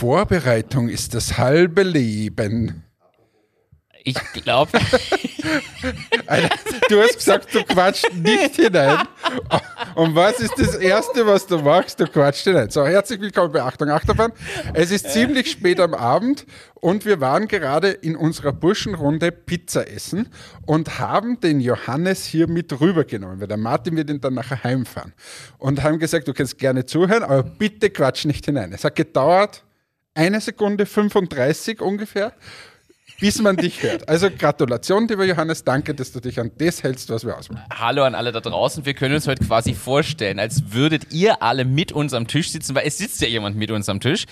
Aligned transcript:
Vorbereitung 0.00 0.88
ist 0.88 1.12
das 1.12 1.36
halbe 1.36 1.82
Leben. 1.82 2.84
Ich 4.02 4.16
glaube. 4.32 4.70
du 6.88 7.02
hast 7.02 7.16
gesagt, 7.16 7.54
du 7.54 7.62
quatscht 7.64 8.10
nicht 8.14 8.56
hinein. 8.56 9.06
Und 9.94 10.14
was 10.14 10.40
ist 10.40 10.54
das 10.56 10.76
Erste, 10.76 11.26
was 11.26 11.46
du 11.46 11.58
machst? 11.58 12.00
Du 12.00 12.06
quatscht 12.06 12.44
hinein. 12.44 12.70
So, 12.70 12.86
herzlich 12.86 13.20
willkommen 13.20 13.52
bei 13.52 13.60
Achtung 13.60 13.90
Achterbahn. 13.90 14.32
Es 14.72 14.90
ist 14.90 15.10
ziemlich 15.10 15.50
spät 15.50 15.78
am 15.78 15.92
Abend 15.92 16.46
und 16.76 17.04
wir 17.04 17.20
waren 17.20 17.46
gerade 17.46 17.90
in 17.90 18.16
unserer 18.16 18.54
Burschenrunde 18.54 19.30
Pizza 19.30 19.86
essen 19.86 20.30
und 20.64 20.98
haben 20.98 21.40
den 21.40 21.60
Johannes 21.60 22.24
hier 22.24 22.48
mit 22.48 22.80
rübergenommen, 22.80 23.38
weil 23.38 23.48
der 23.48 23.58
Martin 23.58 23.98
wird 23.98 24.08
ihn 24.08 24.22
dann 24.22 24.32
nachher 24.32 24.64
heimfahren. 24.64 25.12
Und 25.58 25.82
haben 25.82 25.98
gesagt, 25.98 26.26
du 26.26 26.32
kannst 26.32 26.56
gerne 26.56 26.86
zuhören, 26.86 27.22
aber 27.22 27.42
bitte 27.42 27.90
quatsch 27.90 28.24
nicht 28.24 28.46
hinein. 28.46 28.72
Es 28.72 28.82
hat 28.82 28.96
gedauert 28.96 29.62
eine 30.14 30.40
Sekunde 30.40 30.86
35 30.86 31.80
ungefähr 31.80 32.32
bis 33.20 33.40
man 33.40 33.56
dich 33.56 33.82
hört. 33.82 34.08
Also 34.08 34.28
Gratulation, 34.30 35.06
lieber 35.06 35.24
Johannes, 35.24 35.62
danke, 35.62 35.94
dass 35.94 36.10
du 36.10 36.20
dich 36.20 36.40
an 36.40 36.50
das 36.56 36.82
hältst, 36.82 37.10
was 37.10 37.24
wir 37.24 37.36
ausmachen. 37.36 37.62
Hallo 37.72 38.02
an 38.02 38.14
alle 38.14 38.32
da 38.32 38.40
draußen. 38.40 38.86
Wir 38.86 38.94
können 38.94 39.14
uns 39.14 39.26
heute 39.26 39.44
quasi 39.44 39.74
vorstellen, 39.74 40.38
als 40.38 40.72
würdet 40.72 41.12
ihr 41.12 41.42
alle 41.42 41.64
mit 41.64 41.92
uns 41.92 42.14
am 42.14 42.26
Tisch 42.26 42.50
sitzen, 42.50 42.74
weil 42.74 42.86
es 42.86 42.98
sitzt 42.98 43.20
ja 43.20 43.28
jemand 43.28 43.56
mit 43.56 43.70
uns 43.70 43.88
am 43.88 44.00
Tisch. 44.00 44.24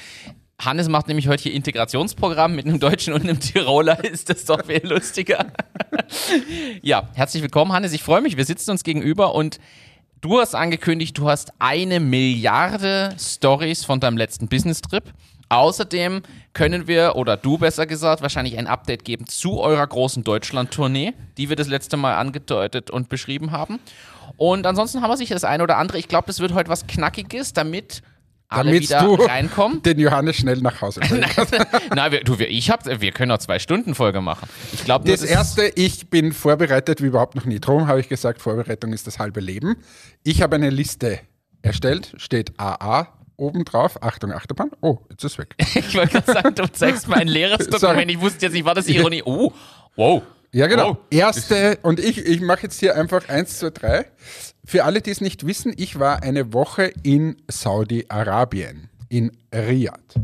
Hannes 0.61 0.89
macht 0.89 1.07
nämlich 1.07 1.29
heute 1.29 1.45
hier 1.45 1.53
Integrationsprogramm 1.53 2.57
mit 2.57 2.67
einem 2.67 2.81
Deutschen 2.81 3.15
und 3.15 3.23
einem 3.23 3.39
Tiroler. 3.39 4.03
Ist 4.11 4.29
das 4.29 4.45
doch 4.45 4.65
viel 4.67 4.85
lustiger. 4.85 5.47
ja, 6.83 7.09
herzlich 7.15 7.43
willkommen, 7.43 7.73
Hannes. 7.73 7.93
Ich 7.93 8.03
freue 8.03 8.23
mich. 8.23 8.37
Wir 8.37 8.45
sitzen 8.45 8.73
uns 8.73 8.83
gegenüber 8.83 9.35
und 9.37 9.61
du 10.21 10.41
hast 10.41 10.57
angekündigt, 10.57 11.17
du 11.17 11.29
hast 11.29 11.53
eine 11.61 12.01
Milliarde 12.01 13.15
Stories 13.21 13.85
von 13.85 14.01
deinem 14.01 14.17
letzten 14.17 14.49
Business-Trip. 14.49 15.05
Außerdem 15.49 16.23
können 16.53 16.87
wir, 16.87 17.17
oder 17.17 17.37
du 17.37 17.59
besser 17.59 17.87
gesagt, 17.87 18.21
wahrscheinlich 18.21 18.59
ein 18.59 18.67
Update 18.67 19.05
geben 19.05 19.27
zu 19.27 19.61
eurer 19.61 19.87
großen 19.87 20.25
Deutschland-Tournee, 20.25 21.15
die 21.39 21.49
wir 21.49 21.57
das 21.57 21.69
letzte 21.69 21.97
Mal 21.97 22.15
angedeutet 22.17 22.91
und 22.91 23.09
beschrieben 23.09 23.51
haben. 23.51 23.79
Und 24.37 24.67
ansonsten 24.67 25.01
haben 25.01 25.11
wir 25.11 25.17
sich 25.17 25.31
das 25.31 25.45
eine 25.45 25.63
oder 25.63 25.79
andere. 25.79 25.99
Ich 25.99 26.09
glaube, 26.09 26.27
das 26.27 26.41
wird 26.41 26.53
heute 26.53 26.69
was 26.69 26.87
Knackiges, 26.87 27.55
damit 27.55 28.03
alle 28.51 28.71
Damit 28.71 28.83
wieder 28.83 29.03
du 29.03 29.15
reinkommen. 29.15 29.83
den 29.85 29.99
Johannes 29.99 30.37
schnell 30.37 30.59
nach 30.59 30.81
Hause 30.81 31.01
bringst. 31.01 31.39
Nein, 31.95 32.13
wir, 32.13 32.25
du, 32.25 32.39
wir, 32.39 32.49
ich 32.49 32.71
hab, 32.71 32.87
wir 32.87 33.13
können 33.13 33.29
noch 33.29 33.39
zwei 33.39 33.59
Stunden 33.59 33.95
Folge 33.95 34.21
machen. 34.23 34.49
Ich 34.73 34.85
glaube, 34.85 35.11
Das 35.11 35.23
erste, 35.23 35.67
ich 35.77 36.09
bin 36.09 36.33
vorbereitet 36.33 37.03
wie 37.03 37.07
überhaupt 37.07 37.35
noch 37.35 37.45
nie. 37.45 37.59
Darum 37.61 37.89
habe 37.89 38.01
ich 38.01 38.09
gesagt, 38.09 38.41
Vorbereitung 38.41 38.93
ist 38.93 39.07
das 39.07 39.19
halbe 39.19 39.41
Leben. 39.41 39.77
Ich 40.25 40.41
habe 40.41 40.57
eine 40.57 40.71
Liste 40.71 41.21
erstellt, 41.61 42.15
steht 42.17 42.59
AA 42.59 43.18
oben 43.39 43.65
drauf. 43.65 44.03
Achtung, 44.03 44.33
Achterbahn. 44.33 44.71
Oh, 44.83 44.99
jetzt 45.11 45.25
ist 45.25 45.33
es 45.33 45.39
weg. 45.39 45.55
Ich 45.75 45.95
wollte 45.95 46.13
gerade 46.21 46.33
sagen, 46.33 46.55
du 46.55 46.71
zeigst 46.71 47.09
mir 47.09 47.17
ein 47.17 47.29
leeres. 47.29 47.67
Dokument. 47.69 48.11
Ich 48.11 48.21
wusste 48.21 48.47
jetzt 48.47 48.53
nicht, 48.53 48.65
war 48.65 48.75
das 48.75 48.89
Ironie? 48.89 49.23
Oh, 49.25 49.53
wow. 49.97 50.23
Ja, 50.51 50.67
genau. 50.67 50.93
Oh. 50.93 50.97
Erste, 51.11 51.79
und 51.83 52.01
ich, 52.01 52.19
ich 52.19 52.41
mache 52.41 52.65
jetzt 52.65 52.81
hier 52.81 52.97
einfach 52.97 53.29
eins, 53.29 53.59
zwei, 53.59 53.71
drei. 53.71 54.07
Für 54.65 54.85
alle, 54.85 55.01
die 55.01 55.11
es 55.11 55.21
nicht 55.21 55.47
wissen, 55.47 55.73
ich 55.77 55.99
war 55.99 56.23
eine 56.23 56.53
Woche 56.53 56.93
in 57.03 57.37
Saudi-Arabien, 57.49 58.91
in 59.09 59.33
Riyadh. 59.55 60.15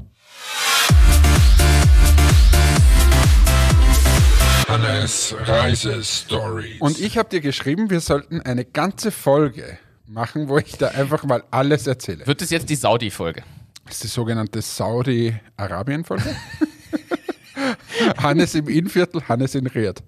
Hannes 4.69 5.37
Reisestories. 5.39 6.81
Und 6.81 6.99
ich 6.99 7.17
habe 7.17 7.28
dir 7.28 7.41
geschrieben, 7.41 7.91
wir 7.91 8.01
sollten 8.01 8.41
eine 8.41 8.65
ganze 8.65 9.11
Folge 9.11 9.78
machen, 10.06 10.48
wo 10.48 10.58
ich 10.58 10.77
da 10.77 10.88
einfach 10.88 11.24
mal 11.24 11.42
alles 11.50 11.87
erzähle. 11.87 12.26
Wird 12.26 12.41
das 12.41 12.50
jetzt 12.50 12.69
die 12.69 12.76
Saudi-Folge? 12.76 13.42
Das 13.84 13.97
ist 13.97 14.04
die 14.04 14.09
sogenannte 14.09 14.62
Saudi-Arabien-Folge. 14.62 16.37
Hannes 18.19 18.54
im 18.54 18.69
Innviertel, 18.69 19.26
Hannes 19.28 19.54
in 19.54 19.66
Riyadh. 19.66 20.03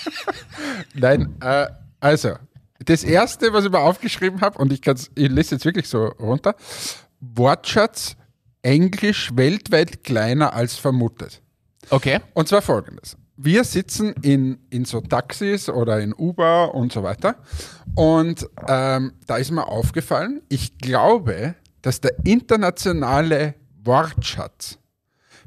Nein, 0.94 1.36
äh, 1.40 1.66
also, 2.00 2.36
das 2.84 3.04
erste, 3.04 3.52
was 3.52 3.64
ich 3.64 3.70
mir 3.70 3.80
aufgeschrieben 3.80 4.40
habe, 4.40 4.58
und 4.58 4.72
ich, 4.72 4.82
kann's, 4.82 5.10
ich 5.14 5.28
lese 5.28 5.56
jetzt 5.56 5.64
wirklich 5.64 5.88
so 5.88 6.06
runter: 6.06 6.54
Wortschatz 7.20 8.16
Englisch 8.62 9.30
weltweit 9.34 10.04
kleiner 10.04 10.52
als 10.52 10.76
vermutet. 10.76 11.40
Okay. 11.90 12.20
Und 12.34 12.48
zwar 12.48 12.62
folgendes. 12.62 13.16
Wir 13.36 13.64
sitzen 13.64 14.14
in, 14.22 14.58
in 14.70 14.84
so 14.84 15.00
Taxis 15.00 15.68
oder 15.68 16.00
in 16.00 16.14
Uber 16.14 16.74
und 16.74 16.92
so 16.92 17.02
weiter. 17.02 17.36
Und 17.94 18.48
ähm, 18.66 19.12
da 19.26 19.36
ist 19.36 19.50
mir 19.50 19.68
aufgefallen, 19.68 20.42
ich 20.48 20.78
glaube, 20.78 21.54
dass 21.82 22.00
der 22.00 22.14
internationale 22.24 23.54
Wortschatz 23.84 24.78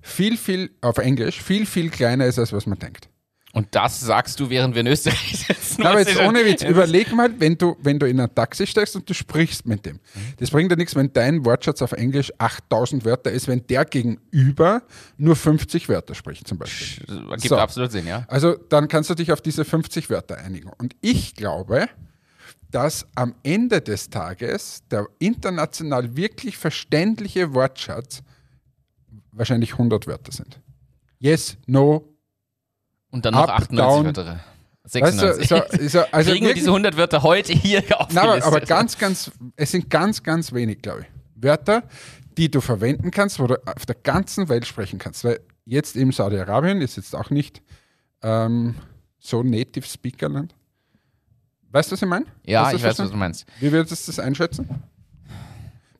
viel, 0.01 0.37
viel, 0.37 0.71
auf 0.81 0.97
Englisch, 0.97 1.41
viel, 1.41 1.65
viel 1.65 1.89
kleiner 1.89 2.25
ist, 2.25 2.39
als 2.39 2.53
was 2.53 2.65
man 2.65 2.79
denkt. 2.79 3.08
Und 3.51 3.67
das 3.71 3.99
sagst 3.99 4.39
du, 4.39 4.49
während 4.49 4.75
wir 4.75 4.81
in 4.81 4.87
Österreich 4.87 5.45
sitzen. 5.47 5.83
Aber 5.83 5.99
jetzt 5.99 6.19
ohne 6.19 6.45
Witz, 6.45 6.63
überleg 6.63 7.11
mal, 7.13 7.31
wenn 7.39 7.57
du, 7.57 7.75
wenn 7.81 7.97
du 7.97 8.07
in 8.07 8.19
ein 8.19 8.33
Taxi 8.33 8.67
steigst 8.67 8.95
und 8.95 9.09
du 9.09 9.13
sprichst 9.13 9.65
mit 9.65 9.85
dem. 9.85 9.99
Das 10.37 10.51
bringt 10.51 10.71
dir 10.71 10.77
nichts, 10.77 10.95
wenn 10.95 11.11
dein 11.11 11.43
Wortschatz 11.45 11.81
auf 11.81 11.93
Englisch 11.93 12.31
8000 12.37 13.05
Wörter 13.05 13.31
ist, 13.31 13.47
wenn 13.47 13.65
der 13.65 13.85
gegenüber 13.85 14.83
nur 15.17 15.35
50 15.35 15.89
Wörter 15.89 16.13
spricht 16.13 16.47
zum 16.47 16.59
Beispiel. 16.59 17.05
Gibt 17.07 17.41
So. 17.47 17.57
absolut 17.57 17.91
Sinn, 17.91 18.05
ja. 18.05 18.23
Also 18.27 18.53
dann 18.53 18.87
kannst 18.87 19.09
du 19.09 19.15
dich 19.15 19.31
auf 19.31 19.41
diese 19.41 19.65
50 19.65 20.11
Wörter 20.11 20.37
einigen. 20.37 20.69
Und 20.77 20.95
ich 21.01 21.33
glaube, 21.33 21.89
dass 22.69 23.07
am 23.15 23.33
Ende 23.41 23.81
des 23.81 24.11
Tages 24.11 24.83
der 24.91 25.07
international 25.17 26.15
wirklich 26.15 26.57
verständliche 26.57 27.55
Wortschatz 27.55 28.21
wahrscheinlich 29.31 29.73
100 29.73 30.05
Wörter 30.05 30.31
sind. 30.31 30.59
Yes, 31.19 31.57
no. 31.65 32.08
Und 33.11 33.25
dann 33.25 33.33
noch 33.33 33.47
Up, 33.47 33.61
98 33.61 33.77
down. 33.77 34.05
Wörter. 34.05 34.39
Weißt 34.83 35.21
du, 35.21 35.33
96. 35.33 35.47
so, 35.47 35.99
so, 35.99 36.05
also 36.11 36.31
Kriegen 36.31 36.47
wir 36.47 36.53
diese 36.53 36.69
100 36.69 36.97
Wörter 36.97 37.21
heute 37.23 37.53
hier 37.53 37.79
aufgelistet? 37.79 38.13
Na, 38.13 38.21
aber, 38.21 38.45
aber 38.45 38.61
ganz, 38.61 38.97
ganz, 38.97 39.31
es 39.55 39.71
sind 39.71 39.89
ganz, 39.89 40.23
ganz 40.23 40.51
wenig, 40.53 40.81
glaube 40.81 41.01
ich. 41.01 41.07
Wörter, 41.35 41.83
die 42.37 42.49
du 42.49 42.61
verwenden 42.61 43.11
kannst, 43.11 43.39
wo 43.39 43.47
du 43.47 43.55
auf 43.65 43.85
der 43.85 43.95
ganzen 43.95 44.49
Welt 44.49 44.65
sprechen 44.65 44.99
kannst. 44.99 45.23
Weil 45.23 45.39
jetzt 45.65 45.95
eben 45.95 46.11
Saudi-Arabien 46.11 46.81
ist 46.81 46.97
jetzt 46.97 47.15
auch 47.15 47.29
nicht 47.29 47.61
ähm, 48.23 48.75
so 49.19 49.43
Native 49.43 49.85
Speakerland. 49.85 50.55
Weißt 51.71 51.91
du, 51.91 51.93
was 51.93 52.01
ich 52.01 52.07
meine? 52.07 52.25
ja, 52.45 52.69
du 52.69 52.77
ich 52.77 52.83
weiß, 52.83 52.99
was 52.99 53.11
du 53.11 53.17
meinst. 53.17 53.45
Wie 53.59 53.71
würdest 53.71 54.07
du 54.07 54.11
das 54.11 54.19
einschätzen? 54.19 54.67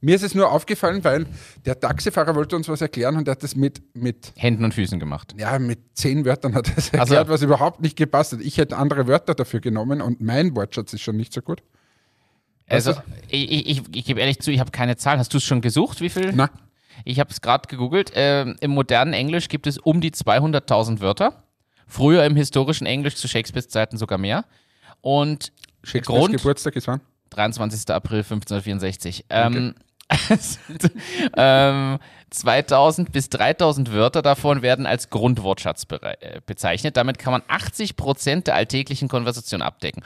Mir 0.02 0.16
ist 0.16 0.24
es 0.24 0.34
nur 0.34 0.52
aufgefallen, 0.52 1.04
weil 1.04 1.26
der 1.66 1.80
Taxifahrer 1.80 2.34
wollte 2.36 2.56
uns 2.56 2.70
was 2.70 2.80
erklären 2.82 3.18
und 3.18 3.28
er 3.28 3.32
hat 3.34 3.44
das 3.44 3.56
mit, 3.56 3.82
mit, 3.94 4.32
Händen 4.38 4.64
und 4.64 4.74
Füßen 4.74 5.00
gemacht. 5.00 5.36
ja, 5.38 5.60
mit 5.60 5.80
zehn 5.94 6.24
Wörtern 6.24 6.56
hat 6.56 6.70
er 6.70 6.78
es 6.78 6.94
Also- 6.94 7.16
erklärt, 7.16 7.28
was 7.30 7.42
überhaupt 7.42 7.82
nicht 7.82 7.98
gepasst 7.98 8.32
hat. 8.34 8.40
Ich 8.42 8.58
hätte 8.58 8.78
andere 8.78 9.08
Wörter 9.08 9.36
dafür 9.36 9.60
genommen 9.60 10.02
und 10.02 10.22
mein 10.22 10.56
Wortschatz 10.56 10.94
ist 10.94 11.02
schon 11.02 11.18
nicht 11.18 11.34
so 11.34 11.42
gut. 11.42 11.62
Also, 12.68 12.92
Was 12.92 13.02
ich, 13.30 13.52
ich, 13.52 13.68
ich, 13.70 13.84
ich 13.96 14.06
gebe 14.06 14.20
ehrlich 14.22 14.40
zu, 14.40 14.52
ich 14.52 14.60
habe 14.60 14.72
keine 14.72 14.96
Zahl. 14.96 15.18
Hast 15.18 15.34
du 15.34 15.38
es 15.38 15.44
schon 15.44 15.60
gesucht? 15.60 16.02
Wie 16.02 16.10
viel? 16.10 16.32
Na, 16.34 16.50
Ich 17.04 17.20
habe 17.20 17.32
es 17.32 17.42
gerade 17.42 17.68
gegoogelt. 17.68 18.12
Ähm, 18.14 18.56
Im 18.62 18.72
modernen 18.72 19.14
Englisch 19.14 19.48
gibt 19.50 19.66
es 19.68 19.80
um 19.80 20.02
die 20.02 20.12
200.000 20.12 21.02
Wörter. 21.02 21.44
Früher 21.88 22.24
im 22.26 22.36
historischen 22.36 22.86
Englisch 22.86 23.16
zu 23.16 23.28
Shakespeares 23.28 23.70
Zeiten 23.70 23.98
sogar 23.98 24.20
mehr. 24.20 24.46
Und 25.02 25.52
Shakespeares 25.84 26.20
Grund, 26.22 26.38
Geburtstag 26.38 26.76
ist 26.76 26.88
wann? 26.88 27.02
23. 27.32 27.90
April 27.90 28.20
1564. 28.20 29.26
Ähm, 29.32 29.74
ähm, 31.38 32.00
2000 32.30 33.12
bis 33.12 33.30
3000 33.30 33.92
Wörter 33.92 34.22
davon 34.22 34.62
werden 34.62 34.86
als 34.86 35.10
Grundwortschatz 35.10 35.86
äh, 36.02 36.42
bezeichnet. 36.46 36.98
Damit 36.98 37.20
kann 37.20 37.32
man 37.32 37.44
80 37.48 37.96
Prozent 37.96 38.48
der 38.48 38.56
alltäglichen 38.56 39.08
Konversation 39.08 39.62
abdecken. 39.62 40.04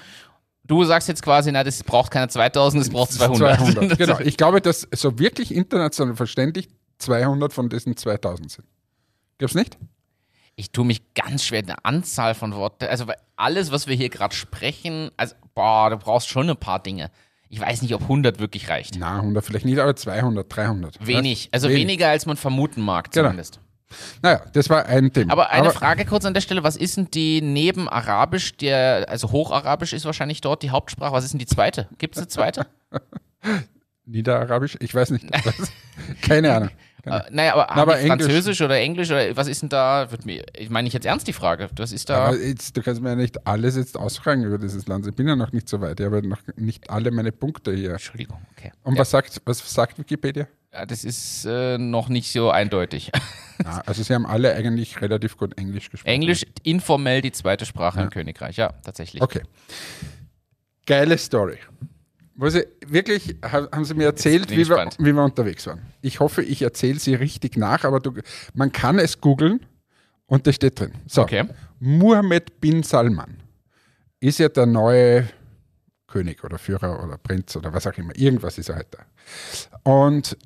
Du 0.66 0.84
sagst 0.86 1.10
jetzt 1.10 1.22
quasi, 1.24 1.52
na, 1.52 1.64
das 1.64 1.84
braucht 1.84 2.12
keine 2.12 2.30
2000, 2.30 2.84
das 2.84 2.90
braucht 2.90 3.12
200. 3.12 3.60
200. 3.60 3.98
Genau. 3.98 4.20
Ich 4.20 4.38
glaube, 4.38 4.62
dass 4.62 4.88
so 4.94 5.20
wirklich 5.20 5.54
international 5.54 6.16
verständlich 6.16 6.70
200 7.00 7.52
von 7.52 7.70
diesen 7.70 7.98
2000 7.98 8.52
sind. 8.52 8.68
Du 9.38 9.48
nicht? 9.58 9.78
Ich 10.56 10.72
tue 10.72 10.86
mich 10.86 11.14
ganz 11.16 11.44
schwer, 11.44 11.64
eine 11.64 11.84
Anzahl 11.84 12.36
von 12.36 12.56
Worten. 12.56 12.86
Also 12.86 13.08
weil 13.08 13.18
alles, 13.36 13.72
was 13.72 13.88
wir 13.88 13.96
hier 13.96 14.10
gerade 14.10 14.36
sprechen, 14.36 15.12
also, 15.18 15.36
boah, 15.54 15.90
du 15.90 15.98
brauchst 15.98 16.30
schon 16.30 16.50
ein 16.50 16.58
paar 16.58 16.82
Dinge. 16.82 17.12
Ich 17.54 17.60
weiß 17.62 17.84
nicht, 17.84 17.94
ob 17.94 18.02
100 18.02 18.40
wirklich 18.40 18.68
reicht. 18.68 18.96
Na, 18.98 19.18
100 19.18 19.46
vielleicht 19.46 19.66
nicht, 19.66 19.78
aber 19.78 19.96
200, 19.96 20.48
300. 20.56 21.06
Wenig. 21.06 21.50
Also 21.52 21.70
Wenig. 21.70 21.82
weniger, 21.84 22.10
als 22.10 22.26
man 22.26 22.36
vermuten 22.36 22.82
mag, 22.82 23.12
Genau. 23.12 23.28
zumindest. 23.28 23.60
Naja, 24.24 24.42
das 24.54 24.72
war 24.72 24.88
ein 24.88 25.14
Thema. 25.14 25.32
Aber 25.32 25.52
eine 25.52 25.70
Frage 25.70 26.04
kurz 26.06 26.26
an 26.26 26.34
der 26.34 26.42
Stelle: 26.42 26.64
Was 26.64 26.76
ist 26.76 26.98
denn 26.98 27.12
die 27.12 27.42
neben 27.44 27.88
Arabisch, 27.88 28.58
der, 28.58 29.06
also 29.08 29.32
Hocharabisch 29.32 29.94
ist 29.94 30.04
wahrscheinlich 30.06 30.42
dort 30.42 30.64
die 30.64 30.72
Hauptsprache, 30.72 31.14
was 31.14 31.26
ist 31.26 31.34
denn 31.34 31.40
die 31.40 31.46
zweite? 31.46 31.88
Gibt 32.00 32.16
es 32.16 32.22
eine 32.24 32.28
zweite? 32.28 32.66
Niederarabisch? 34.08 34.76
Ich 34.80 34.96
weiß 34.96 35.12
nicht. 35.12 35.26
Keine 36.24 36.56
Ahnung. 36.56 36.70
Äh, 37.06 37.22
naja, 37.32 37.54
aber, 37.54 37.70
aber 37.70 37.96
die 37.96 38.10
Englisch- 38.10 38.26
Französisch 38.28 38.62
oder 38.62 38.80
Englisch 38.80 39.12
oder 39.12 39.36
was 39.36 39.48
ist 39.48 39.62
denn 39.62 39.70
da? 39.70 40.10
Wird 40.12 40.26
mir, 40.26 40.44
ich 40.58 40.70
meine 40.70 40.88
ich 40.88 40.94
jetzt 40.94 41.06
ernst 41.06 41.28
die 41.28 41.34
Frage. 41.34 41.70
Was 41.76 41.92
ist 41.92 42.10
da? 42.10 42.28
Aber 42.28 42.38
jetzt, 42.38 42.76
du 42.76 42.82
kannst 42.82 43.02
mir 43.02 43.10
ja 43.10 43.16
nicht 43.16 43.46
alles 43.46 43.76
jetzt 43.76 43.98
ausfragen 43.98 44.44
über 44.44 44.58
dieses 44.58 44.88
Land. 44.88 45.06
Ich 45.08 45.16
bin 45.16 45.28
ja 45.28 45.36
noch 45.36 45.52
nicht 45.52 45.68
so 45.68 45.82
weit. 45.82 46.00
Ich 46.00 46.06
habe 46.06 46.26
noch 46.28 46.42
nicht 46.56 46.90
alle 46.90 47.12
meine 47.12 47.32
Punkte 47.32 47.74
hier. 47.74 47.92
Entschuldigung, 47.92 48.40
okay. 48.58 48.72
Und 48.84 48.96
ja. 48.96 49.02
was 49.02 49.12
sagt, 49.12 49.42
was 49.46 49.74
sagt 49.74 50.00
Wikipedia? 50.00 50.48
Ja, 50.72 50.86
das 50.88 51.04
ist 51.04 51.46
äh, 51.46 51.78
noch 51.78 52.10
nicht 52.10 52.32
so 52.32 52.50
eindeutig. 52.50 53.12
Ja, 53.64 53.84
also 53.86 54.02
sie 54.02 54.14
haben 54.16 54.26
alle 54.26 54.56
eigentlich 54.56 55.00
relativ 55.02 55.38
gut 55.38 55.56
Englisch 55.60 55.92
gesprochen. 55.92 56.12
Englisch 56.12 56.46
informell 56.64 57.22
die 57.22 57.32
zweite 57.32 57.68
Sprache 57.68 58.02
im 58.02 58.10
Königreich, 58.10 58.58
ja, 58.58 58.74
tatsächlich. 58.84 59.22
Okay. 59.22 59.44
Geile 60.88 61.18
Story. 61.20 61.60
Wo 62.36 62.50
sie, 62.50 62.66
wirklich, 62.88 63.36
ha- 63.44 63.68
haben 63.72 63.86
sie 63.86 63.94
mir 63.94 64.06
erzählt, 64.06 64.50
wie 64.50 64.68
wir, 64.70 64.76
wie 65.00 65.14
wir 65.14 65.24
unterwegs 65.24 65.68
waren. 65.68 65.82
Ich 66.02 66.20
hoffe, 66.20 66.42
ich 66.42 66.62
erzähle 66.64 67.00
sie 67.00 67.14
richtig 67.16 67.58
nach, 67.58 67.84
aber 67.84 68.00
du, 68.00 68.14
man 68.56 68.72
kann 68.72 68.98
es 69.00 69.22
googeln 69.22 69.60
und 70.26 70.48
das 70.48 70.56
steht 70.56 70.80
drin. 70.80 70.94
So, 71.08 71.22
Okay. 71.24 71.46
Mohammed 71.80 72.60
bin 72.62 72.82
Salman 72.82 73.38
ist 74.20 74.40
ja 74.40 74.48
der 74.50 74.66
neue 74.66 75.28
König 76.08 76.44
oder 76.44 76.58
Führer 76.58 77.04
oder 77.04 77.18
Prinz 77.18 77.56
oder 77.56 77.74
was 77.74 77.86
auch 77.88 77.98
immer. 77.98 78.16
Irgendwas 78.16 78.58
ist 78.58 78.70
er 78.70 78.76
halt 78.78 78.88
da. 78.92 79.92
Und 79.92 80.38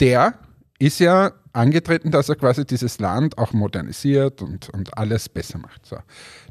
der 0.00 0.34
ist 0.78 1.00
ja 1.00 1.32
angetreten, 1.52 2.10
dass 2.10 2.28
er 2.28 2.36
quasi 2.36 2.64
dieses 2.64 3.00
Land 3.00 3.36
auch 3.36 3.52
modernisiert 3.52 4.42
und, 4.42 4.68
und 4.70 4.96
alles 4.96 5.28
besser 5.28 5.58
macht. 5.58 5.84
So. 5.84 5.96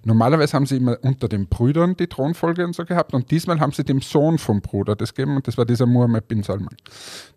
Normalerweise 0.03 0.53
haben 0.53 0.65
sie 0.65 0.77
immer 0.77 0.97
unter 1.01 1.29
den 1.29 1.47
Brüdern 1.47 1.95
die 1.95 2.07
Thronfolge 2.07 2.65
und 2.65 2.75
so 2.75 2.83
gehabt 2.83 3.13
und 3.13 3.31
diesmal 3.31 3.59
haben 3.59 3.71
sie 3.71 3.83
dem 3.83 4.01
Sohn 4.01 4.37
vom 4.37 4.61
Bruder 4.61 4.95
das 4.95 5.13
gegeben 5.13 5.37
und 5.37 5.47
das 5.47 5.57
war 5.57 5.65
dieser 5.65 5.85
Mohammed 5.85 6.27
bin 6.27 6.43
Salman. 6.43 6.75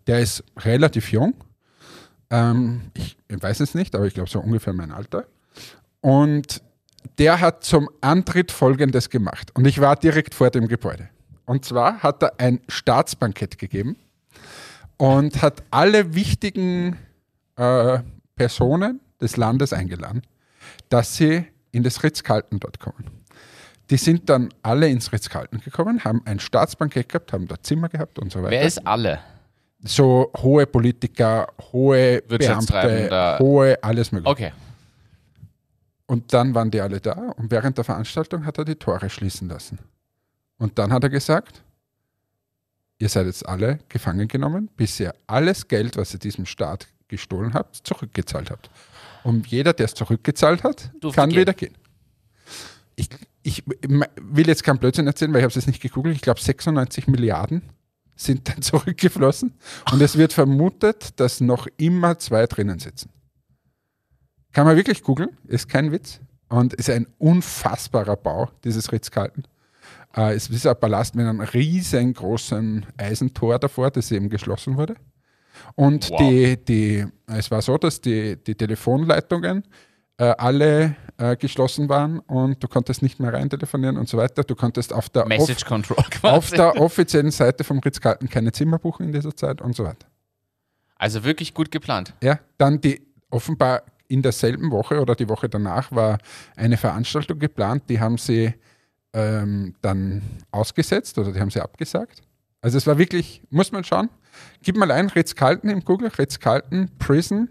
Der 0.07 0.19
ist 0.19 0.43
relativ 0.59 1.11
jung. 1.11 1.33
Ähm, 2.29 2.91
ich, 2.95 3.17
ich 3.27 3.41
weiß 3.41 3.61
es 3.61 3.73
nicht, 3.73 3.95
aber 3.95 4.05
ich 4.05 4.13
glaube 4.13 4.29
so 4.29 4.39
ungefähr 4.39 4.73
mein 4.73 4.91
Alter. 4.91 5.25
Und 6.01 6.61
der 7.19 7.39
hat 7.39 7.63
zum 7.63 7.89
Antritt 8.01 8.51
Folgendes 8.51 9.09
gemacht. 9.09 9.51
Und 9.55 9.65
ich 9.65 9.79
war 9.79 9.95
direkt 9.95 10.35
vor 10.35 10.49
dem 10.49 10.67
Gebäude. 10.67 11.09
Und 11.45 11.65
zwar 11.65 12.03
hat 12.03 12.21
er 12.23 12.39
ein 12.39 12.59
Staatsbankett 12.67 13.57
gegeben 13.57 13.95
und 15.01 15.41
hat 15.41 15.63
alle 15.71 16.13
wichtigen 16.13 16.95
äh, 17.55 17.99
Personen 18.35 18.99
des 19.19 19.35
Landes 19.35 19.73
eingeladen, 19.73 20.21
dass 20.89 21.15
sie 21.15 21.43
in 21.71 21.81
das 21.81 22.03
Ritz-Carlton 22.03 22.59
dort 22.59 22.79
kommen. 22.79 23.09
Die 23.89 23.97
sind 23.97 24.29
dann 24.29 24.49
alle 24.61 24.87
ins 24.89 25.11
Ritz-Carlton 25.11 25.61
gekommen, 25.61 26.03
haben 26.03 26.21
ein 26.25 26.39
Staatsbankett 26.39 27.09
gehabt, 27.09 27.33
haben 27.33 27.47
da 27.47 27.55
Zimmer 27.63 27.89
gehabt 27.89 28.19
und 28.19 28.31
so 28.31 28.43
weiter 28.43 28.51
Wer 28.51 28.61
ist 28.61 28.85
alle? 28.85 29.19
so 29.83 30.31
hohe 30.37 30.67
Politiker, 30.67 31.47
hohe 31.71 32.21
Beamte, 32.21 33.37
hohe 33.39 33.83
alles 33.83 34.11
mögliche. 34.11 34.31
Okay. 34.31 34.51
Und 36.05 36.31
dann 36.31 36.53
waren 36.53 36.69
die 36.69 36.79
alle 36.79 37.01
da 37.01 37.33
und 37.37 37.49
während 37.49 37.75
der 37.75 37.85
Veranstaltung 37.85 38.45
hat 38.45 38.59
er 38.59 38.65
die 38.65 38.75
Tore 38.75 39.09
schließen 39.09 39.49
lassen. 39.49 39.79
Und 40.59 40.77
dann 40.77 40.93
hat 40.93 41.03
er 41.03 41.09
gesagt, 41.09 41.63
ihr 43.01 43.09
seid 43.09 43.25
jetzt 43.25 43.47
alle 43.47 43.79
gefangen 43.89 44.27
genommen, 44.27 44.69
bis 44.77 44.99
ihr 44.99 45.13
alles 45.27 45.67
Geld, 45.67 45.97
was 45.97 46.13
ihr 46.13 46.19
diesem 46.19 46.45
Staat 46.45 46.87
gestohlen 47.07 47.53
habt, 47.53 47.75
zurückgezahlt 47.85 48.51
habt. 48.51 48.69
Und 49.23 49.47
jeder, 49.47 49.73
der 49.73 49.85
es 49.85 49.93
zurückgezahlt 49.93 50.63
hat, 50.63 50.91
Durfte 50.99 51.19
kann 51.19 51.29
gehen. 51.29 51.39
wieder 51.39 51.53
gehen. 51.53 51.75
Ich, 52.95 53.09
ich 53.43 53.63
will 53.65 54.47
jetzt 54.47 54.63
keinen 54.63 54.77
Blödsinn 54.77 55.07
erzählen, 55.07 55.33
weil 55.33 55.39
ich 55.39 55.43
habe 55.43 55.49
es 55.49 55.55
jetzt 55.55 55.67
nicht 55.67 55.81
gegoogelt. 55.81 56.15
Ich 56.15 56.21
glaube, 56.21 56.39
96 56.39 57.07
Milliarden 57.07 57.63
sind 58.15 58.47
dann 58.47 58.61
zurückgeflossen. 58.61 59.53
Und 59.91 60.01
es 60.01 60.17
wird 60.17 60.33
vermutet, 60.33 61.19
dass 61.19 61.41
noch 61.41 61.67
immer 61.77 62.19
zwei 62.19 62.45
drinnen 62.45 62.79
sitzen. 62.79 63.09
Kann 64.53 64.65
man 64.65 64.75
wirklich 64.75 65.01
googeln, 65.01 65.37
ist 65.47 65.69
kein 65.69 65.91
Witz. 65.91 66.19
Und 66.49 66.73
ist 66.73 66.89
ein 66.89 67.07
unfassbarer 67.17 68.17
Bau, 68.17 68.49
dieses 68.65 68.91
Ritz-Carlton. 68.91 69.45
Äh, 70.15 70.33
es 70.35 70.49
ist 70.49 70.67
ein 70.67 70.79
Palast 70.79 71.15
mit 71.15 71.25
einem 71.25 71.41
riesengroßen 71.41 72.85
Eisentor 72.97 73.59
davor, 73.59 73.91
das 73.91 74.11
eben 74.11 74.29
geschlossen 74.29 74.77
wurde. 74.77 74.95
Und 75.75 76.09
Wow. 76.09 76.19
die, 76.19 76.57
die, 76.65 77.05
es 77.27 77.51
war 77.51 77.61
so, 77.61 77.77
dass 77.77 78.01
die, 78.01 78.41
die 78.43 78.55
Telefonleitungen 78.55 79.63
äh, 80.17 80.23
alle 80.37 80.95
äh, 81.17 81.35
geschlossen 81.35 81.89
waren 81.89 82.19
und 82.19 82.61
du 82.63 82.67
konntest 82.67 83.01
nicht 83.01 83.19
mehr 83.19 83.33
rein 83.33 83.49
telefonieren 83.49 83.97
und 83.97 84.07
so 84.09 84.17
weiter. 84.17 84.43
Du 84.43 84.55
konntest 84.55 84.93
auf 84.93 85.09
der, 85.09 85.25
Message 85.27 85.65
Control 85.65 85.97
auf 85.99 86.09
quasi. 86.09 86.55
der 86.55 86.79
offiziellen 86.81 87.31
Seite 87.31 87.63
vom 87.63 87.79
Ritz-Carlton 87.79 88.29
keine 88.29 88.51
Zimmer 88.51 88.79
buchen 88.79 89.07
in 89.07 89.13
dieser 89.13 89.35
Zeit 89.35 89.61
und 89.61 89.75
so 89.75 89.83
weiter. 89.83 90.07
Also 90.95 91.23
wirklich 91.23 91.53
gut 91.53 91.71
geplant. 91.71 92.13
Ja, 92.21 92.39
dann 92.57 92.79
die 92.81 93.01
offenbar 93.29 93.83
in 94.07 94.21
derselben 94.21 94.71
Woche 94.71 94.99
oder 95.01 95.15
die 95.15 95.27
Woche 95.29 95.47
danach 95.49 95.91
war 95.91 96.17
eine 96.55 96.77
Veranstaltung 96.77 97.39
geplant, 97.39 97.83
die 97.89 97.99
haben 97.99 98.17
sie 98.17 98.53
ähm, 99.13 99.75
dann 99.81 100.21
ausgesetzt 100.51 101.17
oder 101.17 101.31
die 101.31 101.39
haben 101.39 101.49
sie 101.49 101.61
abgesagt. 101.61 102.21
Also 102.61 102.77
es 102.77 102.87
war 102.87 102.97
wirklich, 102.97 103.41
muss 103.49 103.71
man 103.71 103.83
schauen. 103.83 104.09
Gib 104.61 104.77
mal 104.77 104.91
ein, 104.91 105.09
Ritz-Carlton 105.09 105.69
im 105.69 105.83
Google, 105.83 106.09
Ritz-Carlton 106.17 106.89
Prison, 106.99 107.49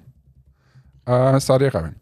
äh, 1.07 1.39
Saudi-Arabien. 1.39 1.97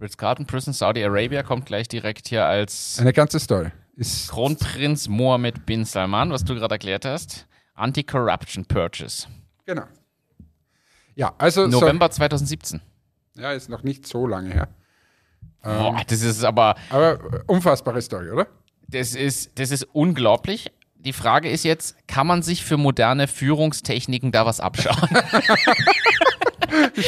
Ritz-Carlton 0.00 0.46
Prison 0.46 0.72
Saudi 0.72 1.02
Arabia 1.04 1.42
kommt 1.42 1.66
gleich 1.66 1.88
direkt 1.88 2.28
hier 2.28 2.44
als 2.44 2.98
Eine 3.00 3.12
ganze 3.12 3.40
Story. 3.40 3.70
Ist, 3.96 4.30
Kronprinz 4.30 5.08
Mohammed 5.08 5.66
bin 5.66 5.84
Salman, 5.84 6.30
was 6.30 6.44
du 6.44 6.54
gerade 6.54 6.76
erklärt 6.76 7.04
hast. 7.04 7.46
Anti-Corruption 7.74 8.64
Purchase. 8.64 9.26
genau. 9.66 9.84
Ja, 11.16 11.34
also 11.36 11.68
so, 11.68 11.80
November 11.80 12.08
2017. 12.08 12.80
ja, 13.34 13.50
ist 13.50 13.68
noch 13.68 13.82
nicht 13.82 14.06
so 14.06 14.24
lange 14.28 14.50
her. 14.50 14.68
Ähm. 15.64 15.78
Boah, 15.78 16.02
das 16.06 16.22
ist 16.22 16.44
aber, 16.44 16.76
Aber 16.90 17.14
äh, 17.14 17.40
unfassbare 17.48 18.00
Story, 18.00 18.30
oder? 18.30 18.46
Das 18.88 19.14
ist, 19.14 19.58
das 19.58 19.70
ist 19.70 19.84
unglaublich. 19.92 20.70
Die 20.96 21.12
Frage 21.12 21.48
ist 21.48 21.64
jetzt, 21.64 21.96
kann 22.08 22.26
man 22.26 22.42
sich 22.42 22.64
für 22.64 22.76
moderne 22.76 23.28
Führungstechniken 23.28 24.32
da 24.32 24.46
was 24.46 24.60
abschauen? 24.60 24.96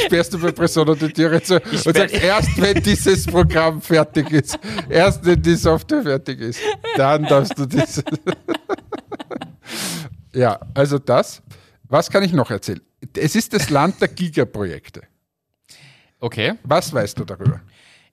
sperrst 0.07 0.33
du 0.33 0.41
bei 0.41 0.53
Persona 0.53 0.95
die 0.95 1.13
Türe 1.13 1.43
zu 1.43 1.57
und 1.57 1.65
sperr- 1.75 2.09
sagst, 2.09 2.15
erst 2.15 2.61
wenn 2.61 2.83
dieses 2.83 3.27
Programm 3.27 3.81
fertig 3.81 4.31
ist, 4.31 4.59
erst 4.89 5.25
wenn 5.25 5.41
die 5.43 5.55
Software 5.55 6.03
fertig 6.03 6.41
ist, 6.41 6.61
dann 6.97 7.25
darfst 7.25 7.59
du 7.59 7.67
das. 7.67 8.03
ja, 10.35 10.59
also 10.75 10.99
das. 10.99 11.43
Was 11.85 12.11
kann 12.11 12.23
ich 12.23 12.33
noch 12.33 12.51
erzählen? 12.51 12.81
Es 13.17 13.35
ist 13.35 13.53
das 13.53 13.71
Land 13.71 14.01
der 14.01 14.09
Gigaprojekte. 14.09 15.03
Okay. 16.21 16.55
Was 16.63 16.93
weißt 16.93 17.19
du 17.19 17.25
darüber? 17.25 17.61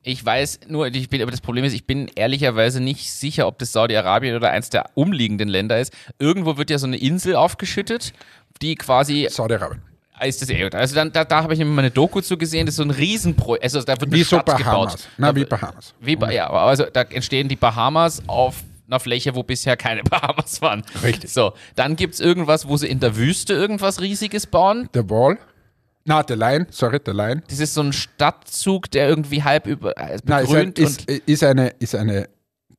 Ich 0.09 0.23
weiß 0.23 0.61
nur, 0.69 0.87
ich 0.87 1.09
bin, 1.09 1.21
aber 1.21 1.31
das 1.31 1.41
Problem 1.41 1.65
ist, 1.65 1.73
ich 1.73 1.85
bin 1.85 2.09
ehrlicherweise 2.15 2.79
nicht 2.79 3.11
sicher, 3.11 3.45
ob 3.45 3.59
das 3.59 3.73
Saudi-Arabien 3.73 4.37
oder 4.37 4.51
eins 4.51 4.69
der 4.69 4.85
umliegenden 4.93 5.49
Länder 5.49 5.79
ist. 5.81 5.91
Irgendwo 6.17 6.55
wird 6.55 6.69
ja 6.69 6.77
so 6.77 6.87
eine 6.87 6.95
Insel 6.95 7.35
aufgeschüttet, 7.35 8.13
die 8.61 8.75
quasi 8.75 9.27
Saudi-Arabien. 9.29 9.81
ist 10.23 10.41
das 10.41 10.49
eh. 10.49 10.69
Also 10.71 10.95
dann, 10.95 11.11
da, 11.11 11.25
da 11.25 11.43
habe 11.43 11.53
ich 11.53 11.59
immer 11.59 11.71
mal 11.71 11.81
eine 11.81 11.91
Doku 11.91 12.21
zu 12.21 12.37
gesehen, 12.37 12.65
das 12.65 12.73
ist 12.73 12.77
so 12.77 12.83
ein 12.83 12.91
Riesenprojekt. 12.91 13.65
Also 13.65 13.81
da 13.81 13.93
wird 13.99 14.03
eine 14.03 14.13
Wie 14.13 14.23
so 14.23 14.37
Stadt 14.37 14.45
Bahamas. 14.45 14.93
gebaut. 14.93 15.07
Na, 15.17 15.35
wie 15.35 15.43
Bahamas. 15.43 15.93
Wie, 15.99 16.15
Ba- 16.15 16.31
ja, 16.31 16.49
also 16.49 16.85
da 16.85 17.01
entstehen 17.01 17.49
die 17.49 17.57
Bahamas 17.57 18.23
auf 18.27 18.63
einer 18.87 19.01
Fläche, 19.01 19.35
wo 19.35 19.43
bisher 19.43 19.75
keine 19.75 20.03
Bahamas 20.09 20.61
waren. 20.61 20.83
Richtig. 21.03 21.33
So, 21.33 21.51
dann 21.75 21.97
gibt 21.97 22.13
es 22.13 22.21
irgendwas, 22.21 22.65
wo 22.69 22.77
sie 22.77 22.87
in 22.87 23.01
der 23.01 23.17
Wüste 23.17 23.51
irgendwas 23.53 23.99
Riesiges 23.99 24.47
bauen. 24.47 24.87
The 24.93 25.01
Wall. 25.09 25.37
Na, 26.07 26.23
The 26.25 26.35
Line. 26.35 26.67
Sorry, 26.69 26.99
The 27.05 27.11
Line. 27.11 27.43
Das 27.49 27.59
ist 27.59 27.73
so 27.73 27.81
ein 27.81 27.91
Stadtzug, 27.91 28.89
der 28.91 29.09
irgendwie 29.09 29.43
halb 29.43 29.67
über, 29.67 29.95
äh, 29.97 30.17
Nein, 30.23 30.45
ist, 30.45 30.55
ein, 30.55 30.71
ist, 30.71 31.09
ist 31.09 31.43
eine, 31.43 31.67
ist 31.79 31.95
eine 31.95 32.29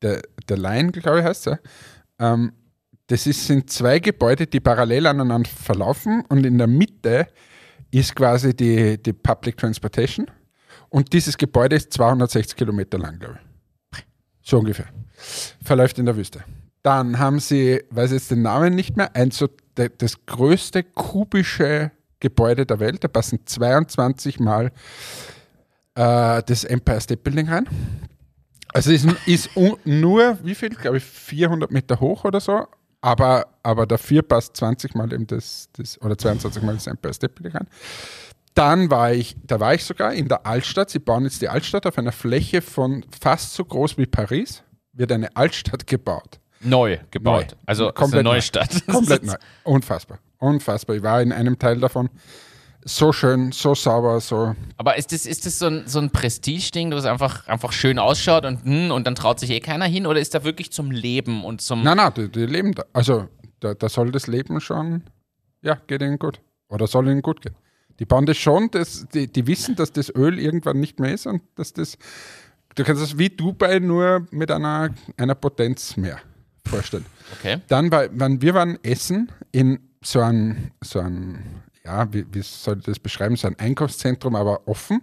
der, 0.00 0.22
der 0.48 0.56
Line, 0.56 0.92
glaube 0.92 1.18
ich, 1.20 1.24
heißt 1.26 1.46
ja. 1.46 1.58
Ähm, 2.18 2.52
das 3.06 3.26
ist, 3.26 3.46
sind 3.46 3.68
zwei 3.68 3.98
Gebäude, 3.98 4.46
die 4.46 4.60
parallel 4.60 5.06
aneinander 5.06 5.48
verlaufen 5.50 6.24
und 6.30 6.46
in 6.46 6.56
der 6.56 6.66
Mitte 6.66 7.26
ist 7.90 8.16
quasi 8.16 8.56
die, 8.56 9.02
die 9.02 9.12
Public 9.12 9.58
Transportation 9.58 10.26
und 10.88 11.12
dieses 11.12 11.36
Gebäude 11.36 11.76
ist 11.76 11.92
260 11.92 12.56
Kilometer 12.56 12.98
lang, 12.98 13.18
glaube 13.18 13.40
ich. 13.92 14.04
So 14.42 14.58
ungefähr. 14.58 14.86
Verläuft 15.62 15.98
in 15.98 16.06
der 16.06 16.16
Wüste. 16.16 16.44
Dann 16.82 17.18
haben 17.18 17.40
sie, 17.40 17.82
weiß 17.90 18.12
jetzt 18.12 18.30
den 18.30 18.40
Namen 18.40 18.74
nicht 18.74 18.96
mehr, 18.96 19.14
ein 19.14 19.30
so 19.30 19.48
das 19.74 20.24
größte 20.24 20.82
kubische 20.82 21.92
Gebäude 22.20 22.66
der 22.66 22.80
Welt. 22.80 23.04
Da 23.04 23.08
passen 23.08 23.40
22 23.44 24.40
Mal 24.40 24.72
äh, 25.94 26.42
das 26.44 26.64
Empire 26.64 27.00
State 27.00 27.22
Building 27.22 27.48
rein. 27.48 27.66
Also 28.72 28.92
ist, 28.92 29.06
ist 29.26 29.50
nur, 29.84 30.38
wie 30.42 30.54
viel, 30.54 30.68
glaube 30.70 30.98
ich, 30.98 31.04
400 31.04 31.70
Meter 31.70 32.00
hoch 32.00 32.24
oder 32.24 32.38
so, 32.38 32.66
aber, 33.00 33.46
aber 33.62 33.86
dafür 33.86 34.22
passt 34.22 34.56
20 34.58 34.94
Mal 34.94 35.12
eben 35.12 35.26
das, 35.26 35.68
das 35.72 36.00
oder 36.02 36.18
22 36.18 36.62
Mal 36.62 36.74
das 36.74 36.86
Empire 36.86 37.14
State 37.14 37.32
Building 37.34 37.52
rein. 37.52 37.68
Dann 38.54 38.90
war 38.90 39.12
ich, 39.12 39.36
da 39.44 39.60
war 39.60 39.72
ich 39.74 39.84
sogar 39.84 40.12
in 40.12 40.28
der 40.28 40.44
Altstadt. 40.44 40.90
Sie 40.90 40.98
bauen 40.98 41.24
jetzt 41.24 41.40
die 41.40 41.48
Altstadt 41.48 41.86
auf 41.86 41.96
einer 41.96 42.12
Fläche 42.12 42.60
von 42.60 43.04
fast 43.20 43.54
so 43.54 43.64
groß 43.64 43.96
wie 43.98 44.06
Paris. 44.06 44.62
Wird 44.92 45.12
eine 45.12 45.34
Altstadt 45.36 45.86
gebaut. 45.86 46.40
neu 46.60 46.98
gebaut. 47.12 47.52
Neu. 47.52 47.56
Also 47.66 47.92
Komplett 47.92 48.20
eine 48.20 48.22
neu. 48.24 48.30
neue 48.32 48.42
Stadt. 48.42 48.84
Komplett 48.86 49.22
neu. 49.26 49.34
Unfassbar. 49.62 50.18
Unfassbar. 50.38 50.96
Ich 50.96 51.02
war 51.02 51.20
in 51.20 51.32
einem 51.32 51.58
Teil 51.58 51.78
davon. 51.78 52.10
So 52.84 53.12
schön, 53.12 53.52
so 53.52 53.74
sauber, 53.74 54.20
so. 54.20 54.54
Aber 54.76 54.96
ist 54.96 55.12
das, 55.12 55.26
ist 55.26 55.44
das 55.44 55.58
so 55.58 55.66
ein, 55.66 55.82
so 55.86 55.98
ein 55.98 56.10
Prestige-Ding, 56.10 56.90
das 56.90 57.04
einfach, 57.04 57.46
einfach 57.48 57.72
schön 57.72 57.98
ausschaut 57.98 58.44
und, 58.46 58.64
hm, 58.64 58.90
und 58.92 59.06
dann 59.06 59.14
traut 59.14 59.40
sich 59.40 59.50
eh 59.50 59.60
keiner 59.60 59.84
hin? 59.84 60.06
Oder 60.06 60.20
ist 60.20 60.34
da 60.34 60.44
wirklich 60.44 60.72
zum 60.72 60.90
Leben 60.90 61.44
und 61.44 61.60
zum. 61.60 61.82
Nein, 61.82 61.96
nein, 61.96 62.12
die, 62.16 62.28
die 62.30 62.46
leben 62.46 62.72
da. 62.72 62.84
Also, 62.92 63.28
da, 63.60 63.74
da 63.74 63.88
soll 63.88 64.12
das 64.12 64.26
Leben 64.26 64.60
schon. 64.60 65.02
Ja, 65.60 65.74
geht 65.86 66.02
ihnen 66.02 66.18
gut. 66.18 66.40
oder 66.68 66.86
soll 66.86 67.08
ihnen 67.08 67.22
gut 67.22 67.42
gehen. 67.42 67.54
Die 67.98 68.04
bauen 68.04 68.26
das 68.26 68.36
schon, 68.36 68.70
das, 68.70 69.06
die, 69.12 69.26
die 69.26 69.46
wissen, 69.46 69.74
dass 69.74 69.92
das 69.92 70.14
Öl 70.14 70.38
irgendwann 70.38 70.78
nicht 70.78 71.00
mehr 71.00 71.12
ist 71.12 71.26
und 71.26 71.42
dass 71.56 71.72
das, 71.72 71.98
du 72.76 72.84
kannst 72.84 73.02
das 73.02 73.18
wie 73.18 73.28
Dubai 73.28 73.80
nur 73.80 74.26
mit 74.30 74.50
einer, 74.50 74.94
einer 75.16 75.34
Potenz 75.34 75.96
mehr 75.96 76.20
vorstellen. 76.64 77.06
Okay. 77.38 77.60
Dann, 77.66 77.90
war, 77.90 78.06
wenn 78.12 78.40
wir 78.40 78.54
waren 78.54 78.78
essen 78.84 79.32
in 79.50 79.80
so 80.02 80.20
ein, 80.20 80.72
so 80.82 81.00
ein 81.00 81.62
ja, 81.84 82.12
wie, 82.12 82.26
wie 82.32 82.42
soll 82.42 82.78
ich 82.78 82.84
das 82.84 82.98
beschreiben, 82.98 83.36
so 83.36 83.48
ein 83.48 83.58
Einkaufszentrum, 83.58 84.36
aber 84.36 84.66
offen. 84.68 85.00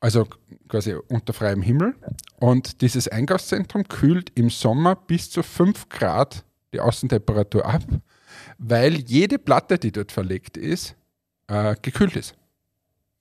Also 0.00 0.26
quasi 0.68 0.94
unter 1.08 1.32
freiem 1.32 1.60
Himmel. 1.60 1.94
Und 2.38 2.80
dieses 2.80 3.08
Einkaufszentrum 3.08 3.86
kühlt 3.88 4.30
im 4.34 4.48
Sommer 4.48 4.94
bis 4.94 5.30
zu 5.30 5.42
5 5.42 5.88
Grad 5.88 6.44
die 6.72 6.80
Außentemperatur 6.80 7.66
ab, 7.66 7.82
weil 8.58 8.96
jede 9.00 9.38
Platte, 9.38 9.78
die 9.78 9.92
dort 9.92 10.12
verlegt 10.12 10.56
ist, 10.56 10.94
äh, 11.48 11.74
gekühlt 11.80 12.16
ist. 12.16 12.34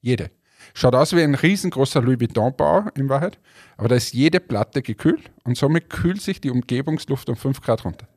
Jede. 0.02 0.32
Schaut 0.74 0.96
aus 0.96 1.16
wie 1.16 1.24
ein 1.24 1.36
riesengroßer 1.36 2.02
Louis 2.02 2.20
Vuitton-Bau 2.20 2.90
in 2.96 3.10
Wahrheit, 3.10 3.40
aber 3.78 3.90
da 3.90 3.96
ist 3.96 4.14
jede 4.14 4.40
Platte 4.40 4.82
gekühlt 4.82 5.32
und 5.44 5.58
somit 5.58 5.90
kühlt 5.90 6.22
sich 6.22 6.42
die 6.42 6.52
Umgebungsluft 6.52 7.30
um 7.30 7.36
5 7.36 7.62
Grad 7.62 7.86
runter. 7.86 8.08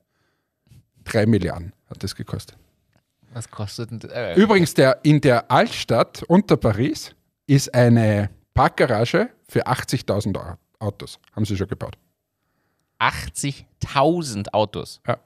3 1.04 1.26
Milliarden 1.26 1.72
hat 1.88 2.02
das 2.02 2.14
gekostet. 2.14 2.56
Was 3.32 3.48
kostet 3.50 3.90
denn. 3.90 4.10
Äh, 4.10 4.34
Übrigens, 4.34 4.74
der, 4.74 4.98
in 5.02 5.20
der 5.20 5.50
Altstadt 5.50 6.22
unter 6.24 6.56
Paris 6.56 7.14
ist 7.46 7.72
eine 7.74 8.30
Parkgarage 8.54 9.30
für 9.48 9.66
80.000 9.66 10.36
Au- 10.36 10.56
Autos. 10.80 11.18
Haben 11.34 11.44
sie 11.44 11.56
schon 11.56 11.68
gebaut. 11.68 11.96
80.000 12.98 14.48
Autos. 14.52 15.00
Ja. 15.06 15.18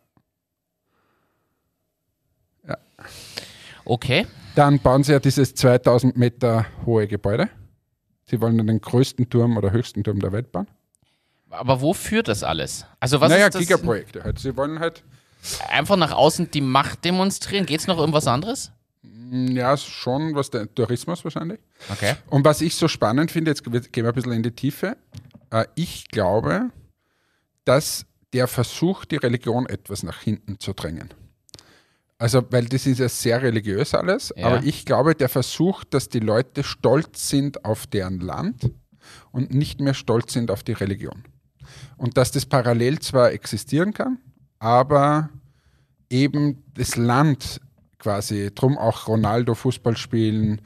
Ja. 2.69 2.77
Okay. 3.85 4.27
Dann 4.55 4.79
bauen 4.79 5.03
sie 5.03 5.13
ja 5.13 5.19
dieses 5.19 5.55
2000 5.55 6.17
Meter 6.17 6.67
hohe 6.87 7.07
Gebäude. 7.09 7.49
Sie 8.27 8.41
wollen 8.41 8.65
den 8.67 8.81
größten 8.81 9.29
Turm 9.29 9.57
oder 9.57 9.71
höchsten 9.73 10.03
Turm 10.05 10.21
der 10.21 10.33
Welt 10.33 10.51
bauen. 10.53 10.67
Aber 11.51 11.81
wo 11.81 11.93
führt 11.93 12.29
das 12.29 12.43
alles? 12.43 12.87
Also 13.01 13.21
was 13.21 13.31
naja, 13.31 13.47
ist 13.47 13.55
das? 13.55 13.63
Gigaprojekte 13.63 14.25
halt. 14.25 14.39
Sie 14.39 14.57
wollen 14.57 14.79
halt, 14.81 15.05
Einfach 15.69 15.97
nach 15.97 16.13
außen 16.13 16.51
die 16.51 16.61
Macht 16.61 17.05
demonstrieren? 17.05 17.67
Geht 17.67 17.81
es 17.81 17.87
noch 17.87 17.99
irgendwas 17.99 18.27
anderes? 18.27 18.71
mm, 19.03 19.49
ja, 19.57 19.77
schon 19.77 20.35
was 20.35 20.51
der 20.51 20.73
Tourismus 20.75 21.23
wahrscheinlich. 21.25 21.61
Okay. 21.91 22.15
Und 22.31 22.45
was 22.45 22.61
ich 22.61 22.75
so 22.75 22.89
spannend 22.89 23.31
finde, 23.31 23.51
jetzt 23.51 23.63
gehen 23.65 24.05
wir 24.05 24.09
ein 24.09 24.15
bisschen 24.15 24.33
in 24.33 24.43
die 24.43 24.53
Tiefe. 24.53 24.97
Äh, 25.51 25.67
ich 25.75 26.09
glaube, 26.09 26.71
dass 27.65 28.07
der 28.33 28.49
versucht, 28.49 29.11
die 29.11 29.17
Religion 29.17 29.67
etwas 29.67 30.03
nach 30.03 30.21
hinten 30.21 30.59
zu 30.59 30.73
drängen. 30.73 31.13
Also, 32.19 32.43
weil 32.51 32.65
das 32.67 32.87
ist 32.87 32.99
ja 33.01 33.09
sehr 33.09 33.43
religiös 33.43 33.95
alles, 33.95 34.33
Ja. 34.37 34.47
aber 34.47 34.63
ich 34.65 34.85
glaube, 34.87 35.15
der 35.15 35.29
versucht, 35.29 35.93
dass 35.95 36.09
die 36.09 36.21
Leute 36.21 36.63
stolz 36.65 37.29
sind 37.29 37.65
auf 37.65 37.87
deren 37.87 38.21
Land 38.21 38.71
und 39.33 39.53
nicht 39.53 39.81
mehr 39.81 39.95
stolz 39.95 40.33
sind 40.33 40.51
auf 40.51 40.63
die 40.63 40.73
Religion. 40.73 41.25
Und 41.97 42.17
dass 42.17 42.31
das 42.31 42.47
parallel 42.47 42.99
zwar 43.01 43.33
existieren 43.33 43.93
kann, 43.93 44.19
aber 44.65 45.29
eben 46.09 46.65
das 46.73 46.97
Land 46.97 47.61
quasi, 47.99 48.51
drum 48.55 48.79
auch 48.79 49.09
Ronaldo 49.09 49.55
Fußball 49.55 49.95
spielen 49.95 50.63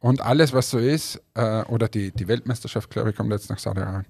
und 0.00 0.20
alles, 0.20 0.52
was 0.52 0.68
so 0.68 0.76
ist, 0.76 1.22
äh, 1.32 1.62
oder 1.62 1.88
die, 1.88 2.12
die 2.12 2.28
Weltmeisterschaft, 2.28 2.90
glaube 2.90 3.08
ich, 3.08 3.16
kommt 3.16 3.32
jetzt 3.32 3.48
nach 3.48 3.58
Saudi-Arabien. 3.58 4.04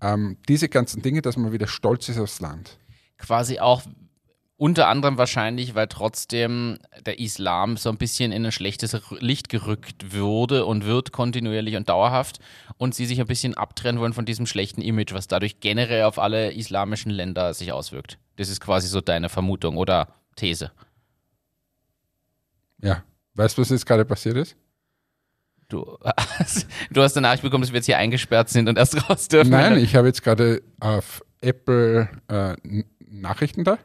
Ähm, 0.00 0.36
diese 0.48 0.68
ganzen 0.68 1.02
Dinge, 1.02 1.20
dass 1.20 1.36
man 1.36 1.50
wieder 1.50 1.66
stolz 1.66 2.08
ist 2.08 2.20
aufs 2.20 2.40
Land. 2.40 2.78
Quasi 3.18 3.58
auch 3.58 3.82
unter 4.60 4.88
anderem 4.88 5.16
wahrscheinlich, 5.16 5.74
weil 5.74 5.86
trotzdem 5.86 6.78
der 7.06 7.18
Islam 7.18 7.78
so 7.78 7.88
ein 7.88 7.96
bisschen 7.96 8.30
in 8.30 8.44
ein 8.44 8.52
schlechtes 8.52 8.94
Licht 9.18 9.48
gerückt 9.48 10.12
würde 10.12 10.66
und 10.66 10.84
wird 10.84 11.12
kontinuierlich 11.12 11.76
und 11.76 11.88
dauerhaft 11.88 12.40
und 12.76 12.94
sie 12.94 13.06
sich 13.06 13.22
ein 13.22 13.26
bisschen 13.26 13.54
abtrennen 13.54 14.02
wollen 14.02 14.12
von 14.12 14.26
diesem 14.26 14.44
schlechten 14.44 14.82
Image, 14.82 15.14
was 15.14 15.28
dadurch 15.28 15.60
generell 15.60 16.02
auf 16.02 16.18
alle 16.18 16.52
islamischen 16.52 17.10
Länder 17.10 17.54
sich 17.54 17.72
auswirkt. 17.72 18.18
Das 18.36 18.50
ist 18.50 18.60
quasi 18.60 18.86
so 18.86 19.00
deine 19.00 19.30
Vermutung 19.30 19.78
oder 19.78 20.08
These. 20.36 20.70
Ja. 22.82 23.02
Weißt 23.36 23.56
du, 23.56 23.62
was 23.62 23.70
jetzt 23.70 23.86
gerade 23.86 24.04
passiert 24.04 24.36
ist? 24.36 24.56
Du, 25.70 25.96
du 26.90 27.02
hast 27.02 27.16
eine 27.16 27.28
Nachricht 27.28 27.42
bekommen, 27.42 27.62
dass 27.62 27.72
wir 27.72 27.78
jetzt 27.78 27.86
hier 27.86 27.96
eingesperrt 27.96 28.50
sind 28.50 28.68
und 28.68 28.76
erst 28.76 29.08
raus 29.08 29.26
dürfen. 29.28 29.52
Nein, 29.52 29.78
ich 29.78 29.96
habe 29.96 30.08
jetzt 30.08 30.22
gerade 30.22 30.60
auf 30.80 31.24
Apple 31.40 32.10
äh, 32.28 32.56
Nachrichten 32.98 33.64
da 33.64 33.78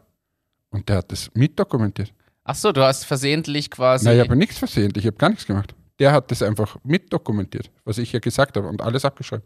und 0.76 0.90
der 0.90 0.98
hat 0.98 1.12
das 1.12 1.32
mitdokumentiert. 1.34 2.14
Ach 2.44 2.56
so, 2.56 2.72
du 2.72 2.84
hast 2.84 3.06
versehentlich 3.06 3.72
quasi. 3.72 4.06
Nein, 4.06 4.18
ich 4.18 4.24
habe 4.24 4.36
nichts 4.36 4.60
versehentlich, 4.60 5.06
ich 5.06 5.08
habe 5.08 5.18
gar 5.18 5.30
nichts 5.30 5.48
gemacht. 5.48 5.74
Der 6.00 6.12
hat 6.12 6.30
das 6.30 6.44
einfach 6.44 6.78
mitdokumentiert, 6.84 7.72
was 7.86 7.98
ich 7.98 8.12
ja 8.12 8.20
gesagt 8.20 8.58
habe 8.58 8.68
und 8.68 8.82
alles 8.82 9.06
abgeschrieben. 9.06 9.46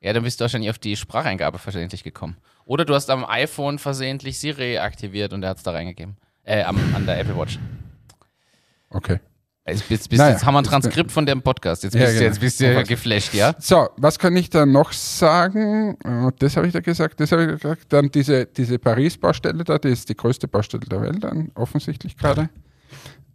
Ja, 0.00 0.12
dann 0.12 0.22
bist 0.22 0.38
du 0.38 0.42
wahrscheinlich 0.42 0.68
auf 0.70 0.78
die 0.78 0.94
Spracheingabe 0.94 1.58
versehentlich 1.58 2.04
gekommen. 2.04 2.36
Oder 2.66 2.84
du 2.84 2.94
hast 2.94 3.08
am 3.08 3.24
iPhone 3.24 3.78
versehentlich 3.78 4.38
Siri 4.38 4.78
aktiviert 4.78 5.32
und 5.32 5.42
er 5.42 5.50
hat 5.50 5.56
es 5.56 5.62
da 5.62 5.70
reingegeben. 5.70 6.16
Äh, 6.44 6.62
am, 6.62 6.78
an 6.94 7.06
der 7.06 7.18
Apple 7.18 7.36
Watch. 7.36 7.58
Okay. 8.90 9.18
Jetzt, 9.68 9.90
jetzt, 9.90 10.08
bist, 10.08 10.20
Naja, 10.20 10.32
jetzt 10.34 10.44
haben 10.46 10.54
wir 10.54 10.58
ein 10.58 10.64
Transkript 10.64 11.10
von 11.10 11.26
dem 11.26 11.42
Podcast. 11.42 11.82
Jetzt 11.82 11.94
Ja, 11.94 12.02
bist, 12.02 12.12
du 12.12 12.18
genau. 12.18 12.28
jetzt 12.28 12.40
bist 12.40 12.60
du 12.60 12.84
geflasht, 12.84 13.34
ja? 13.34 13.54
So, 13.58 13.88
was 13.96 14.16
kann 14.18 14.36
ich 14.36 14.48
da 14.48 14.64
noch 14.64 14.92
sagen? 14.92 15.96
Äh, 16.04 16.30
Das 16.38 16.56
habe 16.56 16.68
ich 16.68 16.72
da 16.72 16.80
gesagt, 16.80 17.18
das 17.18 17.32
habe 17.32 17.44
ich 17.44 17.60
gesagt. 17.60 17.92
Dann 17.92 18.10
diese, 18.10 18.46
diese 18.46 18.78
Paris-Baustelle 18.78 19.64
da, 19.64 19.78
die 19.78 19.88
ist 19.88 20.08
die 20.08 20.16
größte 20.16 20.46
Baustelle 20.46 20.86
der 20.86 21.00
Welt, 21.02 21.24
dann 21.24 21.50
offensichtlich 21.56 22.16
gerade. 22.16 22.48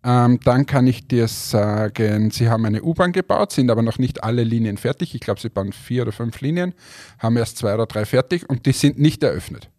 Ähm, 0.04 0.40
dann 0.44 0.66
kann 0.66 0.88
ich 0.88 1.08
dir 1.08 1.28
sagen, 1.28 2.32
sie 2.32 2.50
haben 2.50 2.66
eine 2.66 2.82
U-Bahn 2.82 3.12
gebaut, 3.12 3.52
sind 3.52 3.70
aber 3.70 3.82
noch 3.82 4.00
nicht 4.00 4.24
alle 4.24 4.44
Linien 4.44 4.78
fertig. 4.78 5.14
Ich 5.14 5.22
glaube, 5.22 5.40
sie 5.40 5.50
bauen 5.50 5.74
vier 5.74 6.04
oder 6.04 6.12
fünf 6.12 6.40
Linien, 6.42 6.74
haben 7.20 7.38
erst 7.38 7.58
zwei 7.58 7.74
oder 7.74 7.86
drei 7.86 8.06
fertig 8.06 8.50
und 8.50 8.66
die 8.66 8.72
sind 8.72 8.98
nicht 8.98 9.22
eröffnet. 9.22 9.70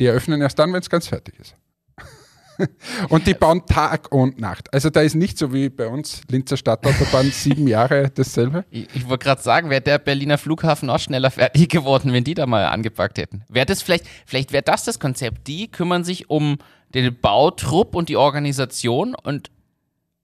Die 0.00 0.06
eröffnen 0.06 0.40
erst 0.42 0.58
dann, 0.58 0.72
wenn 0.72 0.80
es 0.80 0.90
ganz 0.90 1.06
fertig 1.06 1.38
ist. 1.38 1.54
und 3.08 3.26
die 3.26 3.34
bauen 3.34 3.64
Tag 3.66 4.12
und 4.12 4.40
Nacht. 4.40 4.72
Also 4.72 4.90
da 4.90 5.00
ist 5.00 5.14
nicht 5.14 5.38
so 5.38 5.52
wie 5.52 5.68
bei 5.68 5.86
uns 5.88 6.22
Linzer 6.30 6.56
Stadtautobahn 6.56 7.30
sieben 7.32 7.66
Jahre 7.68 8.10
dasselbe. 8.14 8.64
Ich, 8.70 8.88
ich 8.94 9.08
wollte 9.08 9.24
gerade 9.24 9.42
sagen, 9.42 9.70
wäre 9.70 9.80
der 9.80 9.98
Berliner 9.98 10.38
Flughafen 10.38 10.90
auch 10.90 10.98
schneller 10.98 11.30
fertig 11.30 11.68
geworden, 11.70 12.12
wenn 12.12 12.24
die 12.24 12.34
da 12.34 12.46
mal 12.46 12.64
angepackt 12.66 13.18
hätten. 13.18 13.42
Wäre 13.48 13.66
das 13.66 13.82
vielleicht, 13.82 14.06
vielleicht 14.26 14.52
wäre 14.52 14.62
das 14.62 14.84
das 14.84 14.98
Konzept. 15.00 15.46
Die 15.46 15.70
kümmern 15.70 16.04
sich 16.04 16.30
um 16.30 16.58
den 16.94 17.14
Bautrupp 17.20 17.94
und 17.94 18.08
die 18.08 18.16
Organisation 18.16 19.14
und 19.14 19.50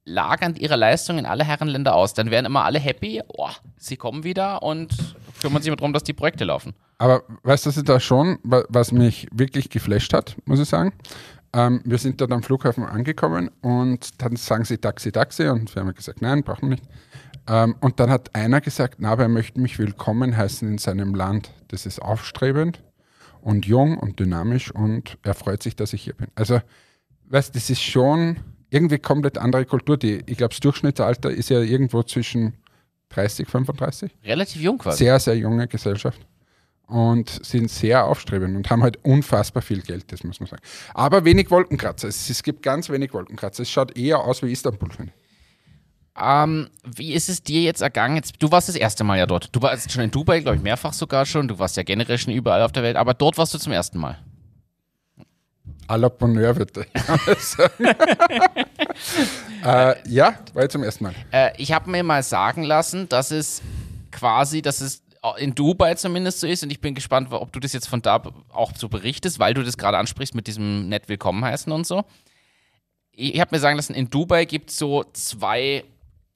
lagern 0.04 0.54
ihre 0.56 0.76
Leistung 0.76 1.18
in 1.18 1.26
alle 1.26 1.44
Herrenländer 1.44 1.94
aus. 1.94 2.14
Dann 2.14 2.30
wären 2.30 2.44
immer 2.44 2.64
alle 2.64 2.78
happy, 2.78 3.22
oh, 3.28 3.48
sie 3.76 3.96
kommen 3.96 4.22
wieder 4.24 4.62
und 4.62 4.94
kümmern 5.40 5.62
sich 5.62 5.74
darum, 5.74 5.92
dass 5.92 6.04
die 6.04 6.12
Projekte 6.12 6.44
laufen. 6.44 6.74
Aber 6.98 7.24
weißt 7.42 7.66
du, 7.66 7.70
was 7.70 7.76
ich 7.76 7.84
da 7.84 8.00
schon, 8.00 8.38
wa- 8.42 8.64
was 8.68 8.90
mich 8.92 9.26
wirklich 9.32 9.68
geflasht 9.68 10.12
hat, 10.14 10.36
muss 10.44 10.60
ich 10.60 10.68
sagen? 10.68 10.92
Ähm, 11.52 11.80
wir 11.84 11.98
sind 11.98 12.20
dort 12.20 12.32
am 12.32 12.42
Flughafen 12.42 12.84
angekommen 12.84 13.50
und 13.62 14.22
dann 14.22 14.36
sagen 14.36 14.64
sie 14.64 14.78
Taxi, 14.78 15.12
Taxi 15.12 15.46
und 15.48 15.74
wir 15.74 15.82
haben 15.82 15.94
gesagt, 15.94 16.22
nein, 16.22 16.42
brauchen 16.42 16.70
wir 16.70 16.76
nicht. 16.76 16.84
Ähm, 17.48 17.76
und 17.80 18.00
dann 18.00 18.10
hat 18.10 18.34
einer 18.34 18.60
gesagt, 18.60 18.96
na, 18.98 19.12
aber 19.12 19.24
er 19.24 19.28
möchte 19.28 19.60
mich 19.60 19.78
willkommen 19.78 20.36
heißen 20.36 20.68
in 20.68 20.78
seinem 20.78 21.14
Land. 21.14 21.52
Das 21.68 21.86
ist 21.86 22.00
aufstrebend 22.00 22.82
und 23.40 23.66
jung 23.66 23.98
und 23.98 24.18
dynamisch 24.18 24.70
und 24.72 25.18
er 25.22 25.34
freut 25.34 25.62
sich, 25.62 25.76
dass 25.76 25.92
ich 25.92 26.02
hier 26.02 26.14
bin. 26.14 26.28
Also, 26.34 26.60
weißt 27.28 27.54
das 27.54 27.70
ist 27.70 27.82
schon 27.82 28.36
irgendwie 28.70 28.98
komplett 28.98 29.38
andere 29.38 29.64
Kultur. 29.64 29.96
Die, 29.96 30.22
ich 30.26 30.38
glaube, 30.38 30.50
das 30.50 30.60
Durchschnittsalter 30.60 31.30
ist 31.30 31.50
ja 31.50 31.60
irgendwo 31.60 32.02
zwischen 32.02 32.54
30, 33.10 33.48
35 33.48 34.16
Relativ 34.24 34.60
jung 34.60 34.78
quasi. 34.78 35.04
sehr, 35.04 35.18
sehr 35.20 35.36
junge 35.36 35.68
Gesellschaft 35.68 36.20
und 36.86 37.44
sind 37.44 37.70
sehr 37.70 38.04
aufstrebend 38.04 38.56
und 38.56 38.70
haben 38.70 38.82
halt 38.82 39.04
unfassbar 39.04 39.62
viel 39.62 39.82
Geld, 39.82 40.12
das 40.12 40.22
muss 40.22 40.40
man 40.40 40.48
sagen. 40.48 40.62
Aber 40.94 41.24
wenig 41.24 41.50
Wolkenkratzer. 41.50 42.08
Es, 42.08 42.30
es 42.30 42.42
gibt 42.42 42.62
ganz 42.62 42.88
wenig 42.90 43.12
Wolkenkratzer. 43.12 43.62
Es 43.62 43.70
schaut 43.70 43.96
eher 43.96 44.20
aus 44.20 44.42
wie 44.42 44.52
Istanbul. 44.52 44.90
finde 44.90 45.12
ich. 45.14 45.26
Ähm, 46.18 46.70
wie 46.84 47.12
ist 47.12 47.28
es 47.28 47.42
dir 47.42 47.62
jetzt 47.62 47.82
ergangen? 47.82 48.16
Jetzt, 48.16 48.34
du 48.38 48.50
warst 48.50 48.68
das 48.68 48.76
erste 48.76 49.04
Mal 49.04 49.18
ja 49.18 49.26
dort. 49.26 49.54
Du 49.54 49.60
warst 49.60 49.90
schon 49.92 50.04
in 50.04 50.10
Dubai, 50.10 50.40
glaube 50.40 50.56
ich, 50.56 50.62
mehrfach 50.62 50.92
sogar 50.92 51.26
schon. 51.26 51.46
Du 51.48 51.58
warst 51.58 51.76
ja 51.76 51.82
generell 51.82 52.16
schon 52.18 52.32
überall 52.32 52.62
auf 52.62 52.72
der 52.72 52.82
Welt, 52.82 52.96
aber 52.96 53.12
dort 53.12 53.36
warst 53.36 53.52
du 53.52 53.58
zum 53.58 53.72
ersten 53.72 53.98
Mal. 53.98 54.18
À 55.88 55.96
la 55.96 56.08
Bonheur, 56.08 56.54
sagen. 57.38 57.84
äh, 59.64 59.94
ja, 60.08 60.34
war 60.52 60.64
ich 60.64 60.70
zum 60.70 60.82
ersten 60.82 61.04
Mal. 61.04 61.14
Äh, 61.30 61.50
ich 61.58 61.70
habe 61.72 61.90
mir 61.90 62.02
mal 62.02 62.24
sagen 62.24 62.64
lassen, 62.64 63.08
dass 63.08 63.30
es 63.30 63.62
quasi, 64.10 64.62
dass 64.62 64.80
es 64.80 65.02
in 65.34 65.54
Dubai 65.54 65.94
zumindest 65.94 66.40
so 66.40 66.46
ist 66.46 66.62
und 66.62 66.70
ich 66.70 66.80
bin 66.80 66.94
gespannt, 66.94 67.28
ob 67.32 67.52
du 67.52 67.60
das 67.60 67.72
jetzt 67.72 67.88
von 67.88 68.02
da 68.02 68.22
auch 68.52 68.72
so 68.76 68.88
berichtest, 68.88 69.38
weil 69.38 69.54
du 69.54 69.62
das 69.62 69.76
gerade 69.76 69.98
ansprichst 69.98 70.34
mit 70.34 70.46
diesem 70.46 70.88
nett 70.88 71.08
willkommen 71.08 71.44
heißen 71.44 71.72
und 71.72 71.86
so. 71.86 72.04
Ich 73.12 73.40
habe 73.40 73.54
mir 73.54 73.60
sagen 73.60 73.76
lassen, 73.76 73.94
in 73.94 74.10
Dubai 74.10 74.44
gibt 74.44 74.70
es 74.70 74.78
so 74.78 75.04
zwei 75.12 75.84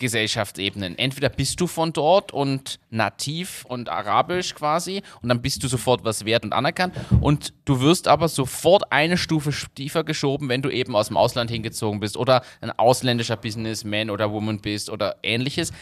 Gesellschaftsebenen. 0.00 0.98
Entweder 0.98 1.28
bist 1.28 1.60
du 1.60 1.68
von 1.68 1.92
dort 1.92 2.32
und 2.32 2.80
nativ 2.88 3.64
und 3.68 3.88
arabisch 3.88 4.54
quasi 4.54 5.02
und 5.22 5.28
dann 5.28 5.42
bist 5.42 5.62
du 5.62 5.68
sofort 5.68 6.02
was 6.04 6.24
wert 6.24 6.44
und 6.44 6.52
anerkannt 6.52 6.94
und 7.20 7.52
du 7.66 7.80
wirst 7.80 8.08
aber 8.08 8.28
sofort 8.28 8.90
eine 8.90 9.16
Stufe 9.16 9.52
tiefer 9.74 10.02
geschoben, 10.02 10.48
wenn 10.48 10.62
du 10.62 10.70
eben 10.70 10.96
aus 10.96 11.08
dem 11.08 11.16
Ausland 11.16 11.50
hingezogen 11.50 12.00
bist 12.00 12.16
oder 12.16 12.42
ein 12.60 12.70
ausländischer 12.70 13.36
Businessman 13.36 14.10
oder 14.10 14.32
Woman 14.32 14.60
bist 14.60 14.90
oder 14.90 15.16
ähnliches. 15.22 15.72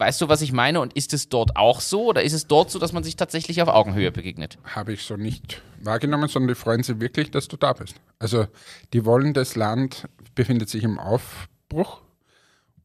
Weißt 0.00 0.18
du, 0.22 0.30
was 0.30 0.40
ich 0.40 0.52
meine? 0.52 0.80
Und 0.80 0.94
ist 0.94 1.12
es 1.12 1.28
dort 1.28 1.56
auch 1.56 1.82
so 1.82 2.06
oder 2.06 2.22
ist 2.22 2.32
es 2.32 2.46
dort 2.46 2.70
so, 2.70 2.78
dass 2.78 2.94
man 2.94 3.04
sich 3.04 3.16
tatsächlich 3.16 3.60
auf 3.60 3.68
Augenhöhe 3.68 4.10
begegnet? 4.10 4.56
Habe 4.64 4.94
ich 4.94 5.02
so 5.02 5.18
nicht 5.18 5.60
wahrgenommen, 5.82 6.26
sondern 6.26 6.48
die 6.48 6.54
freuen 6.54 6.82
sich 6.82 7.00
wirklich, 7.00 7.30
dass 7.30 7.48
du 7.48 7.58
da 7.58 7.74
bist. 7.74 7.96
Also 8.18 8.46
die 8.94 9.04
wollen, 9.04 9.34
das 9.34 9.56
Land 9.56 10.08
befindet 10.34 10.70
sich 10.70 10.84
im 10.84 10.98
Aufbruch 10.98 12.00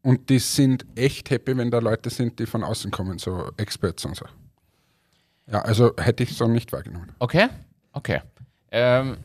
und 0.01 0.29
die 0.29 0.39
sind 0.39 0.85
echt 0.95 1.29
happy, 1.29 1.55
wenn 1.55 1.71
da 1.71 1.79
Leute 1.79 2.09
sind, 2.09 2.37
die 2.37 2.45
von 2.45 2.65
außen 2.65 2.91
kommen, 2.91 3.17
so 3.17 3.49
Experts 3.55 4.03
und 4.03 4.17
so. 4.17 4.25
Ja, 5.49 5.61
also 5.61 5.93
hätte 5.97 6.23
ich 6.23 6.35
so 6.35 6.49
nicht 6.49 6.73
wahrgenommen. 6.73 7.15
Okay, 7.19 7.47
okay. 7.93 8.23
Ähm, 8.71 9.15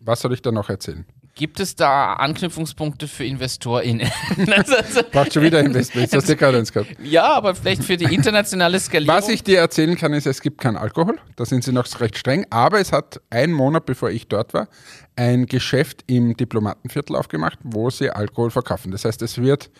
Was 0.00 0.22
soll 0.22 0.32
ich 0.32 0.40
da 0.40 0.50
noch 0.50 0.70
erzählen? 0.70 1.04
Gibt 1.34 1.60
es 1.60 1.76
da 1.76 2.14
Anknüpfungspunkte 2.14 3.08
für 3.08 3.24
InvestorInnen? 3.24 4.10
Braucht 5.12 5.32
schon 5.32 5.42
wieder 5.42 5.60
Investments, 5.60 6.10
das 6.10 6.22
hast 6.22 6.28
du 6.28 6.36
gerade 6.36 6.58
eins 6.58 6.72
gehabt. 6.72 6.94
ja, 7.02 7.32
aber 7.32 7.54
vielleicht 7.54 7.84
für 7.84 7.96
die 7.96 8.14
internationale 8.14 8.78
Skalierung. 8.78 9.16
Was 9.16 9.28
ich 9.28 9.42
dir 9.42 9.58
erzählen 9.58 9.96
kann, 9.96 10.12
ist, 10.12 10.26
es 10.26 10.40
gibt 10.40 10.60
keinen 10.60 10.76
Alkohol. 10.76 11.18
Da 11.36 11.44
sind 11.44 11.64
sie 11.64 11.72
noch 11.72 11.86
recht 12.00 12.18
streng. 12.18 12.46
Aber 12.50 12.80
es 12.80 12.92
hat 12.92 13.20
einen 13.30 13.52
Monat, 13.52 13.86
bevor 13.86 14.10
ich 14.10 14.28
dort 14.28 14.54
war, 14.54 14.68
ein 15.16 15.46
Geschäft 15.46 16.04
im 16.06 16.36
Diplomatenviertel 16.36 17.16
aufgemacht, 17.16 17.58
wo 17.62 17.90
sie 17.90 18.10
Alkohol 18.10 18.50
verkaufen. 18.50 18.92
Das 18.92 19.04
heißt, 19.04 19.22
es 19.22 19.38
wird 19.38 19.70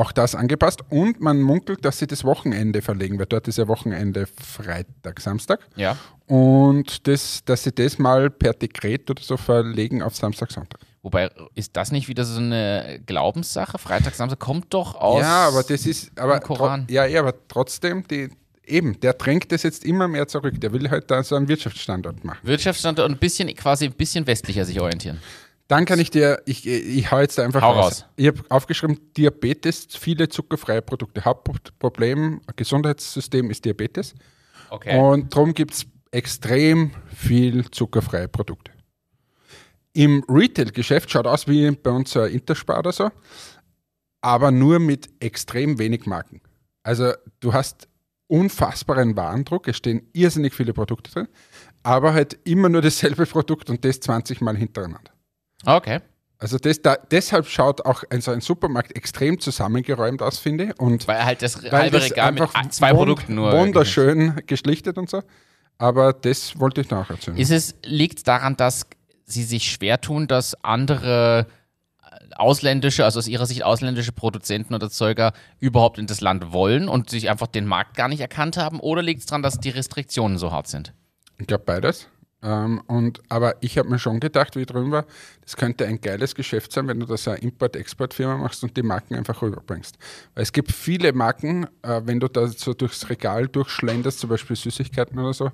auch 0.00 0.12
das 0.12 0.34
angepasst 0.34 0.80
und 0.88 1.20
man 1.20 1.40
munkelt, 1.40 1.84
dass 1.84 1.98
sie 1.98 2.06
das 2.06 2.24
Wochenende 2.24 2.82
verlegen, 2.82 3.18
weil 3.18 3.26
dort 3.26 3.48
ist 3.48 3.58
ja 3.58 3.68
Wochenende 3.68 4.26
Freitag, 4.26 5.20
Samstag. 5.20 5.60
ja. 5.76 5.96
Und 6.26 7.08
das, 7.08 7.44
dass 7.44 7.64
sie 7.64 7.72
das 7.72 7.98
mal 7.98 8.30
per 8.30 8.52
Dekret 8.52 9.10
oder 9.10 9.20
so 9.20 9.36
verlegen 9.36 10.00
auf 10.00 10.14
Samstag, 10.14 10.52
Sonntag. 10.52 10.78
Wobei, 11.02 11.28
ist 11.56 11.76
das 11.76 11.90
nicht 11.90 12.06
wieder 12.06 12.24
so 12.24 12.38
eine 12.38 13.00
Glaubenssache? 13.04 13.78
Freitag, 13.78 14.14
Samstag 14.14 14.38
kommt 14.38 14.72
doch 14.72 14.94
aus. 14.94 15.22
Ja, 15.22 15.48
aber 15.48 15.64
das 15.64 15.86
ist, 15.86 16.16
aber, 16.16 16.38
Koran. 16.38 16.86
ja, 16.88 17.04
ja, 17.04 17.20
aber 17.20 17.34
trotzdem, 17.48 18.06
die, 18.06 18.28
eben, 18.64 19.00
der 19.00 19.14
drängt 19.14 19.50
das 19.50 19.64
jetzt 19.64 19.84
immer 19.84 20.06
mehr 20.06 20.28
zurück. 20.28 20.60
Der 20.60 20.72
will 20.72 20.88
halt 20.88 21.10
da 21.10 21.22
so 21.24 21.34
einen 21.34 21.48
Wirtschaftsstandort 21.48 22.24
machen. 22.24 22.38
Wirtschaftsstandort 22.42 23.08
und 23.08 23.16
ein 23.16 23.18
bisschen, 23.18 23.52
quasi 23.56 23.86
ein 23.86 23.92
bisschen 23.92 24.26
westlicher 24.26 24.64
sich 24.64 24.80
orientieren. 24.80 25.18
Dann 25.70 25.84
kann 25.84 26.00
ich 26.00 26.10
dir, 26.10 26.42
ich, 26.46 26.66
ich 26.66 27.12
hau 27.12 27.20
jetzt 27.20 27.38
da 27.38 27.44
einfach 27.44 27.62
Hau 27.62 27.74
raus. 27.74 27.84
raus. 27.84 28.04
Ich 28.16 28.26
habe 28.26 28.40
aufgeschrieben, 28.48 28.98
Diabetes, 29.16 29.86
viele 29.90 30.28
zuckerfreie 30.28 30.82
Produkte. 30.82 31.24
Hauptproblem, 31.24 32.40
Gesundheitssystem 32.56 33.52
ist 33.52 33.64
Diabetes. 33.64 34.14
Okay. 34.70 34.98
Und 34.98 35.32
darum 35.32 35.54
gibt 35.54 35.74
es 35.74 35.86
extrem 36.10 36.90
viel 37.14 37.70
zuckerfreie 37.70 38.26
Produkte. 38.26 38.72
Im 39.92 40.24
Retail-Geschäft 40.28 41.08
schaut 41.08 41.28
aus 41.28 41.46
wie 41.46 41.70
bei 41.70 41.90
uns 41.90 42.16
ein 42.16 42.32
Interspar 42.32 42.80
oder 42.80 42.90
so, 42.90 43.08
aber 44.22 44.50
nur 44.50 44.80
mit 44.80 45.08
extrem 45.20 45.78
wenig 45.78 46.04
Marken. 46.04 46.40
Also 46.82 47.12
du 47.38 47.52
hast 47.52 47.86
unfassbaren 48.26 49.16
Warendruck, 49.16 49.68
es 49.68 49.76
stehen 49.76 50.08
irrsinnig 50.14 50.52
viele 50.52 50.72
Produkte 50.72 51.12
drin, 51.12 51.28
aber 51.84 52.12
halt 52.12 52.40
immer 52.42 52.68
nur 52.68 52.82
dasselbe 52.82 53.24
Produkt 53.26 53.70
und 53.70 53.84
das 53.84 54.00
20 54.00 54.40
Mal 54.40 54.56
hintereinander. 54.56 55.09
Okay. 55.66 56.00
Also 56.40 56.56
das, 56.56 56.80
da, 56.80 56.96
deshalb 57.10 57.46
schaut 57.46 57.84
auch 57.84 58.02
ein, 58.08 58.22
so 58.22 58.30
ein 58.30 58.40
Supermarkt 58.40 58.96
extrem 58.96 59.38
zusammengeräumt 59.38 60.22
aus, 60.22 60.38
finde 60.38 60.64
ich. 60.64 60.80
Und 60.80 61.06
Weil 61.06 61.22
halt 61.22 61.42
das 61.42 61.62
halbe 61.70 61.98
das 61.98 62.10
Regal 62.10 62.32
mit 62.32 62.48
zwei 62.72 62.94
Produkten 62.94 63.34
nur. 63.34 63.52
Wunderschön 63.52 64.40
geschlichtet 64.46 64.96
und 64.96 65.10
so. 65.10 65.22
Aber 65.76 66.14
das 66.14 66.58
wollte 66.58 66.80
ich 66.80 66.90
noch 66.90 67.10
erzählen. 67.10 67.36
Ist 67.36 67.50
es, 67.50 67.74
liegt 67.84 68.26
daran, 68.26 68.56
dass 68.56 68.86
sie 69.26 69.44
sich 69.44 69.70
schwer 69.70 70.00
tun, 70.00 70.28
dass 70.28 70.54
andere 70.64 71.46
äh, 72.02 72.34
ausländische, 72.36 73.04
also 73.04 73.18
aus 73.18 73.28
ihrer 73.28 73.44
Sicht 73.44 73.62
ausländische 73.62 74.12
Produzenten 74.12 74.74
oder 74.74 74.86
Erzeuger 74.86 75.32
überhaupt 75.58 75.98
in 75.98 76.06
das 76.06 76.22
Land 76.22 76.52
wollen 76.52 76.88
und 76.88 77.10
sich 77.10 77.28
einfach 77.28 77.48
den 77.48 77.66
Markt 77.66 77.96
gar 77.96 78.08
nicht 78.08 78.20
erkannt 78.20 78.56
haben? 78.56 78.80
Oder 78.80 79.02
liegt 79.02 79.20
es 79.20 79.26
daran, 79.26 79.42
dass 79.42 79.60
die 79.60 79.70
Restriktionen 79.70 80.38
so 80.38 80.52
hart 80.52 80.68
sind? 80.68 80.94
Ich 81.38 81.46
glaube 81.46 81.64
beides. 81.64 82.08
Ähm, 82.42 82.82
und, 82.86 83.20
aber 83.28 83.56
ich 83.60 83.76
habe 83.76 83.88
mir 83.88 83.98
schon 83.98 84.18
gedacht, 84.18 84.56
wie 84.56 84.60
ich 84.60 84.66
drüben 84.66 84.90
war, 84.90 85.04
das 85.42 85.56
könnte 85.56 85.86
ein 85.86 86.00
geiles 86.00 86.34
Geschäft 86.34 86.72
sein, 86.72 86.88
wenn 86.88 86.98
du 86.98 87.06
das 87.06 87.28
eine 87.28 87.38
Import-Export-Firma 87.38 88.38
machst 88.38 88.64
und 88.64 88.76
die 88.76 88.82
Marken 88.82 89.14
einfach 89.14 89.42
rüberbringst. 89.42 89.98
Weil 90.34 90.42
es 90.42 90.52
gibt 90.52 90.72
viele 90.72 91.12
Marken, 91.12 91.66
äh, 91.82 92.00
wenn 92.04 92.18
du 92.18 92.28
da 92.28 92.48
so 92.48 92.72
durchs 92.72 93.10
Regal 93.10 93.48
durchschlenderst, 93.48 94.20
zum 94.20 94.30
Beispiel 94.30 94.56
Süßigkeiten 94.56 95.18
oder 95.18 95.34
so, 95.34 95.50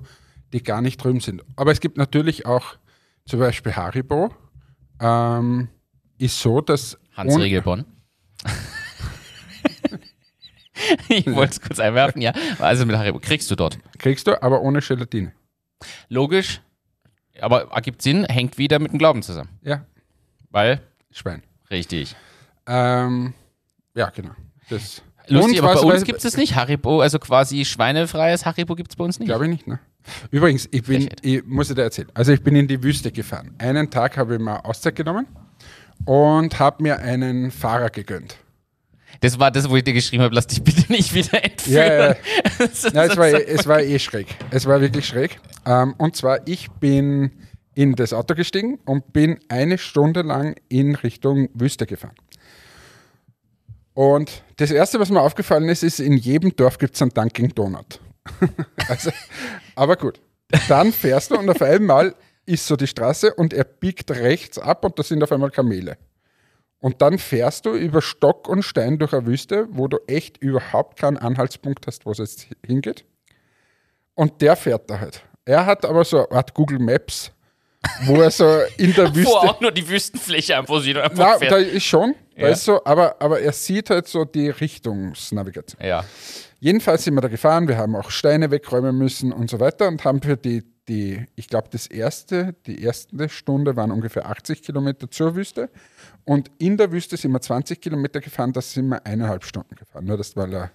die 0.53 0.63
gar 0.63 0.81
nicht 0.81 1.03
drüben 1.03 1.19
sind. 1.19 1.43
Aber 1.57 1.71
es 1.71 1.81
gibt 1.81 1.97
natürlich 1.97 2.45
auch 2.45 2.77
zum 3.25 3.39
Beispiel 3.39 3.75
Haribo. 3.75 4.33
Ähm, 4.99 5.67
ist 6.17 6.39
so, 6.39 6.61
dass 6.61 6.97
Hans 7.15 7.37
Riegelborn. 7.37 7.85
ich 11.09 11.25
wollte 11.27 11.51
es 11.51 11.61
kurz 11.61 11.79
einwerfen, 11.79 12.21
ja. 12.21 12.31
Also 12.59 12.85
mit 12.85 12.95
Haribo 12.95 13.19
kriegst 13.19 13.51
du 13.51 13.55
dort. 13.55 13.77
kriegst 13.99 14.27
du, 14.27 14.41
aber 14.41 14.61
ohne 14.61 14.79
Gelatine. 14.79 15.33
Logisch, 16.09 16.61
aber 17.41 17.71
ergibt 17.71 18.01
Sinn, 18.01 18.25
hängt 18.25 18.57
wieder 18.57 18.79
mit 18.79 18.91
dem 18.91 18.99
Glauben 18.99 19.21
zusammen. 19.21 19.49
Ja, 19.61 19.85
Weil, 20.49 20.81
Schwein. 21.11 21.43
richtig. 21.69 22.15
Ähm, 22.65 23.33
ja, 23.95 24.09
genau. 24.09 24.31
Das. 24.69 25.01
Lustig, 25.29 25.61
aber 25.61 25.73
bei 25.73 25.93
uns 25.93 26.03
gibt 26.03 26.23
es 26.23 26.37
nicht. 26.37 26.55
Haribo, 26.55 27.01
also 27.01 27.19
quasi 27.19 27.65
schweinefreies 27.65 28.45
Haribo 28.45 28.75
gibt 28.75 28.91
es 28.91 28.95
bei 28.95 29.03
uns 29.03 29.19
nicht. 29.19 29.27
Glaube 29.27 29.45
ich 29.45 29.51
nicht, 29.51 29.67
ne? 29.67 29.79
Übrigens, 30.31 30.69
ich 30.71 30.83
bin, 30.83 31.01
Frechheit. 31.01 31.19
ich 31.21 31.45
muss 31.45 31.67
dir 31.67 31.81
erzählen. 31.81 32.09
Also 32.13 32.31
ich 32.31 32.41
bin 32.41 32.55
in 32.55 32.67
die 32.67 32.81
Wüste 32.81 33.11
gefahren. 33.11 33.53
Einen 33.57 33.89
Tag 33.89 34.15
habe 34.17 34.35
ich 34.35 34.39
mal 34.39 34.57
Auszeit 34.57 34.95
genommen 34.95 35.27
und 36.05 36.57
habe 36.59 36.81
mir 36.83 36.99
einen 36.99 37.51
Fahrer 37.51 37.89
gegönnt. 37.89 38.37
Das 39.19 39.39
war 39.39 39.51
das, 39.51 39.69
wo 39.69 39.75
ich 39.75 39.83
dir 39.83 39.93
geschrieben 39.93 40.23
habe, 40.23 40.35
lass 40.35 40.47
dich 40.47 40.63
bitte 40.63 40.83
nicht 40.91 41.13
wieder 41.13 41.43
entführen. 41.43 41.75
Ja, 41.75 42.09
ja. 42.09 42.15
Nein, 42.93 43.09
es 43.09 43.17
war, 43.17 43.27
es 43.27 43.67
war 43.67 43.81
eh 43.81 43.99
schräg. 43.99 44.27
Es 44.51 44.65
war 44.65 44.81
wirklich 44.81 45.07
schräg. 45.07 45.39
Ähm, 45.65 45.93
und 45.97 46.15
zwar, 46.15 46.47
ich 46.47 46.69
bin 46.71 47.31
in 47.75 47.93
das 47.93 48.13
Auto 48.13 48.33
gestiegen 48.33 48.79
und 48.85 49.13
bin 49.13 49.39
eine 49.49 49.77
Stunde 49.77 50.23
lang 50.23 50.55
in 50.67 50.95
Richtung 50.95 51.49
Wüste 51.53 51.85
gefahren. 51.85 52.15
Und 53.93 54.43
das 54.57 54.71
Erste, 54.71 54.99
was 54.99 55.09
mir 55.09 55.21
aufgefallen 55.21 55.69
ist, 55.69 55.83
ist, 55.83 55.99
in 55.99 56.17
jedem 56.17 56.55
Dorf 56.55 56.77
gibt 56.77 56.95
es 56.95 57.01
einen 57.01 57.11
Dunkin' 57.11 57.49
Donut. 57.49 57.99
also, 58.89 59.11
aber 59.75 59.95
gut. 59.95 60.19
Dann 60.67 60.93
fährst 60.93 61.31
du 61.31 61.35
und 61.37 61.49
auf 61.49 61.61
einmal 61.61 62.15
ist 62.45 62.65
so 62.65 62.75
die 62.75 62.87
Straße 62.87 63.33
und 63.33 63.53
er 63.53 63.65
biegt 63.65 64.09
rechts 64.11 64.57
ab 64.57 64.85
und 64.85 64.97
da 64.97 65.03
sind 65.03 65.21
auf 65.21 65.31
einmal 65.31 65.51
Kamele. 65.51 65.97
Und 66.79 67.01
dann 67.01 67.17
fährst 67.17 67.65
du 67.65 67.73
über 67.73 68.01
Stock 68.01 68.47
und 68.47 68.61
Stein 68.63 68.99
durch 68.99 69.13
eine 69.13 69.25
Wüste, 69.25 69.67
wo 69.71 69.87
du 69.87 69.97
echt 70.07 70.37
überhaupt 70.37 70.99
keinen 70.99 71.17
Anhaltspunkt 71.17 71.87
hast, 71.87 72.05
wo 72.05 72.11
es 72.11 72.19
jetzt 72.19 72.47
hingeht. 72.65 73.03
Und 74.13 74.41
der 74.41 74.55
fährt 74.55 74.89
da 74.89 74.99
halt. 74.99 75.23
Er 75.45 75.65
hat 75.65 75.85
aber 75.85 76.03
so 76.03 76.17
eine 76.27 76.31
Art 76.37 76.53
Google 76.53 76.79
Maps, 76.79 77.31
wo 78.05 78.21
er 78.21 78.29
so 78.31 78.45
in 78.77 78.93
der 78.93 79.13
Wüste. 79.15 79.31
Wo 79.31 79.37
auch 79.37 79.59
nur 79.61 79.71
die 79.71 79.87
Wüstenfläche 79.87 80.57
einfach 80.57 80.81
sieht 80.81 80.97
Na, 81.15 81.37
fährt. 81.37 81.51
da 81.51 81.57
ist 81.57 81.83
schon, 81.83 82.13
Ja. 82.35 82.49
ist 82.49 82.63
so, 82.65 82.83
aber, 82.85 83.15
aber 83.21 83.39
er 83.39 83.53
sieht 83.53 83.89
halt 83.89 84.07
so 84.07 84.25
die 84.25 84.49
Richtungsnavigation. 84.49 85.81
ja. 85.85 86.03
Jedenfalls 86.59 87.03
sind 87.03 87.13
wir 87.13 87.21
da 87.21 87.27
gefahren, 87.27 87.67
wir 87.67 87.77
haben 87.77 87.95
auch 87.95 88.09
Steine 88.09 88.49
wegräumen 88.49 88.97
müssen 88.97 89.31
und 89.31 89.47
so 89.47 89.59
weiter 89.59 89.87
und 89.87 90.03
haben 90.03 90.23
für 90.23 90.35
die, 90.37 90.63
die 90.87 91.25
ich 91.35 91.47
glaube, 91.47 91.67
das 91.71 91.87
erste, 91.87 92.53
die 92.65 92.81
erste 92.81 93.29
Stunde 93.29 93.75
waren 93.75 93.91
ungefähr 93.91 94.27
80 94.27 94.61
Kilometer 94.61 95.09
zur 95.09 95.35
Wüste 95.35 95.69
und 96.23 96.49
in 96.59 96.77
der 96.77 96.91
Wüste 96.91 97.17
sind 97.17 97.31
wir 97.31 97.41
20 97.41 97.81
Kilometer 97.81 98.21
gefahren, 98.21 98.53
das 98.53 98.73
sind 98.73 98.87
wir 98.87 99.05
eineinhalb 99.05 99.43
Stunden 99.43 99.75
gefahren, 99.75 100.05
nur 100.05 100.17
das 100.17 100.35
war 100.35 100.45
eine 100.45 100.71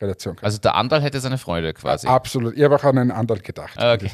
Relation. 0.00 0.36
Also 0.42 0.58
der 0.58 0.74
Andal 0.74 1.02
hätte 1.02 1.20
seine 1.20 1.38
Freude 1.38 1.74
quasi. 1.74 2.06
Absolut, 2.06 2.56
ich 2.56 2.62
habe 2.62 2.76
auch 2.76 2.84
an 2.84 2.98
einen 2.98 3.10
anderen 3.10 3.42
gedacht. 3.42 3.78
Ah, 3.78 3.94
okay. 3.94 4.10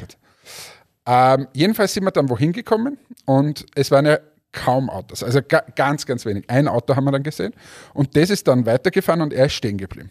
Ähm, 1.05 1.47
jedenfalls 1.53 1.93
sind 1.93 2.03
wir 2.03 2.11
dann 2.11 2.29
wohin 2.29 2.51
gekommen 2.51 2.97
und 3.25 3.65
es 3.75 3.91
waren 3.91 4.05
ja 4.05 4.19
kaum 4.51 4.89
Autos, 4.89 5.21
also 5.21 5.41
ga, 5.45 5.63
ganz, 5.75 6.05
ganz 6.05 6.25
wenig. 6.25 6.49
Ein 6.49 6.67
Auto 6.67 6.95
haben 6.95 7.03
wir 7.03 7.11
dann 7.11 7.23
gesehen 7.23 7.53
und 7.93 8.15
das 8.15 8.29
ist 8.29 8.47
dann 8.47 8.65
weitergefahren 8.65 9.21
und 9.21 9.33
er 9.33 9.47
ist 9.47 9.53
stehen 9.53 9.77
geblieben. 9.77 10.09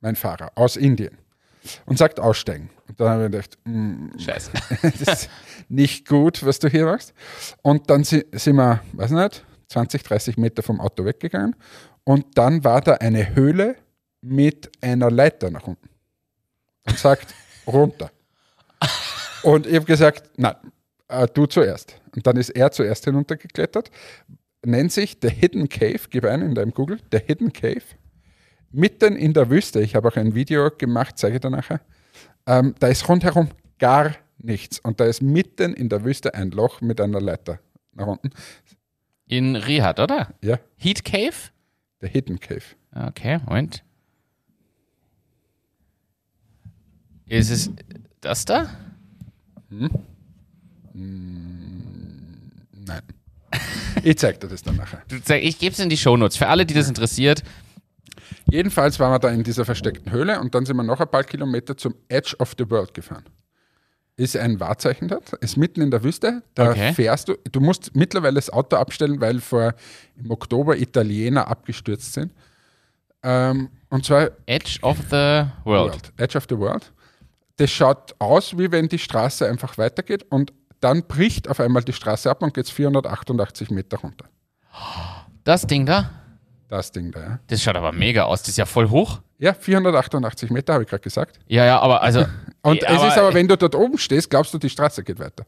Mein 0.00 0.16
Fahrer 0.16 0.52
aus 0.54 0.76
Indien 0.76 1.16
und 1.86 1.98
sagt 1.98 2.20
aussteigen. 2.20 2.70
Und 2.88 3.00
dann 3.00 3.08
habe 3.08 3.24
ich 3.26 3.30
gedacht, 3.32 3.58
mm, 3.64 4.18
Scheiße. 4.18 4.50
das 4.82 5.00
ist 5.00 5.30
nicht 5.68 6.06
gut, 6.08 6.44
was 6.44 6.58
du 6.58 6.68
hier 6.68 6.84
machst. 6.84 7.14
Und 7.62 7.88
dann 7.90 8.04
si- 8.04 8.24
sind 8.32 8.56
wir, 8.56 8.80
weiß 8.92 9.10
nicht, 9.10 9.44
20, 9.68 10.02
30 10.02 10.36
Meter 10.36 10.62
vom 10.62 10.80
Auto 10.80 11.04
weggegangen 11.04 11.56
und 12.04 12.36
dann 12.38 12.62
war 12.64 12.80
da 12.80 12.94
eine 12.94 13.34
Höhle 13.34 13.76
mit 14.20 14.70
einer 14.82 15.10
Leiter 15.10 15.50
nach 15.50 15.66
unten 15.66 15.88
und 16.86 16.98
sagt 16.98 17.34
runter. 17.66 18.10
Und 19.42 19.66
ich 19.66 19.74
habe 19.74 19.84
gesagt, 19.86 20.30
nein, 20.36 20.54
äh, 21.08 21.26
du 21.32 21.46
zuerst. 21.46 22.00
Und 22.14 22.26
dann 22.26 22.36
ist 22.36 22.50
er 22.50 22.70
zuerst 22.70 23.04
hinuntergeklettert, 23.04 23.90
nennt 24.64 24.92
sich 24.92 25.18
The 25.20 25.28
Hidden 25.30 25.68
Cave, 25.68 26.00
gib 26.10 26.24
ein 26.24 26.42
in 26.42 26.54
deinem 26.54 26.72
Google, 26.72 26.98
The 27.10 27.18
Hidden 27.18 27.52
Cave. 27.52 27.82
Mitten 28.74 29.16
in 29.16 29.32
der 29.32 29.50
Wüste, 29.50 29.80
ich 29.80 29.94
habe 29.94 30.08
auch 30.08 30.16
ein 30.16 30.34
Video 30.34 30.70
gemacht, 30.70 31.18
zeige 31.18 31.36
ich 31.36 31.40
dir 31.40 31.50
nachher, 31.50 31.80
ähm, 32.46 32.74
da 32.78 32.88
ist 32.88 33.08
rundherum 33.08 33.48
gar 33.78 34.14
nichts. 34.38 34.78
Und 34.80 35.00
da 35.00 35.04
ist 35.06 35.22
mitten 35.22 35.72
in 35.74 35.88
der 35.88 36.04
Wüste 36.04 36.34
ein 36.34 36.50
Loch 36.50 36.80
mit 36.80 37.00
einer 37.00 37.20
Leiter 37.20 37.60
nach 37.92 38.06
unten. 38.06 38.30
In 39.26 39.56
Riyadh, 39.56 40.00
oder? 40.02 40.34
Ja, 40.42 40.58
Heat 40.76 41.04
Cave? 41.04 41.32
der 42.00 42.08
Hidden 42.10 42.38
Cave. 42.38 42.62
Okay, 42.94 43.38
Moment. 43.46 43.82
Ist 47.26 47.50
es 47.50 47.70
das 48.20 48.44
da? 48.44 48.68
Nein. 49.70 49.90
Ich 54.02 54.18
zeige 54.18 54.38
dir 54.38 54.48
das 54.48 54.62
dann 54.62 54.76
nachher. 54.76 55.02
Zeig- 55.24 55.42
Ich 55.42 55.58
gebe 55.58 55.72
es 55.72 55.78
in 55.78 55.88
die 55.88 55.96
Shownotes. 55.96 56.36
Für 56.36 56.48
alle, 56.48 56.66
die 56.66 56.74
das 56.74 56.88
interessiert. 56.88 57.42
Jedenfalls 58.50 58.98
waren 59.00 59.12
wir 59.12 59.18
da 59.18 59.28
in 59.30 59.42
dieser 59.42 59.64
versteckten 59.64 60.10
Höhle 60.12 60.40
und 60.40 60.54
dann 60.54 60.66
sind 60.66 60.76
wir 60.76 60.82
noch 60.82 61.00
ein 61.00 61.08
paar 61.08 61.24
Kilometer 61.24 61.76
zum 61.76 61.94
Edge 62.08 62.36
of 62.38 62.54
the 62.58 62.68
World 62.70 62.94
gefahren. 62.94 63.24
Ist 64.16 64.36
ein 64.36 64.60
Wahrzeichen 64.60 65.08
dort, 65.08 65.32
ist 65.34 65.56
mitten 65.56 65.80
in 65.80 65.90
der 65.90 66.04
Wüste. 66.04 66.42
Da 66.54 66.70
Okay. 66.70 66.92
fährst 66.92 67.28
du, 67.28 67.34
du 67.50 67.60
musst 67.60 67.96
mittlerweile 67.96 68.36
das 68.36 68.48
Auto 68.50 68.76
abstellen, 68.76 69.20
weil 69.20 69.40
vor 69.40 69.74
im 70.16 70.30
Oktober 70.30 70.76
Italiener 70.76 71.48
abgestürzt 71.48 72.12
sind. 72.12 72.32
Ähm, 73.24 73.70
und 73.88 74.04
zwar 74.04 74.30
Edge 74.46 74.78
of 74.82 74.98
the 75.10 75.46
World. 75.64 75.64
World. 75.64 76.12
Edge 76.18 76.38
of 76.38 76.46
the 76.48 76.56
World. 76.58 76.92
Das 77.56 77.70
schaut 77.70 78.14
aus, 78.20 78.56
wie 78.56 78.70
wenn 78.70 78.88
die 78.88 78.98
Straße 78.98 79.48
einfach 79.48 79.78
weitergeht 79.78 80.26
und 80.30 80.52
dann 80.80 81.04
bricht 81.06 81.48
auf 81.48 81.58
einmal 81.60 81.82
die 81.82 81.92
Straße 81.92 82.30
ab 82.30 82.42
und 82.42 82.52
geht 82.54 82.68
488 82.68 83.70
Meter 83.70 83.96
runter. 83.98 84.26
Das 85.44 85.66
Ding 85.66 85.86
da? 85.86 86.10
Das 86.68 86.92
Ding 86.92 87.12
da, 87.12 87.20
ja. 87.20 87.38
Das 87.46 87.62
schaut 87.62 87.76
aber 87.76 87.92
mega 87.92 88.24
aus. 88.24 88.42
Das 88.42 88.50
ist 88.50 88.56
ja 88.56 88.66
voll 88.66 88.88
hoch. 88.88 89.20
Ja, 89.38 89.52
488 89.52 90.50
Meter, 90.50 90.74
habe 90.74 90.84
ich 90.84 90.90
gerade 90.90 91.02
gesagt. 91.02 91.38
Ja, 91.46 91.64
ja, 91.64 91.78
aber 91.80 92.02
also. 92.02 92.24
Und 92.62 92.82
Ja, 92.82 92.96
es 92.96 93.12
ist 93.12 93.18
aber, 93.18 93.34
wenn 93.34 93.46
du 93.46 93.56
dort 93.58 93.74
oben 93.74 93.98
stehst, 93.98 94.30
glaubst 94.30 94.54
du, 94.54 94.58
die 94.58 94.70
Straße 94.70 95.04
geht 95.04 95.18
weiter. 95.18 95.44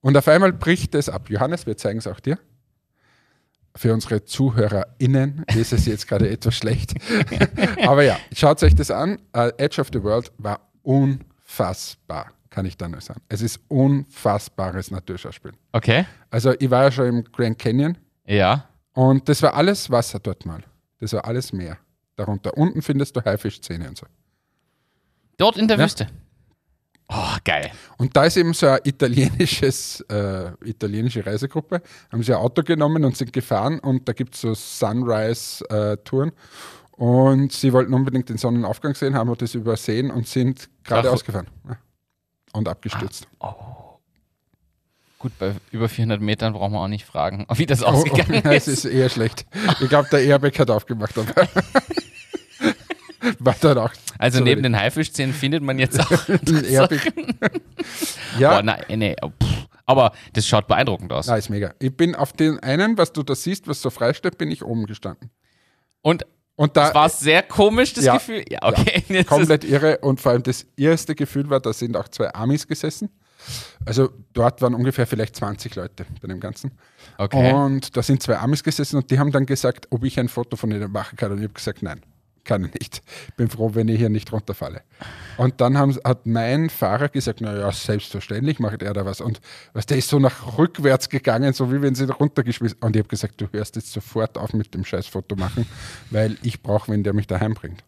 Und 0.00 0.16
auf 0.16 0.28
einmal 0.28 0.52
bricht 0.52 0.94
es 0.94 1.08
ab. 1.08 1.30
Johannes, 1.30 1.66
wir 1.66 1.76
zeigen 1.76 1.98
es 1.98 2.06
auch 2.06 2.20
dir. 2.20 2.38
Für 3.74 3.94
unsere 3.94 4.24
ZuhörerInnen 4.24 5.44
ist 5.56 5.72
es 5.72 5.86
jetzt 5.86 6.06
gerade 6.06 6.28
etwas 6.30 6.54
schlecht. 6.56 6.94
aber 7.86 8.02
ja, 8.02 8.18
schaut 8.34 8.62
euch 8.62 8.74
das 8.74 8.90
an. 8.90 9.18
Äh, 9.32 9.52
Edge 9.56 9.80
of 9.80 9.88
the 9.92 10.02
World 10.02 10.30
war 10.38 10.60
unfassbar, 10.82 12.28
kann 12.50 12.66
ich 12.66 12.76
da 12.76 12.88
nur 12.88 13.00
sagen. 13.00 13.20
Es 13.28 13.40
ist 13.40 13.60
unfassbares 13.68 14.90
Naturschauspiel. 14.90 15.52
Okay. 15.72 16.04
Also 16.30 16.54
ich 16.58 16.70
war 16.70 16.84
ja 16.84 16.92
schon 16.92 17.06
im 17.06 17.24
Grand 17.24 17.58
Canyon 17.58 17.96
Ja. 18.26 18.67
Und 18.98 19.28
das 19.28 19.42
war 19.42 19.54
alles 19.54 19.90
Wasser 19.90 20.18
dort 20.18 20.44
mal. 20.44 20.62
Das 21.00 21.12
war 21.12 21.24
alles 21.24 21.52
Meer. 21.52 21.78
Darunter 22.16 22.56
unten 22.56 22.82
findest 22.82 23.14
du 23.16 23.24
Haifischzähne 23.24 23.88
und 23.88 23.96
so. 23.96 24.06
Dort 25.36 25.56
in 25.56 25.68
der 25.68 25.78
Ja. 25.78 25.84
Wüste. 25.84 26.08
Oh, 27.10 27.36
geil. 27.44 27.70
Und 27.96 28.14
da 28.16 28.24
ist 28.24 28.36
eben 28.36 28.52
so 28.52 28.66
eine 28.66 28.80
italienisches, 28.84 30.00
äh, 30.10 30.50
italienische 30.64 31.24
Reisegruppe, 31.24 31.80
haben 32.12 32.22
sie 32.22 32.34
ein 32.34 32.40
Auto 32.40 32.62
genommen 32.62 33.04
und 33.04 33.16
sind 33.16 33.32
gefahren 33.32 33.78
und 33.78 34.06
da 34.08 34.12
gibt 34.12 34.34
es 34.34 34.40
so 34.42 34.52
Sunrise-Touren. 34.54 36.32
und 36.92 37.52
sie 37.52 37.72
wollten 37.72 37.94
unbedingt 37.94 38.28
den 38.28 38.36
Sonnenaufgang 38.38 38.94
sehen, 38.96 39.14
haben 39.14 39.32
das 39.38 39.54
übersehen 39.54 40.10
und 40.10 40.26
sind 40.26 40.68
geradeaus 40.82 41.24
gefahren. 41.24 41.46
Ja. 41.68 41.78
Und 42.52 42.68
abgestürzt. 42.68 43.28
Gut, 45.18 45.32
bei 45.38 45.54
über 45.72 45.88
400 45.88 46.20
Metern 46.20 46.52
brauchen 46.52 46.72
wir 46.74 46.80
auch 46.80 46.86
nicht 46.88 47.04
fragen, 47.04 47.44
wie 47.54 47.66
das 47.66 47.82
Oh, 47.82 47.86
ausgegangen 47.86 48.42
oh, 48.46 48.48
es 48.50 48.68
ist. 48.68 48.84
ist 48.84 48.92
eher 48.92 49.08
schlecht. 49.08 49.46
Ich 49.80 49.88
glaube, 49.88 50.08
der 50.10 50.20
Airbag 50.22 50.56
hat 50.58 50.70
aufgemacht. 50.70 51.18
Aber 51.18 51.34
war 53.40 53.56
dann 53.60 53.78
auch. 53.78 53.90
Also 54.18 54.38
so 54.38 54.44
neben 54.44 54.62
den 54.62 54.76
Haifischzähnen 54.76 55.34
findet 55.34 55.62
man 55.62 55.78
jetzt 55.78 55.98
auch. 56.00 56.28
Ein 56.28 56.64
Airbag. 56.64 57.00
Boah, 57.40 57.50
Ja, 58.38 58.62
nein, 58.62 58.84
nee, 58.96 59.16
oh, 59.22 59.30
pff. 59.30 59.66
aber 59.86 60.12
das 60.34 60.46
schaut 60.46 60.68
beeindruckend 60.68 61.12
aus. 61.12 61.26
na, 61.26 61.36
ist 61.36 61.48
mega. 61.50 61.74
Ich 61.80 61.96
bin 61.96 62.14
auf 62.14 62.32
den 62.32 62.60
einen, 62.60 62.96
was 62.96 63.12
du 63.12 63.22
da 63.24 63.34
siehst, 63.34 63.66
was 63.66 63.82
so 63.82 63.90
frei 63.90 64.12
steht, 64.14 64.38
bin 64.38 64.50
ich 64.50 64.62
oben 64.64 64.86
gestanden. 64.86 65.30
Und 66.00 66.24
Und 66.54 66.76
da 66.76 66.94
war 66.94 67.06
es 67.06 67.18
sehr 67.18 67.42
komisch, 67.42 67.92
das 67.94 68.04
Ja. 68.04 68.14
Gefühl? 68.14 68.44
Ja, 68.48 68.60
okay. 68.62 69.02
Ist- 69.08 69.26
komplett 69.28 69.64
irre. 69.64 69.98
Und 69.98 70.20
vor 70.20 70.32
allem 70.32 70.42
das 70.44 70.64
erste 70.76 71.14
Gefühl 71.16 71.50
war, 71.50 71.58
da 71.60 71.72
sind 71.72 71.96
auch 71.96 72.06
zwei 72.08 72.32
Amis 72.34 72.66
gesessen. 72.68 73.08
Also 73.84 74.10
dort 74.32 74.60
waren 74.62 74.74
ungefähr 74.74 75.06
vielleicht 75.06 75.36
20 75.36 75.74
Leute 75.76 76.06
bei 76.20 76.28
dem 76.28 76.40
Ganzen. 76.40 76.72
Okay. 77.16 77.52
Und 77.52 77.96
da 77.96 78.02
sind 78.02 78.22
zwei 78.22 78.38
Amis 78.38 78.62
gesessen 78.62 78.96
und 78.96 79.10
die 79.10 79.18
haben 79.18 79.32
dann 79.32 79.46
gesagt, 79.46 79.86
ob 79.90 80.04
ich 80.04 80.18
ein 80.18 80.28
Foto 80.28 80.56
von 80.56 80.70
ihnen 80.70 80.90
machen 80.90 81.16
kann. 81.16 81.32
Und 81.32 81.38
ich 81.38 81.44
habe 81.44 81.54
gesagt, 81.54 81.82
nein, 81.82 82.02
kann 82.48 82.64
ich 82.64 82.72
nicht. 82.74 83.02
Bin 83.36 83.48
froh, 83.48 83.74
wenn 83.74 83.88
ich 83.88 83.98
hier 83.98 84.08
nicht 84.08 84.32
runterfalle. 84.32 84.82
Und 85.36 85.60
dann 85.60 85.76
haben, 85.76 85.96
hat 86.02 86.26
mein 86.26 86.70
Fahrer 86.70 87.08
gesagt, 87.10 87.40
naja, 87.40 87.70
selbstverständlich 87.70 88.58
macht 88.58 88.82
er 88.82 88.94
da 88.94 89.04
was. 89.04 89.20
Und 89.20 89.40
was, 89.74 89.86
der 89.86 89.98
ist 89.98 90.08
so 90.08 90.18
nach 90.18 90.58
rückwärts 90.58 91.10
gegangen, 91.10 91.52
so 91.52 91.70
wie 91.70 91.82
wenn 91.82 91.94
sie 91.94 92.10
runtergeschmissen 92.10 92.78
Und 92.80 92.96
ich 92.96 93.00
habe 93.00 93.08
gesagt, 93.08 93.40
du 93.40 93.48
hörst 93.52 93.76
jetzt 93.76 93.92
sofort 93.92 94.38
auf 94.38 94.54
mit 94.54 94.74
dem 94.74 94.84
scheiß 94.84 95.06
Foto 95.06 95.36
machen, 95.36 95.66
weil 96.10 96.36
ich 96.42 96.62
brauche, 96.62 96.90
wenn 96.90 97.04
der 97.04 97.12
mich 97.12 97.26
daheim 97.26 97.54
bringt. 97.54 97.84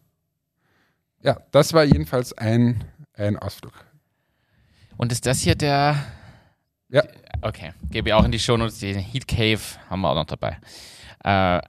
Ja, 1.23 1.39
das 1.51 1.73
war 1.73 1.83
jedenfalls 1.83 2.33
ein, 2.33 2.83
ein 3.13 3.37
Ausflug. 3.37 3.73
Und 5.01 5.11
ist 5.11 5.25
das 5.25 5.39
hier 5.39 5.55
der. 5.55 5.95
Ja. 6.89 7.01
Okay, 7.41 7.73
gebe 7.89 8.09
ich 8.09 8.13
auch 8.13 8.23
in 8.23 8.31
die 8.31 8.37
Shownotes. 8.37 8.77
Den 8.77 8.99
Heat 8.99 9.27
Cave 9.27 9.59
haben 9.89 10.01
wir 10.01 10.11
auch 10.11 10.15
noch 10.15 10.25
dabei. 10.25 10.59
Äh, 11.23 11.59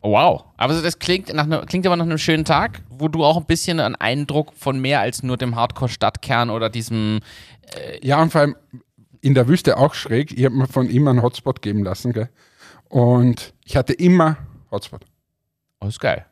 wow. 0.00 0.44
Aber 0.56 0.80
das 0.80 1.00
klingt, 1.00 1.34
nach 1.34 1.46
ne, 1.46 1.64
klingt 1.66 1.84
aber 1.86 1.96
nach 1.96 2.04
einem 2.04 2.18
schönen 2.18 2.44
Tag, 2.44 2.82
wo 2.88 3.08
du 3.08 3.24
auch 3.24 3.36
ein 3.36 3.46
bisschen 3.46 3.80
einen 3.80 3.96
Eindruck 3.96 4.52
von 4.54 4.78
mehr 4.78 5.00
als 5.00 5.24
nur 5.24 5.36
dem 5.36 5.56
Hardcore-Stadtkern 5.56 6.50
oder 6.50 6.70
diesem. 6.70 7.18
Ja, 8.00 8.22
und 8.22 8.30
vor 8.30 8.42
allem 8.42 8.56
in 9.22 9.34
der 9.34 9.48
Wüste 9.48 9.76
auch 9.76 9.94
schräg. 9.94 10.30
Ich 10.38 10.44
habe 10.44 10.54
mir 10.54 10.68
von 10.68 10.88
ihm 10.88 11.08
einen 11.08 11.22
Hotspot 11.22 11.62
geben 11.62 11.82
lassen. 11.82 12.12
Gell? 12.12 12.28
Und 12.88 13.54
ich 13.64 13.76
hatte 13.76 13.92
immer 13.92 14.36
Hotspot. 14.70 15.04
Oh, 15.80 15.88
ist 15.88 15.98
geil. 15.98 16.24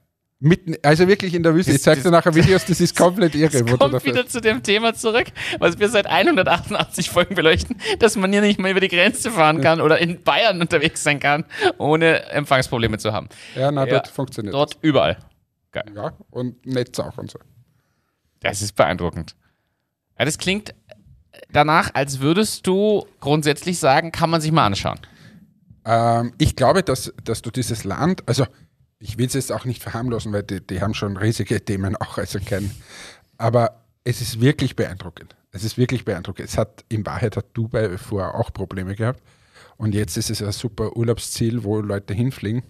Mitten, 0.44 0.74
also 0.82 1.08
wirklich 1.08 1.32
in 1.34 1.42
der 1.42 1.54
Wüste. 1.54 1.72
Das- 1.72 1.78
ich 1.78 1.82
zeig 1.82 1.96
dir 1.96 2.02
das- 2.04 2.12
nachher 2.12 2.34
Videos, 2.34 2.64
das 2.66 2.80
ist 2.80 2.94
komplett 2.96 3.34
irre. 3.34 3.64
Du 3.64 3.76
kommt 3.78 4.04
wieder 4.04 4.26
zu 4.26 4.40
dem 4.40 4.62
Thema 4.62 4.92
zurück, 4.94 5.26
was 5.58 5.78
wir 5.78 5.88
seit 5.88 6.06
188 6.06 7.08
Folgen 7.10 7.34
beleuchten, 7.34 7.76
dass 7.98 8.14
man 8.16 8.30
hier 8.30 8.42
nicht 8.42 8.60
mal 8.60 8.70
über 8.70 8.80
die 8.80 8.88
Grenze 8.88 9.30
fahren 9.30 9.60
kann 9.62 9.80
oder 9.80 9.98
in 9.98 10.22
Bayern 10.22 10.60
unterwegs 10.60 11.02
sein 11.02 11.18
kann, 11.18 11.44
ohne 11.78 12.24
Empfangsprobleme 12.30 12.98
zu 12.98 13.12
haben. 13.12 13.28
Ja, 13.54 13.70
na, 13.72 13.86
Ja, 13.86 13.94
dort 13.94 14.08
funktioniert 14.08 14.54
Dort 14.54 14.76
überall. 14.82 15.16
das. 15.72 15.84
Ja, 15.94 16.12
und 16.30 16.64
Netz 16.66 16.98
auch 17.00 17.16
und 17.18 17.30
so. 17.30 17.38
Das 18.40 18.60
ist 18.60 18.76
beeindruckend. 18.76 19.34
Ja, 20.18 20.24
das 20.26 20.36
klingt 20.38 20.74
danach, 21.50 21.90
als 21.94 22.20
würdest 22.20 22.66
du 22.66 23.06
grundsätzlich 23.20 23.78
sagen, 23.78 24.12
kann 24.12 24.28
man 24.30 24.40
sich 24.40 24.52
mal 24.52 24.66
anschauen. 24.66 24.98
Ähm, 25.86 26.32
ich 26.38 26.54
glaube, 26.54 26.82
dass, 26.82 27.12
dass 27.24 27.42
du 27.42 27.50
dieses 27.50 27.84
Land, 27.84 28.22
also 28.26 28.46
ich 28.98 29.18
will 29.18 29.26
es 29.26 29.34
jetzt 29.34 29.52
auch 29.52 29.64
nicht 29.64 29.82
verharmlosen, 29.82 30.32
weil 30.32 30.42
die, 30.42 30.60
die 30.60 30.80
haben 30.80 30.94
schon 30.94 31.16
riesige 31.16 31.64
Themen 31.64 31.96
auch, 31.96 32.18
also 32.18 32.38
kein, 32.40 32.70
aber 33.38 33.84
es 34.04 34.20
ist 34.20 34.40
wirklich 34.40 34.76
beeindruckend. 34.76 35.36
Es 35.50 35.64
ist 35.64 35.78
wirklich 35.78 36.04
beeindruckend. 36.04 36.48
Es 36.48 36.58
hat, 36.58 36.84
in 36.88 37.06
Wahrheit 37.06 37.36
hat 37.36 37.46
Dubai 37.54 37.96
vorher 37.96 38.34
auch 38.34 38.52
Probleme 38.52 38.94
gehabt 38.94 39.22
und 39.76 39.94
jetzt 39.94 40.16
ist 40.16 40.30
es 40.30 40.42
ein 40.42 40.52
super 40.52 40.96
Urlaubsziel, 40.96 41.64
wo 41.64 41.80
Leute 41.80 42.14
hinfliegen. 42.14 42.62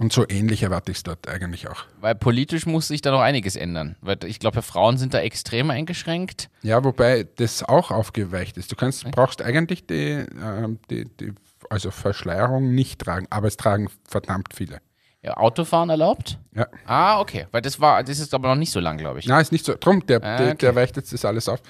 Und 0.00 0.12
so 0.12 0.24
ähnlich 0.28 0.62
erwarte 0.62 0.92
ich 0.92 0.98
es 0.98 1.02
dort 1.02 1.26
eigentlich 1.26 1.68
auch. 1.68 1.84
Weil 2.00 2.14
politisch 2.14 2.66
muss 2.66 2.86
sich 2.86 3.02
da 3.02 3.10
noch 3.10 3.20
einiges 3.20 3.56
ändern. 3.56 3.96
Weil 4.00 4.18
ich 4.26 4.38
glaube, 4.38 4.62
Frauen 4.62 4.96
sind 4.96 5.12
da 5.12 5.18
extrem 5.18 5.70
eingeschränkt. 5.70 6.50
Ja, 6.62 6.84
wobei 6.84 7.26
das 7.34 7.64
auch 7.64 7.90
aufgeweicht 7.90 8.56
ist. 8.58 8.70
Du 8.70 8.76
kannst, 8.76 9.10
brauchst 9.10 9.42
eigentlich 9.42 9.88
die, 9.88 10.24
ähm, 10.40 10.78
die, 10.88 11.04
die 11.04 11.32
also 11.70 11.90
Verschleierung 11.90 12.74
nicht 12.74 13.00
tragen, 13.00 13.26
aber 13.30 13.48
es 13.48 13.56
tragen 13.56 13.88
verdammt 14.04 14.54
viele. 14.54 14.78
Ja, 15.22 15.36
Autofahren 15.36 15.90
erlaubt? 15.90 16.38
Ja. 16.54 16.66
Ah, 16.86 17.20
okay. 17.20 17.46
Weil 17.50 17.60
das 17.60 17.80
war, 17.80 18.02
das 18.04 18.20
ist 18.20 18.32
aber 18.34 18.48
noch 18.48 18.54
nicht 18.54 18.70
so 18.70 18.78
lang, 18.78 18.98
glaube 18.98 19.18
ich. 19.18 19.26
Na, 19.26 19.40
ist 19.40 19.50
nicht 19.50 19.64
so. 19.64 19.74
Drum, 19.74 20.06
der, 20.06 20.22
Ah, 20.22 20.36
der, 20.36 20.46
okay. 20.48 20.56
der 20.60 20.74
weicht 20.76 20.96
jetzt 20.96 21.12
das 21.12 21.24
alles 21.24 21.48
auf. 21.48 21.60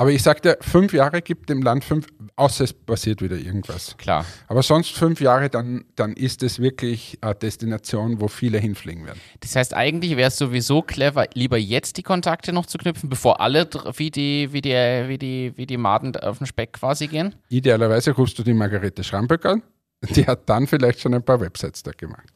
Aber 0.00 0.12
ich 0.12 0.22
sagte, 0.22 0.56
fünf 0.62 0.94
Jahre 0.94 1.20
gibt 1.20 1.50
dem 1.50 1.60
Land 1.60 1.84
fünf, 1.84 2.06
außer 2.34 2.64
es 2.64 2.72
passiert 2.72 3.20
wieder 3.20 3.36
irgendwas. 3.36 3.98
Klar. 3.98 4.24
Aber 4.48 4.62
sonst 4.62 4.92
fünf 4.92 5.20
Jahre, 5.20 5.50
dann, 5.50 5.84
dann 5.94 6.14
ist 6.14 6.42
es 6.42 6.58
wirklich 6.58 7.18
eine 7.20 7.34
Destination, 7.34 8.18
wo 8.18 8.26
viele 8.26 8.56
hinfliegen 8.56 9.04
werden. 9.04 9.20
Das 9.40 9.56
heißt, 9.56 9.74
eigentlich 9.74 10.16
wäre 10.16 10.28
es 10.28 10.38
sowieso 10.38 10.80
clever, 10.80 11.26
lieber 11.34 11.58
jetzt 11.58 11.98
die 11.98 12.02
Kontakte 12.02 12.54
noch 12.54 12.64
zu 12.64 12.78
knüpfen, 12.78 13.10
bevor 13.10 13.42
alle 13.42 13.68
wie 13.94 14.10
die, 14.10 14.50
wie 14.54 14.62
die, 14.62 14.70
wie 14.70 15.18
die, 15.18 15.52
wie 15.56 15.66
die 15.66 15.76
Maden 15.76 16.16
auf 16.16 16.38
den 16.38 16.46
Speck 16.46 16.72
quasi 16.72 17.06
gehen. 17.06 17.34
Idealerweise 17.50 18.12
rufst 18.12 18.38
du 18.38 18.42
die 18.42 18.54
Margarete 18.54 19.04
Schramböck 19.04 19.44
an. 19.44 19.62
Die 20.00 20.26
hat 20.26 20.48
dann 20.48 20.66
vielleicht 20.66 21.00
schon 21.00 21.12
ein 21.12 21.22
paar 21.22 21.42
Websites 21.42 21.82
da 21.82 21.90
gemacht. 21.90 22.32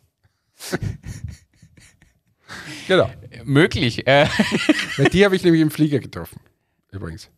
genau. 2.89 3.11
Möglich. 3.45 4.07
Äh, 4.07 4.27
die 5.15 5.25
habe 5.25 5.35
ich 5.35 5.43
nämlich 5.43 5.63
im 5.63 5.71
Flieger 5.71 5.99
getroffen. 5.99 6.41
Übrigens. 6.93 7.31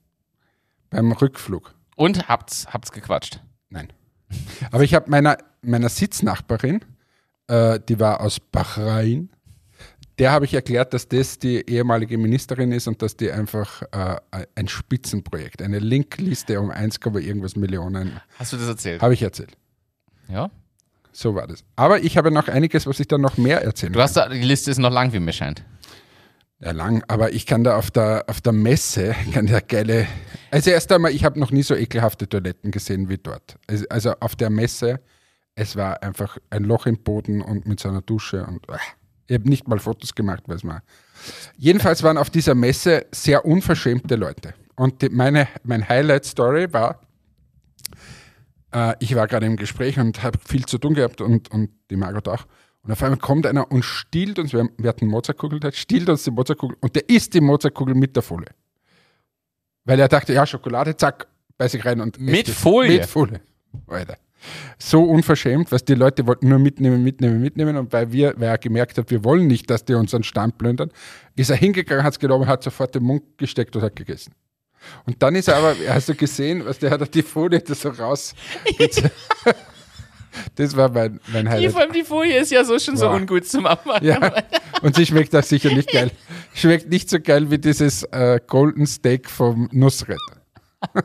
Beim 0.96 1.12
Rückflug. 1.12 1.74
und 1.96 2.28
habt's, 2.28 2.66
habt's 2.72 2.90
gequatscht. 2.92 3.40
Nein. 3.68 3.92
Aber 4.70 4.82
ich 4.82 4.94
habe 4.94 5.10
meiner, 5.10 5.38
meiner 5.62 5.88
Sitznachbarin, 5.88 6.80
äh, 7.48 7.78
die 7.88 8.00
war 8.00 8.20
aus 8.20 8.40
Bahrain, 8.40 9.30
Der 10.18 10.32
habe 10.32 10.46
ich 10.46 10.54
erklärt, 10.54 10.94
dass 10.94 11.08
das 11.08 11.38
die 11.38 11.68
ehemalige 11.68 12.16
Ministerin 12.16 12.72
ist 12.72 12.88
und 12.88 13.02
dass 13.02 13.16
die 13.18 13.30
einfach 13.30 13.82
äh, 13.92 14.16
ein 14.54 14.66
Spitzenprojekt, 14.68 15.60
eine 15.60 15.78
Linkliste 15.78 16.58
um 16.58 16.70
1, 16.70 16.98
irgendwas 17.04 17.54
Millionen, 17.56 18.18
Hast 18.38 18.52
du 18.54 18.56
das 18.56 18.66
erzählt? 18.66 19.02
habe 19.02 19.12
ich 19.12 19.22
erzählt. 19.22 19.52
Ja. 20.28 20.50
So 21.12 21.34
war 21.34 21.46
das. 21.46 21.64
Aber 21.76 22.02
ich 22.02 22.16
habe 22.16 22.30
noch 22.30 22.48
einiges, 22.48 22.86
was 22.86 22.98
ich 23.00 23.08
dann 23.08 23.20
noch 23.20 23.36
mehr 23.36 23.62
erzählen 23.62 23.92
Du 23.92 24.00
hast 24.00 24.16
da, 24.16 24.28
die 24.28 24.40
Liste 24.40 24.70
ist 24.70 24.78
noch 24.78 24.90
lang, 24.90 25.12
wie 25.12 25.20
mir 25.20 25.32
scheint. 25.32 25.62
Ja, 26.58 26.70
lang, 26.70 27.04
aber 27.08 27.34
ich 27.34 27.44
kann 27.44 27.64
da 27.64 27.76
auf 27.76 27.90
der, 27.90 28.24
auf 28.28 28.40
der 28.40 28.52
Messe, 28.52 29.14
kann 29.32 29.46
der 29.46 29.60
geile. 29.60 30.06
Also 30.50 30.70
erst 30.70 30.90
einmal, 30.90 31.12
ich 31.12 31.24
habe 31.24 31.38
noch 31.38 31.50
nie 31.50 31.62
so 31.62 31.74
ekelhafte 31.74 32.28
Toiletten 32.28 32.70
gesehen 32.70 33.08
wie 33.08 33.18
dort. 33.18 33.58
Also, 33.66 33.84
also 33.90 34.14
auf 34.20 34.36
der 34.36 34.48
Messe, 34.48 35.00
es 35.54 35.76
war 35.76 36.02
einfach 36.02 36.38
ein 36.50 36.64
Loch 36.64 36.86
im 36.86 37.02
Boden 37.02 37.42
und 37.42 37.66
mit 37.66 37.80
so 37.80 37.88
einer 37.88 38.02
Dusche 38.02 38.46
und 38.46 38.68
ah, 38.70 38.78
ich 39.26 39.34
habe 39.34 39.48
nicht 39.48 39.68
mal 39.68 39.78
Fotos 39.78 40.14
gemacht, 40.14 40.44
weil 40.46 40.56
es 40.56 40.64
mal. 40.64 40.82
Jedenfalls 41.56 42.02
waren 42.02 42.16
auf 42.16 42.30
dieser 42.30 42.54
Messe 42.54 43.06
sehr 43.12 43.44
unverschämte 43.44 44.16
Leute. 44.16 44.54
Und 44.76 45.02
die, 45.02 45.08
meine, 45.08 45.48
mein 45.64 45.88
Highlight-Story 45.88 46.72
war, 46.72 47.00
äh, 48.72 48.94
ich 49.00 49.14
war 49.14 49.26
gerade 49.26 49.46
im 49.46 49.56
Gespräch 49.56 49.98
und 49.98 50.22
habe 50.22 50.38
viel 50.46 50.64
zu 50.66 50.78
tun 50.78 50.94
gehabt 50.94 51.20
und, 51.20 51.50
und 51.50 51.70
die 51.90 51.96
Margot 51.96 52.28
auch. 52.28 52.46
Und 52.86 52.92
auf 52.92 53.02
einmal 53.02 53.18
kommt 53.18 53.46
einer 53.46 53.70
und 53.70 53.84
stiehlt 53.84 54.38
uns, 54.38 54.52
wir, 54.52 54.60
haben- 54.60 54.70
wir 54.78 54.88
hatten 54.88 55.06
Mozartkugel 55.06 55.58
da, 55.60 55.72
stiehlt 55.72 56.08
uns 56.08 56.22
die 56.24 56.30
Mozartkugel 56.30 56.76
und 56.80 56.94
der 56.94 57.08
isst 57.08 57.34
die 57.34 57.40
Mozartkugel 57.40 57.94
mit 57.94 58.14
der 58.14 58.22
Folie. 58.22 58.48
Weil 59.84 59.98
er 60.00 60.08
dachte, 60.08 60.32
ja, 60.32 60.46
Schokolade, 60.46 60.96
zack, 60.96 61.26
beiß 61.58 61.74
ich 61.74 61.84
rein 61.84 62.00
und 62.00 62.20
Mit 62.20 62.48
Folie? 62.48 62.98
Mit 63.00 63.06
Folie. 63.06 63.40
Alter. 63.88 64.16
So 64.78 65.02
unverschämt, 65.02 65.72
was 65.72 65.84
die 65.84 65.94
Leute 65.94 66.26
wollten 66.26 66.48
nur 66.48 66.58
mitnehmen, 66.60 67.02
mitnehmen, 67.02 67.40
mitnehmen 67.40 67.76
und 67.76 67.92
weil 67.92 68.12
wir, 68.12 68.34
weil 68.36 68.48
er 68.50 68.58
gemerkt 68.58 68.96
hat, 68.98 69.10
wir 69.10 69.24
wollen 69.24 69.48
nicht, 69.48 69.68
dass 69.70 69.84
die 69.84 69.94
unseren 69.94 70.22
Stand 70.22 70.56
plündern, 70.58 70.92
ist 71.34 71.50
er 71.50 71.56
hingegangen, 71.56 72.04
hat 72.04 72.12
es 72.12 72.18
genommen, 72.20 72.46
hat 72.46 72.62
sofort 72.62 72.94
den 72.94 73.02
Mund 73.02 73.22
gesteckt 73.38 73.74
und 73.74 73.82
hat 73.82 73.96
gegessen. 73.96 74.32
Und 75.06 75.20
dann 75.22 75.34
ist 75.34 75.48
er 75.48 75.56
aber, 75.56 75.74
hast 75.88 76.08
du 76.08 76.14
gesehen, 76.14 76.64
was 76.64 76.78
der 76.78 76.90
hat 76.92 77.12
die 77.14 77.22
Folie 77.22 77.58
da 77.60 77.74
so 77.74 77.88
raus. 77.88 78.34
Das 80.56 80.76
war 80.76 80.90
mein, 80.90 81.20
mein 81.32 81.44
Die, 81.46 81.50
Highlight. 81.50 81.72
vor 81.72 81.80
allem 81.82 81.92
die 81.92 82.04
Folie 82.04 82.38
ist 82.38 82.50
ja 82.50 82.64
so 82.64 82.78
schon 82.78 82.96
so 82.96 83.06
Boah. 83.06 83.16
ungut 83.16 83.46
zum 83.46 83.66
Abmachen. 83.66 84.06
Ja, 84.06 84.32
und 84.82 84.94
sie 84.96 85.06
schmeckt 85.06 85.34
auch 85.34 85.42
sicher 85.42 85.72
nicht 85.74 85.90
geil. 85.92 86.10
Schmeckt 86.54 86.88
nicht 86.88 87.08
so 87.10 87.18
geil 87.20 87.50
wie 87.50 87.58
dieses 87.58 88.02
äh, 88.04 88.40
Golden 88.46 88.86
Steak 88.86 89.28
vom 89.30 89.68
Nussretter. 89.72 90.18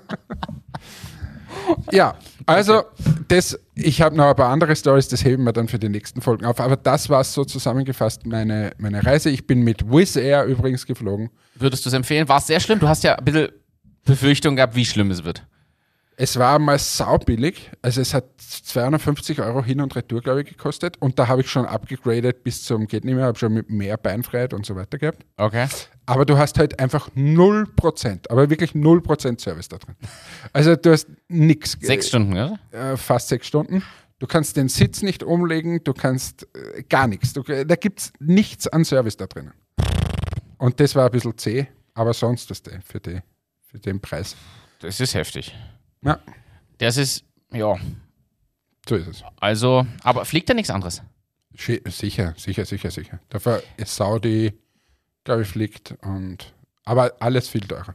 ja, 1.92 2.16
also 2.46 2.84
das, 3.28 3.60
ich 3.76 4.02
habe 4.02 4.16
noch 4.16 4.30
ein 4.30 4.36
paar 4.36 4.50
andere 4.50 4.76
Stories, 4.76 5.08
das 5.08 5.24
heben 5.24 5.44
wir 5.44 5.54
dann 5.54 5.68
für 5.68 5.80
die 5.80 5.90
nächsten 5.90 6.22
Folgen 6.22 6.46
auf. 6.46 6.60
Aber 6.60 6.78
das 6.78 7.10
war 7.10 7.24
so 7.24 7.46
zusammengefasst 7.46 8.26
meine, 8.26 8.72
meine 8.78 9.06
Reise. 9.06 9.30
Ich 9.30 9.48
bin 9.48 9.62
mit 9.62 9.90
Wizz 9.90 10.16
Air 10.16 10.46
übrigens 10.46 10.86
geflogen. 10.86 11.30
Würdest 11.56 11.86
du 11.86 11.90
es 11.90 11.94
empfehlen? 11.94 12.28
War 12.28 12.38
es 12.38 12.48
sehr 12.48 12.60
schlimm? 12.60 12.80
Du 12.80 12.88
hast 12.88 13.04
ja 13.04 13.16
ein 13.16 13.26
bisschen 13.26 13.50
Befürchtung 14.06 14.56
gehabt, 14.56 14.76
wie 14.76 14.86
schlimm 14.86 15.12
es 15.12 15.24
wird. 15.24 15.44
Es 16.24 16.38
war 16.38 16.60
mal 16.60 16.78
saubillig, 16.78 17.72
also 17.82 18.00
es 18.00 18.14
hat 18.14 18.26
250 18.38 19.42
Euro 19.42 19.64
hin 19.64 19.82
und 19.82 19.96
retour, 19.96 20.22
glaube 20.22 20.44
ich, 20.44 20.50
gekostet. 20.50 20.98
Und 21.00 21.18
da 21.18 21.28
habe 21.28 21.42
ich 21.42 21.50
schon 21.50 21.66
abgegradet 21.66 22.44
bis 22.44 22.64
zum 22.64 22.86
geht 22.86 23.06
nicht 23.06 23.16
mehr, 23.16 23.26
habe 23.26 23.40
schon 23.40 23.52
mit 23.52 23.72
mehr 23.72 23.98
Beinfreiheit 23.98 24.54
und 24.54 24.64
so 24.64 24.76
weiter 24.76 25.00
gehabt. 25.00 25.26
Okay. 25.38 25.68
Aber 26.06 26.28
du 26.28 26.38
hast 26.38 26.60
halt 26.60 26.80
einfach 26.80 27.10
0%, 27.16 28.30
aber 28.30 28.52
wirklich 28.52 28.74
0% 28.74 29.42
Service 29.42 29.68
da 29.68 29.80
drin. 29.80 29.96
Also 30.54 30.76
du 30.76 30.92
hast 30.92 31.08
nichts. 31.28 31.76
Sechs 31.82 32.10
Stunden, 32.10 32.34
oder? 32.34 32.60
Äh, 32.70 32.98
fast 32.98 33.30
sechs 33.30 33.48
Stunden. 33.48 33.82
Du 34.20 34.28
kannst 34.28 34.58
den 34.58 34.70
Sitz 34.70 35.02
nicht 35.02 35.24
umlegen, 35.24 35.84
du 35.84 35.92
kannst 35.92 36.48
äh, 36.56 36.84
gar 36.84 37.08
nichts. 37.08 37.34
Du, 37.34 37.42
da 37.42 37.76
gibt 37.76 38.00
es 38.00 38.14
nichts 38.20 38.68
an 38.68 38.86
Service 38.86 39.18
da 39.18 39.26
drinnen. 39.26 39.54
Und 40.60 40.80
das 40.80 40.94
war 40.94 41.06
ein 41.06 41.12
bisschen 41.12 41.36
zäh, 41.40 41.66
aber 41.96 42.14
sonst 42.14 42.52
das 42.52 42.62
für, 42.86 43.00
die, 43.00 43.22
für 43.66 43.80
den 43.80 44.00
Preis. 44.00 44.36
Das 44.82 45.00
ist 45.00 45.16
heftig. 45.16 45.56
Ja, 46.04 46.20
Das 46.78 46.98
ist, 46.98 47.24
ja, 47.52 47.76
so 48.88 48.96
ist 48.96 49.08
es. 49.08 49.24
also, 49.40 49.86
aber 50.04 50.26
fliegt 50.26 50.50
da 50.50 50.54
nichts 50.54 50.70
anderes? 50.72 51.02
Sicher, 51.54 52.34
sicher, 52.38 52.66
sicher, 52.66 52.92
sicher. 52.92 53.20
Dafür 53.30 53.62
ist 53.78 53.96
Saudi, 53.96 54.54
glaube 55.24 55.44
ich, 55.44 55.48
fliegt 55.48 55.96
und 56.02 56.54
aber 56.86 57.14
alles 57.20 57.48
viel 57.50 57.62
teurer. 57.62 57.94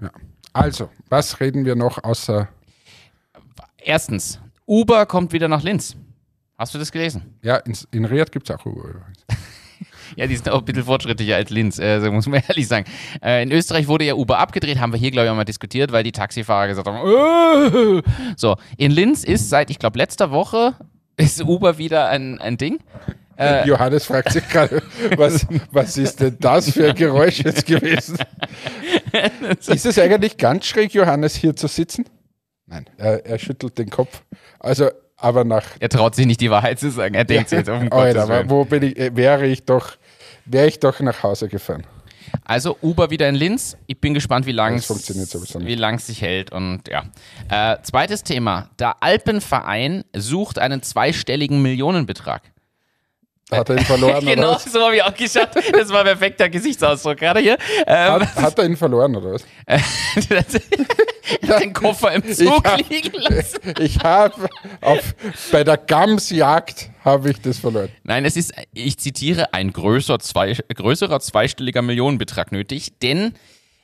Ja. 0.00 0.10
Also, 0.52 0.90
was 1.08 1.40
reden 1.40 1.64
wir 1.64 1.74
noch 1.74 2.02
außer 2.04 2.48
Erstens, 3.78 4.38
Uber 4.66 5.06
kommt 5.06 5.32
wieder 5.32 5.48
nach 5.48 5.62
Linz. 5.62 5.96
Hast 6.56 6.74
du 6.74 6.78
das 6.78 6.92
gelesen? 6.92 7.36
Ja, 7.42 7.56
in, 7.56 7.76
in 7.90 8.04
Riyadh 8.04 8.30
gibt 8.30 8.48
es 8.48 8.54
auch 8.56 8.64
Uber 8.64 8.88
übrigens. 8.90 9.24
Ja, 10.16 10.26
die 10.26 10.36
sind 10.36 10.48
auch 10.48 10.60
ein 10.60 10.64
bisschen 10.64 10.84
fortschrittlicher 10.84 11.36
als 11.36 11.50
Linz, 11.50 11.78
äh, 11.78 11.98
muss 12.10 12.26
man 12.26 12.42
ehrlich 12.48 12.68
sagen. 12.68 12.86
Äh, 13.22 13.42
in 13.42 13.52
Österreich 13.52 13.88
wurde 13.88 14.04
ja 14.04 14.14
Uber 14.14 14.38
abgedreht, 14.38 14.78
haben 14.78 14.92
wir 14.92 14.98
hier, 14.98 15.10
glaube 15.10 15.26
ich, 15.26 15.30
auch 15.30 15.36
mal 15.36 15.44
diskutiert, 15.44 15.92
weil 15.92 16.04
die 16.04 16.12
Taxifahrer 16.12 16.68
gesagt 16.68 16.86
haben, 16.86 17.98
äh. 17.98 18.02
so, 18.36 18.56
in 18.76 18.90
Linz 18.90 19.24
ist 19.24 19.48
seit, 19.48 19.70
ich 19.70 19.78
glaube, 19.78 19.98
letzter 19.98 20.30
Woche 20.30 20.74
ist 21.16 21.42
Uber 21.42 21.78
wieder 21.78 22.08
ein, 22.08 22.40
ein 22.40 22.56
Ding. 22.56 22.80
Äh. 23.36 23.66
Johannes 23.66 24.06
fragt 24.06 24.32
sich 24.32 24.48
gerade, 24.48 24.82
was, 25.16 25.46
was 25.70 25.96
ist 25.96 26.20
denn 26.20 26.36
das 26.40 26.70
für 26.70 26.90
ein 26.90 26.96
Geräusch 26.96 27.40
jetzt 27.40 27.66
gewesen? 27.66 28.18
ist 29.66 29.86
es 29.86 29.98
eigentlich 29.98 30.36
ganz 30.36 30.66
schräg, 30.66 30.92
Johannes 30.94 31.34
hier 31.34 31.56
zu 31.56 31.66
sitzen? 31.66 32.06
Nein, 32.66 32.86
er, 32.96 33.24
er 33.26 33.38
schüttelt 33.38 33.78
den 33.78 33.90
Kopf. 33.90 34.22
Also, 34.58 34.90
aber 35.22 35.44
nach. 35.44 35.64
Er 35.80 35.88
traut 35.88 36.14
sich 36.14 36.26
nicht 36.26 36.40
die 36.40 36.50
Wahrheit 36.50 36.78
zu 36.78 36.90
sagen, 36.90 37.14
er 37.14 37.24
denkt 37.24 37.48
sich 37.48 37.58
jetzt 37.58 37.70
auf 37.70 37.78
den 37.80 37.92
Alter, 37.92 38.48
wo 38.48 38.64
bin 38.64 38.82
ich, 38.82 38.98
äh, 38.98 39.14
wäre 39.14 39.46
ich 39.46 39.64
doch, 39.64 39.92
wäre 40.44 40.66
ich 40.68 40.80
doch 40.80 41.00
nach 41.00 41.22
Hause 41.22 41.48
gefahren. 41.48 41.84
Also 42.44 42.78
Uber 42.82 43.10
wieder 43.10 43.28
in 43.28 43.34
Linz. 43.34 43.76
Ich 43.86 44.00
bin 44.00 44.14
gespannt, 44.14 44.46
wie 44.46 44.52
lang 44.52 44.76
Das 44.76 44.86
funktioniert 44.86 45.28
sowieso 45.28 45.58
nicht. 45.58 45.68
wie 45.68 45.74
lang 45.74 45.96
es 45.96 46.06
sich 46.06 46.22
hält. 46.22 46.50
Und 46.50 46.82
ja. 46.88 47.04
Äh, 47.50 47.82
zweites 47.82 48.22
Thema. 48.24 48.70
Der 48.78 49.02
Alpenverein 49.02 50.04
sucht 50.16 50.58
einen 50.58 50.82
zweistelligen 50.82 51.60
Millionenbetrag. 51.60 52.42
Hat 53.52 53.68
er 53.68 53.78
ihn 53.78 53.84
verloren 53.84 54.16
oder 54.22 54.34
genau, 54.34 54.50
was? 54.54 54.64
so 54.64 54.80
habe 54.80 54.96
ich 54.96 55.02
auch 55.02 55.14
geschaut. 55.14 55.50
Das 55.72 55.88
war 55.90 56.00
ein 56.00 56.06
perfekter 56.06 56.48
Gesichtsausdruck 56.48 57.18
gerade 57.18 57.40
hier. 57.40 57.56
Ähm, 57.86 58.20
Hat, 58.20 58.36
hat 58.36 58.58
er 58.58 58.64
ihn 58.66 58.76
verloren 58.76 59.14
oder 59.16 59.32
was? 59.34 59.44
den 61.60 61.72
Koffer 61.72 62.12
im 62.12 62.32
Zug 62.32 62.64
hab- 62.66 62.78
liegen 62.88 63.12
lassen. 63.20 63.60
Ich 63.80 63.98
habe 64.00 64.48
bei 65.50 65.64
der 65.64 65.76
Gamsjagd 65.76 66.90
habe 67.04 67.30
ich 67.30 67.40
das 67.40 67.58
verloren. 67.58 67.88
Nein, 68.04 68.24
es 68.24 68.36
ist, 68.36 68.52
ich 68.72 68.98
zitiere, 68.98 69.52
ein 69.54 69.72
größer 69.72 70.18
zwei, 70.18 70.56
größerer 70.74 71.20
zweistelliger 71.20 71.82
Millionenbetrag 71.82 72.52
nötig, 72.52 72.98
denn 73.02 73.34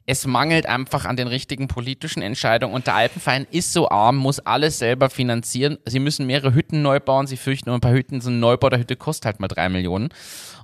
es 0.09 0.27
mangelt 0.27 0.65
einfach 0.65 1.05
an 1.05 1.19
den 1.19 1.29
richtigen 1.29 1.69
politischen 1.69 2.23
Entscheidungen 2.23 2.75
und 2.75 2.87
der 2.87 2.95
Alpenverein 2.95 3.47
ist 3.51 3.75
so 3.75 3.91
arm, 3.91 4.17
muss 4.17 4.41
alles 4.41 4.79
selber 4.79 5.11
finanzieren. 5.11 5.77
Sie 5.85 5.99
müssen 5.99 6.27
mehrere 6.27 6.55
Hütten 6.55 6.81
neu 6.81 6.99
bauen, 6.99 7.27
sie 7.27 7.37
fürchten, 7.37 7.69
ein 7.69 7.81
paar 7.81 7.93
Hütten, 7.93 8.23
so 8.23 8.31
ein 8.31 8.41
Neubau 8.41 8.71
der 8.71 8.79
Hütte 8.79 8.97
kostet 8.97 9.27
halt 9.27 9.41
mal 9.41 9.49
drei 9.49 9.69
Millionen. 9.69 10.09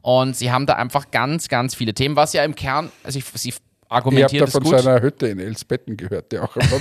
Und 0.00 0.34
sie 0.34 0.50
haben 0.50 0.64
da 0.64 0.76
einfach 0.76 1.10
ganz, 1.10 1.48
ganz 1.48 1.74
viele 1.74 1.92
Themen, 1.92 2.16
was 2.16 2.32
ja 2.32 2.42
im 2.42 2.54
Kern, 2.54 2.90
also 3.02 3.18
ich, 3.18 3.26
sie 3.34 3.50
Ich 3.50 3.56
habe 3.56 3.64
argumentieren 3.90 4.50
da 4.50 4.50
von 4.50 4.64
seiner 4.64 5.02
Hütte 5.02 5.26
in 5.26 5.38
Elsbetten 5.38 5.98
gehört, 5.98 6.32
der 6.32 6.44
auch 6.44 6.56
immer 6.56 6.66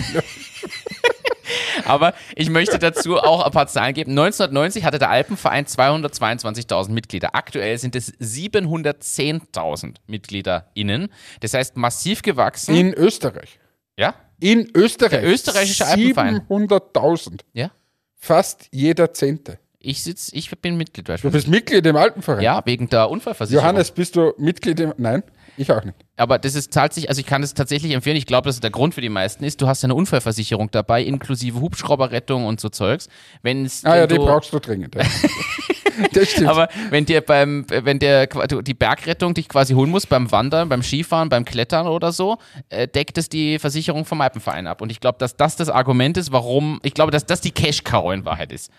Aber 1.86 2.14
ich 2.36 2.50
möchte 2.50 2.80
dazu 2.80 3.18
auch 3.18 3.46
ein 3.46 3.52
paar 3.52 3.68
Zahlen 3.68 3.94
geben. 3.94 4.12
1990 4.12 4.86
hatte 4.86 5.00
der 5.00 5.10
Alpenverein 5.10 5.66
222.000 5.66 6.92
Mitglieder. 6.92 7.36
Aktuell 7.36 7.78
sind 7.78 7.96
es 7.96 8.14
710.000 8.20 9.96
MitgliederInnen. 10.08 11.10
Das 11.42 11.54
heißt, 11.54 11.78
massiv 11.78 12.22
gewachsen. 12.22 12.76
in 12.76 12.94
Österreich. 12.94 13.60
ja? 13.98 14.16
In 14.40 14.70
Österreich. 14.76 15.22
Der 15.22 15.26
österreichische 15.26 15.86
Alpenverein. 15.86 16.42
700.000. 16.50 17.42
Ja? 17.54 17.72
Fast 18.18 18.68
jeder 18.72 19.14
Zehnte. 19.14 19.60
Ich 19.86 20.02
sitz, 20.02 20.30
ich 20.32 20.50
bin 20.62 20.78
Mitglied 20.78 21.10
Du 21.10 21.30
bist 21.30 21.50
Mitglied 21.50 21.86
im 21.86 21.98
Alpenverein. 21.98 22.42
Ja, 22.42 22.62
wegen 22.66 22.88
der 22.88 23.10
Unfallversicherung. 23.10 23.66
Johannes, 23.66 23.92
bist 23.92 24.16
du 24.16 24.34
Mitglied 24.38 24.80
im. 24.80 24.94
Nein, 24.98 25.24
ich 25.58 25.72
auch 25.72 25.84
nicht. 25.84 25.96
Aber 26.18 26.40
das 26.40 26.56
ist 26.56 26.74
zahlt 26.74 26.94
sich, 26.94 27.10
also 27.10 27.20
ich 27.20 27.26
kann 27.26 27.44
es 27.44 27.54
tatsächlich 27.54 27.92
empfehlen. 27.94 28.18
Ich 28.18 28.26
glaube, 28.26 28.48
dass 28.48 28.60
der 28.60 28.70
Grund 28.70 28.94
für 28.94 29.02
die 29.02 29.10
meisten 29.10 29.44
ist. 29.44 29.62
Du 29.62 29.68
hast 29.68 29.82
ja 29.82 29.88
eine 29.88 29.96
Unfallversicherung 29.96 30.70
dabei, 30.72 31.04
inklusive 31.04 31.60
Hubschrauberrettung 31.60 32.46
und 32.46 32.60
so 32.60 32.70
Zeugs. 32.70 33.08
Wenn's, 33.42 33.84
Ah 33.86 33.98
ja, 33.98 34.08
die 34.08 34.18
brauchst 34.18 34.54
du 34.54 34.60
dringend. 34.60 34.96
Ja. 34.96 35.02
das 36.14 36.32
stimmt. 36.32 36.50
Aber 36.50 36.70
wenn 36.90 37.06
dir 37.06 37.22
beim, 37.22 37.66
wenn 37.70 38.00
der 38.00 38.28
die 38.28 38.74
Bergrettung 38.74 39.34
dich 39.34 39.50
quasi 39.50 39.74
holen 39.74 39.90
muss 39.90 40.06
beim 40.06 40.32
Wandern, 40.32 40.70
beim 40.70 40.84
Skifahren, 40.84 41.30
beim 41.30 41.46
Klettern 41.46 41.88
oder 41.88 42.12
so, 42.12 42.38
äh, 42.70 42.88
deckt 42.88 43.18
es 43.18 43.30
die 43.30 43.60
Versicherung 43.60 44.06
vom 44.06 44.22
Alpenverein 44.22 44.68
ab. 44.68 44.82
Und 44.82 44.92
ich 44.92 45.00
glaube, 45.00 45.18
dass 45.20 45.36
das 45.36 45.56
das 45.56 45.70
Argument 45.70 46.18
ist, 46.18 46.32
warum, 46.32 46.80
ich 46.84 46.94
glaube, 46.94 47.12
dass 47.12 47.26
das 47.26 47.42
die 47.42 47.52
Cash-Cow 47.52 48.14
in 48.14 48.26
Wahrheit 48.26 48.52
ist. 48.52 48.72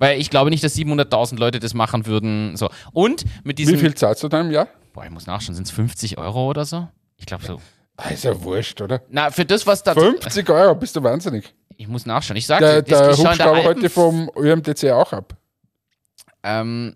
Weil 0.00 0.18
ich 0.18 0.30
glaube 0.30 0.48
nicht, 0.48 0.64
dass 0.64 0.74
700.000 0.76 1.38
Leute 1.38 1.60
das 1.60 1.74
machen 1.74 2.06
würden. 2.06 2.56
So. 2.56 2.70
Und 2.92 3.24
mit 3.44 3.58
diesem. 3.58 3.74
Wie 3.74 3.80
viel 3.80 3.94
zahlst 3.94 4.22
du 4.22 4.28
da 4.28 4.40
im 4.40 4.50
Jahr? 4.50 4.68
Boah, 4.92 5.04
ich 5.04 5.10
muss 5.10 5.26
nachschauen, 5.26 5.54
sind 5.54 5.66
es 5.66 5.70
50 5.70 6.18
Euro 6.18 6.48
oder 6.48 6.64
so? 6.64 6.88
Ich 7.16 7.26
glaube 7.26 7.44
so. 7.44 7.60
Ah, 7.96 8.08
ist 8.10 8.24
ja 8.24 8.42
wurscht, 8.42 8.80
oder? 8.80 9.02
Na, 9.10 9.30
für 9.30 9.44
das, 9.44 9.66
was 9.66 9.82
da. 9.82 9.94
50 9.94 10.48
Euro, 10.50 10.74
bist 10.74 10.96
du 10.96 11.02
wahnsinnig. 11.02 11.52
Ich 11.76 11.86
muss 11.88 12.06
nachschauen. 12.06 12.36
Ich 12.36 12.46
sag 12.46 12.60
Der, 12.60 12.82
dir, 12.82 12.90
das- 12.96 13.16
der 13.18 13.30
Hubschrauber 13.30 13.64
heute 13.64 13.90
vom 13.90 14.30
ÖMTC 14.36 14.90
auch 14.92 15.12
ab. 15.12 15.36
Ähm, 16.42 16.94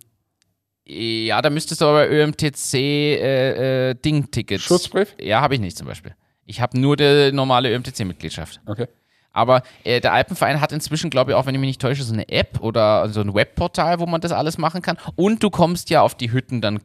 Ja, 0.86 1.40
da 1.40 1.48
müsstest 1.48 1.80
du 1.80 1.86
aber 1.86 2.10
ÖMTC 2.10 2.74
äh, 2.74 3.90
äh, 3.90 3.94
Ding-Tickets. 3.94 4.64
Schutzbrief? 4.64 5.14
Ja, 5.18 5.40
habe 5.40 5.54
ich 5.54 5.60
nicht 5.60 5.76
zum 5.78 5.86
Beispiel. 5.86 6.14
Ich 6.44 6.60
habe 6.60 6.78
nur 6.78 6.96
die 6.96 7.32
normale 7.32 7.70
ÖMTC-Mitgliedschaft. 7.74 8.60
Okay. 8.66 8.86
Aber 9.32 9.62
äh, 9.82 10.00
der 10.00 10.12
Alpenverein 10.12 10.60
hat 10.60 10.72
inzwischen, 10.72 11.08
glaube 11.10 11.30
ich, 11.32 11.36
auch 11.36 11.46
wenn 11.46 11.54
ich 11.54 11.60
mich 11.60 11.68
nicht 11.68 11.80
täusche, 11.80 12.02
so 12.04 12.12
eine 12.12 12.28
App 12.28 12.60
oder 12.60 13.08
so 13.08 13.20
ein 13.22 13.34
Webportal, 13.34 13.98
wo 13.98 14.06
man 14.06 14.20
das 14.20 14.30
alles 14.32 14.58
machen 14.58 14.82
kann. 14.82 14.98
Und 15.16 15.42
du 15.42 15.48
kommst 15.50 15.88
ja 15.90 16.02
auf 16.02 16.14
die 16.14 16.30
Hütten 16.30 16.60
dann 16.60 16.80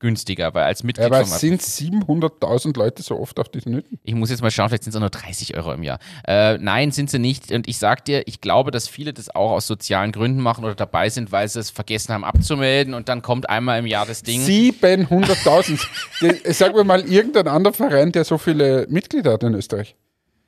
günstiger, 0.00 0.52
weil 0.54 0.64
als 0.64 0.82
Mitglied 0.82 1.06
aber 1.06 1.24
sind 1.24 1.62
700.000 1.62 2.76
Leute 2.76 3.02
so 3.02 3.18
oft 3.20 3.38
auf 3.38 3.48
diesen 3.48 3.74
Hütten. 3.74 4.00
ich 4.02 4.14
muss 4.14 4.30
jetzt 4.30 4.42
mal 4.42 4.50
schauen, 4.50 4.68
vielleicht 4.68 4.84
sind 4.84 4.90
es 4.90 4.96
auch 4.96 5.00
nur 5.00 5.10
30 5.10 5.56
Euro 5.56 5.72
im 5.72 5.82
Jahr. 5.82 5.98
Äh, 6.26 6.58
nein, 6.58 6.90
sind 6.90 7.10
sie 7.10 7.18
nicht. 7.18 7.52
Und 7.52 7.68
ich 7.68 7.78
sag 7.78 8.04
dir, 8.06 8.26
ich 8.26 8.40
glaube, 8.40 8.70
dass 8.70 8.88
viele 8.88 9.12
das 9.12 9.34
auch 9.34 9.52
aus 9.52 9.66
sozialen 9.66 10.10
Gründen 10.10 10.40
machen 10.40 10.64
oder 10.64 10.74
dabei 10.74 11.08
sind, 11.10 11.30
weil 11.32 11.48
sie 11.48 11.60
es 11.60 11.70
vergessen 11.70 12.12
haben 12.14 12.24
abzumelden 12.24 12.94
und 12.94 13.08
dann 13.08 13.22
kommt 13.22 13.48
einmal 13.48 13.78
im 13.78 13.86
Jahr 13.86 14.06
das 14.06 14.22
Ding. 14.22 14.40
700.000. 14.42 15.80
Die- 16.22 16.52
Sag 16.52 16.74
mir 16.74 16.84
mal 16.84 17.02
irgendein 17.04 17.48
anderer 17.48 17.74
Verein, 17.74 18.12
der 18.12 18.24
so 18.24 18.38
viele 18.38 18.86
Mitglieder 18.88 19.34
hat 19.34 19.42
in 19.42 19.54
Österreich. 19.54 19.96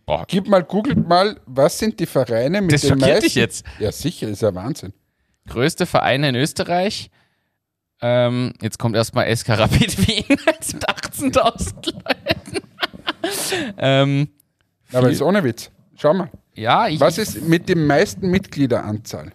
Boah. 0.07 0.25
Gib 0.27 0.49
mal, 0.49 0.65
googelt 0.65 1.07
mal, 1.09 1.37
was 1.47 1.79
sind 1.79 2.01
die 2.01 2.07
Vereine 2.07 2.61
mit 2.61 2.73
Das 2.73 2.81
den 2.81 2.91
schockiert 2.91 3.09
meisten... 3.09 3.25
dich 3.25 3.35
jetzt. 3.37 3.65
Ja, 3.79 3.93
sicher, 3.93 4.29
ist 4.29 4.43
ja 4.43 4.53
Wahnsinn. 4.55 4.93
Größte 5.49 5.87
Vereine 5.87 6.31
in 6.31 6.35
Österreich. 6.35 7.11
Ähm, 8.03 8.53
jetzt 8.61 8.79
kommt 8.79 8.97
erstmal 8.97 9.35
SK 9.35 9.51
Rapid 9.51 9.99
Wien 10.07 10.25
mit 10.29 10.39
18.000 10.39 11.93
Leuten. 11.95 12.67
ähm, 13.79 14.29
Aber 14.93 15.11
ist 15.11 15.23
ohne 15.23 15.43
Witz. 15.45 15.71
Schau 15.97 16.13
mal. 16.13 16.31
ja, 16.55 16.89
ich, 16.89 16.99
Was 17.01 17.17
ist 17.19 17.43
mit 17.43 17.69
dem 17.69 17.87
meisten 17.87 18.29
Mitgliederanzahl? 18.31 19.33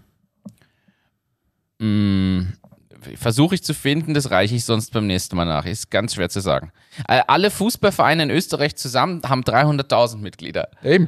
versuche 3.16 3.56
ich 3.56 3.64
zu 3.64 3.74
finden, 3.76 4.14
das 4.16 4.32
reiche 4.32 4.56
ich 4.56 4.66
sonst 4.66 4.92
beim 4.92 5.06
nächsten 5.08 5.36
Mal 5.36 5.46
nach. 5.46 5.66
Ist 5.66 5.92
ganz 5.92 6.16
schwer 6.16 6.30
zu 6.30 6.40
sagen. 6.40 6.72
Äh, 7.08 7.22
alle 7.28 7.52
Fußballvereine 7.52 8.24
in 8.24 8.30
Österreich 8.32 8.76
zusammen 8.76 9.22
haben 9.24 9.42
300.000 9.44 10.18
Mitglieder. 10.18 10.70
Eben. 10.84 11.08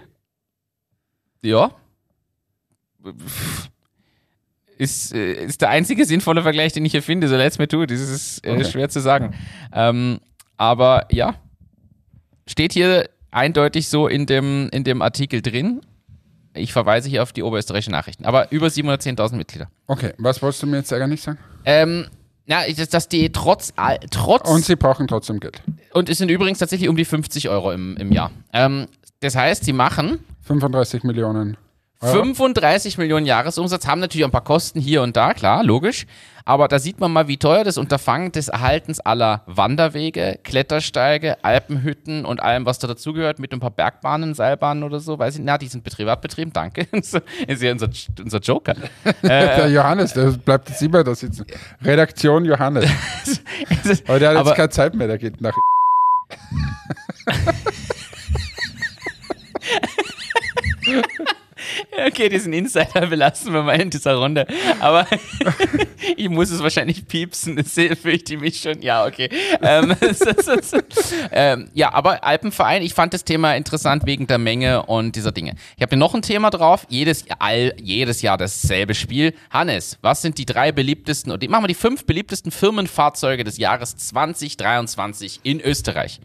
Ja. 1.42 1.72
Ist, 4.80 5.14
äh, 5.14 5.34
ist 5.46 5.62
der 5.62 5.70
einzige 5.70 6.06
sinnvolle 6.06 6.42
Vergleich, 6.42 6.74
den 6.74 6.84
ich 6.86 6.92
hier 6.94 7.04
finde, 7.04 7.28
so 7.28 7.36
leid's 7.36 7.60
mir 7.60 7.68
tut. 7.68 7.92
Das 7.92 8.00
ist 8.00 8.44
äh, 8.46 8.52
Okay. 8.54 8.64
schwer 8.66 8.90
zu 8.90 9.00
sagen. 9.02 9.36
Ähm, 9.74 10.20
aber 10.58 11.06
ja, 11.12 11.36
steht 12.48 12.74
hier 12.74 13.10
eindeutig 13.32 13.88
so 13.90 14.08
in 14.08 14.26
dem, 14.26 14.70
in 14.72 14.84
dem 14.84 15.02
Artikel 15.02 15.42
drin. 15.42 15.82
Ich 16.56 16.74
verweise 16.74 17.10
hier 17.10 17.22
auf 17.24 17.32
die 17.32 17.44
oberösterreichischen 17.44 17.92
Nachrichten. 17.92 18.26
Aber 18.26 18.52
über 18.52 18.68
710.000 18.68 19.36
Mitglieder. 19.36 19.70
Okay, 19.88 20.14
was 20.18 20.42
wolltest 20.42 20.64
du 20.64 20.68
mir 20.68 20.78
jetzt 20.78 20.92
eigentlich 20.92 21.22
sagen? 21.22 21.38
Ähm, 21.66 22.08
ich- 22.68 22.76
dass, 22.76 22.90
dass 22.90 23.08
die 23.08 23.32
trotz, 23.32 23.74
trotz 24.10 24.50
Und 24.50 24.66
sie 24.66 24.76
brauchen 24.76 25.08
trotzdem 25.08 25.40
Geld. 25.40 25.62
und 25.94 26.10
es 26.10 26.18
sind 26.18 26.32
übrigens 26.32 26.58
tatsächlich 26.58 26.90
um 26.90 26.96
die 26.96 27.06
50 27.06 27.50
Euro 27.50 27.72
im, 27.72 27.96
im 27.98 28.12
Jahr. 28.12 28.32
Ähm, 28.54 28.88
das 29.20 29.36
heißt, 29.36 29.66
sie 29.66 29.74
machen 29.74 30.20
35 30.44 31.04
Millionen 31.04 31.58
Euro. 32.02 32.14
35 32.24 32.98
Millionen 32.98 33.26
Jahresumsatz, 33.26 33.86
haben 33.86 34.00
natürlich 34.00 34.24
ein 34.24 34.32
paar 34.32 34.44
Kosten 34.44 34.80
hier 34.80 35.02
und 35.02 35.18
da, 35.18 35.34
klar, 35.34 35.64
logisch. 35.66 36.06
Aber 36.46 36.70
da 36.70 36.80
sieht 36.80 37.00
man 37.00 37.12
mal, 37.12 37.28
wie 37.28 37.36
teuer 37.36 37.66
das 37.66 37.78
Unterfangen 37.78 38.32
des 38.32 38.48
Erhaltens 38.48 39.02
aller 39.02 39.44
Wanderwege, 39.46 40.40
Klettersteige, 40.44 41.44
Alpenhütten 41.44 42.24
und 42.26 42.42
allem, 42.42 42.66
was 42.66 42.80
da 42.80 42.88
dazugehört, 42.88 43.40
mit 43.40 43.52
ein 43.52 43.60
paar 43.60 43.70
Bergbahnen, 43.70 44.34
Seilbahnen 44.34 44.84
oder 44.84 45.02
so, 45.02 45.20
weiß 45.20 45.36
ich, 45.36 45.42
na, 45.44 45.58
die 45.58 45.68
sind 45.68 45.84
privat 45.84 46.22
betrieben, 46.22 46.54
danke. 46.54 46.88
ist 46.92 47.22
ja 47.62 47.72
unser, 47.72 47.90
unser 48.20 48.40
Joker. 48.40 48.76
Der 49.22 49.70
Johannes, 49.70 50.14
der 50.14 50.32
bleibt 50.32 50.70
jetzt 50.70 50.82
immer 50.82 51.04
da 51.04 51.14
sitzen. 51.14 51.46
Redaktion 51.84 52.46
Johannes. 52.46 52.90
Aber 54.08 54.20
der 54.20 54.30
hat 54.38 54.46
jetzt 54.46 54.56
keine 54.56 54.70
Zeit 54.70 54.96
mehr, 54.96 55.08
der 55.08 55.18
geht 55.18 55.42
nach. 55.42 55.54
Okay, 62.08 62.30
diesen 62.30 62.54
Insider 62.54 63.08
belassen 63.08 63.54
wir 63.54 63.64
mal 63.64 63.80
in 63.80 63.90
dieser 63.90 64.16
Runde. 64.16 64.48
Aber 64.80 65.06
ich 66.18 66.30
muss 66.30 66.50
es 66.50 66.62
wahrscheinlich 66.64 67.08
piepsen, 67.08 67.56
das 67.56 67.74
fürchte 67.74 68.36
ich 68.36 68.40
mich 68.40 68.60
schon. 68.60 68.82
Ja, 68.82 69.06
okay. 69.06 69.30
Ähm. 69.62 69.96
Ähm, 71.32 71.70
ja, 71.74 71.94
aber 71.94 72.24
Alpenverein, 72.24 72.82
ich 72.82 72.94
fand 72.94 73.14
das 73.14 73.24
Thema 73.24 73.56
interessant 73.56 74.06
wegen 74.06 74.28
der 74.28 74.38
Menge 74.38 74.84
und 74.86 75.16
dieser 75.16 75.32
Dinge. 75.32 75.56
Ich 75.76 75.82
habe 75.82 75.90
hier 75.92 75.98
noch 75.98 76.14
ein 76.14 76.22
Thema 76.22 76.50
drauf. 76.50 76.86
Jedes, 76.90 77.26
all, 77.40 77.74
jedes 77.82 78.22
Jahr 78.22 78.38
dasselbe 78.38 78.96
Spiel. 78.96 79.34
Hannes, 79.50 79.98
was 80.02 80.22
sind 80.22 80.38
die 80.38 80.46
drei 80.46 80.72
beliebtesten, 80.72 81.32
und 81.32 81.48
machen 81.50 81.64
wir 81.64 81.68
die 81.68 81.74
fünf 81.74 82.06
beliebtesten 82.06 82.52
Firmenfahrzeuge 82.52 83.44
des 83.44 83.58
Jahres 83.58 83.96
2023 83.98 85.42
in 85.44 85.62
Österreich? 85.62 86.20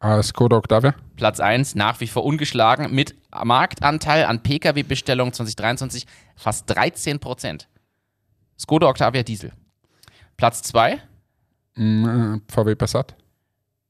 Ah, 0.00 0.22
Skoda 0.22 0.56
Octavia. 0.56 0.94
Platz 1.16 1.40
1 1.40 1.76
nach 1.76 2.00
wie 2.00 2.06
vor 2.06 2.24
ungeschlagen 2.24 2.94
mit 2.94 3.14
Marktanteil 3.42 4.24
an 4.24 4.42
Pkw-Bestellungen 4.42 5.32
2023 5.32 6.06
fast 6.36 6.64
13 6.70 7.18
Prozent. 7.18 7.68
Skoda 8.58 8.88
Octavia 8.88 9.22
Diesel. 9.22 9.52
Platz 10.36 10.62
2, 10.62 11.00
Mm, 11.76 12.36
VW 12.48 12.76
Passat. 12.76 13.16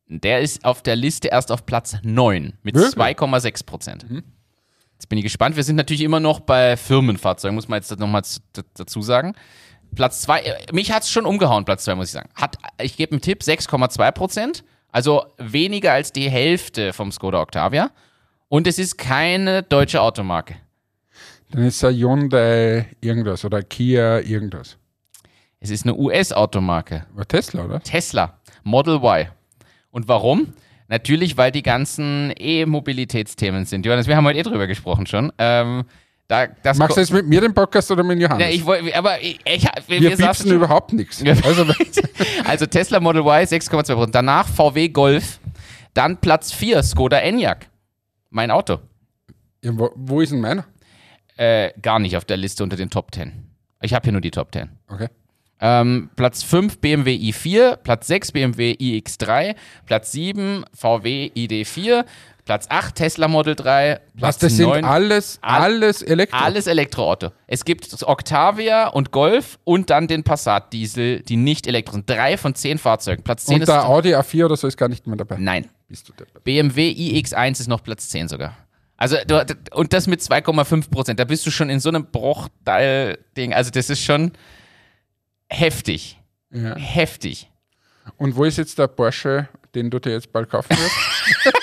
der 0.08 0.40
ist 0.40 0.64
auf 0.64 0.82
der 0.82 0.96
Liste 0.96 1.28
erst 1.28 1.52
auf 1.52 1.66
Platz 1.66 1.96
9 2.02 2.54
mit 2.62 2.74
Wirklich? 2.74 2.94
2,6 2.94 3.66
Prozent. 3.66 4.06
Jetzt 4.92 5.08
bin 5.10 5.18
ich 5.18 5.24
gespannt. 5.24 5.56
Wir 5.56 5.64
sind 5.64 5.76
natürlich 5.76 6.00
immer 6.02 6.20
noch 6.20 6.40
bei 6.40 6.76
Firmenfahrzeugen, 6.78 7.54
muss 7.54 7.68
man 7.68 7.78
jetzt 7.82 7.98
nochmal 7.98 8.22
dazu 8.74 9.02
sagen. 9.02 9.34
Platz 9.94 10.22
2, 10.22 10.68
mich 10.72 10.92
hat 10.92 11.02
es 11.02 11.10
schon 11.10 11.26
umgehauen, 11.26 11.64
Platz 11.66 11.84
2, 11.84 11.94
muss 11.94 12.06
ich 12.06 12.12
sagen. 12.12 12.30
Hat, 12.34 12.56
ich 12.80 12.96
gebe 12.96 13.12
einen 13.12 13.20
Tipp, 13.20 13.42
6,2 13.42 14.10
Prozent. 14.12 14.64
Also 14.90 15.26
weniger 15.38 15.92
als 15.92 16.12
die 16.12 16.30
Hälfte 16.30 16.92
vom 16.92 17.12
Skoda 17.12 17.40
Octavia. 17.42 17.90
Und 18.48 18.66
es 18.66 18.78
ist 18.78 18.98
keine 18.98 19.62
deutsche 19.62 20.00
Automarke. 20.00 20.56
Dann 21.50 21.64
ist 21.64 21.84
ein 21.84 21.94
Hyundai 21.94 22.86
irgendwas 23.00 23.44
oder 23.44 23.62
Kia 23.62 24.20
irgendwas. 24.20 24.76
Es 25.60 25.70
ist 25.70 25.84
eine 25.84 25.94
US-Automarke. 25.94 27.06
Tesla, 27.28 27.64
oder? 27.64 27.80
Tesla, 27.80 28.38
Model 28.64 28.96
Y. 28.96 29.28
Und 29.90 30.08
warum? 30.08 30.52
Natürlich, 30.88 31.36
weil 31.36 31.50
die 31.50 31.62
ganzen 31.62 32.32
E-Mobilitätsthemen 32.36 33.64
sind. 33.64 33.86
Johannes, 33.86 34.06
wir 34.06 34.16
haben 34.16 34.26
heute 34.26 34.38
eh 34.38 34.42
drüber 34.42 34.66
gesprochen 34.66 35.06
schon. 35.06 35.32
Ähm, 35.38 35.84
da, 36.28 36.46
Machst 36.76 36.96
du 36.96 37.00
jetzt 37.00 37.12
mit 37.12 37.26
mir 37.26 37.40
den 37.40 37.54
Podcast 37.54 37.90
oder 37.90 38.02
mit 38.02 38.20
Johannes? 38.20 38.42
Ja, 38.46 38.50
ich 38.52 38.64
wollte, 38.66 38.94
aber 38.96 39.20
ich, 39.22 39.38
ich, 39.46 39.64
wir, 39.86 40.00
wir 40.00 40.16
piepsen 40.16 40.48
schon- 40.48 40.56
überhaupt 40.56 40.92
nichts. 40.92 41.22
Also, 41.44 41.64
Also 42.44 42.66
Tesla 42.66 43.00
Model 43.00 43.22
Y 43.22 43.44
6,2%. 43.46 44.10
Danach 44.10 44.48
VW 44.48 44.88
Golf. 44.88 45.40
Dann 45.94 46.16
Platz 46.18 46.52
4 46.52 46.82
Skoda 46.82 47.18
Enyaq. 47.18 47.66
Mein 48.34 48.50
Auto. 48.50 48.80
ja, 49.62 49.70
wo, 49.78 49.90
wo 49.94 50.20
ist 50.20 50.32
denn 50.32 50.40
meiner? 50.40 50.64
Äh, 51.36 51.70
gar 51.80 52.00
nicht 52.00 52.16
auf 52.16 52.24
der 52.24 52.36
Liste 52.36 52.64
unter 52.64 52.76
den 52.76 52.90
Top 52.90 53.14
10. 53.14 53.32
Ich 53.80 53.94
habe 53.94 54.02
hier 54.02 54.12
nur 54.12 54.20
die 54.20 54.32
Top 54.32 54.52
10. 54.52 54.70
Okay. 54.88 55.06
Ähm, 55.60 56.10
Platz 56.16 56.42
5 56.42 56.78
BMW 56.80 57.14
i4, 57.14 57.76
Platz 57.76 58.08
6 58.08 58.32
BMW 58.32 58.72
iX3, 58.72 59.54
Platz 59.86 60.10
7 60.10 60.64
VW 60.74 61.30
ID4, 61.36 62.04
Platz 62.44 62.66
8 62.68 62.96
Tesla 62.96 63.28
Model 63.28 63.54
3, 63.54 64.00
Platz 64.16 64.34
Was, 64.34 64.38
das 64.38 64.58
9 64.58 64.74
sind 64.74 64.84
alles, 64.84 65.38
All- 65.40 65.62
alles 65.62 66.02
Elektro. 66.02 66.36
alles 66.38 66.66
Elektroauto. 66.66 67.30
Es 67.46 67.64
gibt 67.64 68.02
Octavia 68.02 68.88
und 68.88 69.12
Golf 69.12 69.60
und 69.62 69.90
dann 69.90 70.08
den 70.08 70.24
Passat 70.24 70.72
Diesel, 70.72 71.20
die 71.20 71.36
nicht 71.36 71.68
elektrisch 71.68 71.94
sind. 71.94 72.10
Drei 72.10 72.36
von 72.36 72.56
zehn 72.56 72.78
Fahrzeugen. 72.78 73.22
Platz 73.22 73.44
10 73.46 73.54
Und 73.54 73.60
ist 73.62 73.68
der 73.68 73.88
Audi 73.88 74.12
A4 74.14 74.46
oder 74.46 74.56
so 74.56 74.66
ist 74.66 74.76
gar 74.76 74.88
nicht 74.88 75.06
mehr 75.06 75.16
dabei. 75.16 75.36
Nein. 75.38 75.68
Bist 75.94 76.08
du 76.08 76.12
deppert. 76.12 76.42
BMW 76.42 76.90
iX1 76.90 77.60
ist 77.60 77.68
noch 77.68 77.80
Platz 77.80 78.08
10 78.08 78.26
sogar. 78.26 78.56
Also, 78.96 79.16
du, 79.28 79.44
und 79.74 79.92
das 79.92 80.08
mit 80.08 80.20
2,5 80.20 80.90
Prozent. 80.90 81.20
Da 81.20 81.24
bist 81.24 81.46
du 81.46 81.52
schon 81.52 81.70
in 81.70 81.78
so 81.78 81.88
einem 81.88 82.06
Bruchteil-Ding. 82.10 83.54
Also, 83.54 83.70
das 83.70 83.90
ist 83.90 84.02
schon 84.02 84.32
heftig. 85.48 86.20
Ja. 86.50 86.74
Heftig. 86.76 87.48
Und 88.16 88.34
wo 88.34 88.42
ist 88.42 88.58
jetzt 88.58 88.76
der 88.76 88.88
Porsche, 88.88 89.48
den 89.72 89.88
du 89.88 90.00
dir 90.00 90.14
jetzt 90.14 90.32
bald 90.32 90.50
kaufen 90.50 90.70
wirst? 90.70 91.54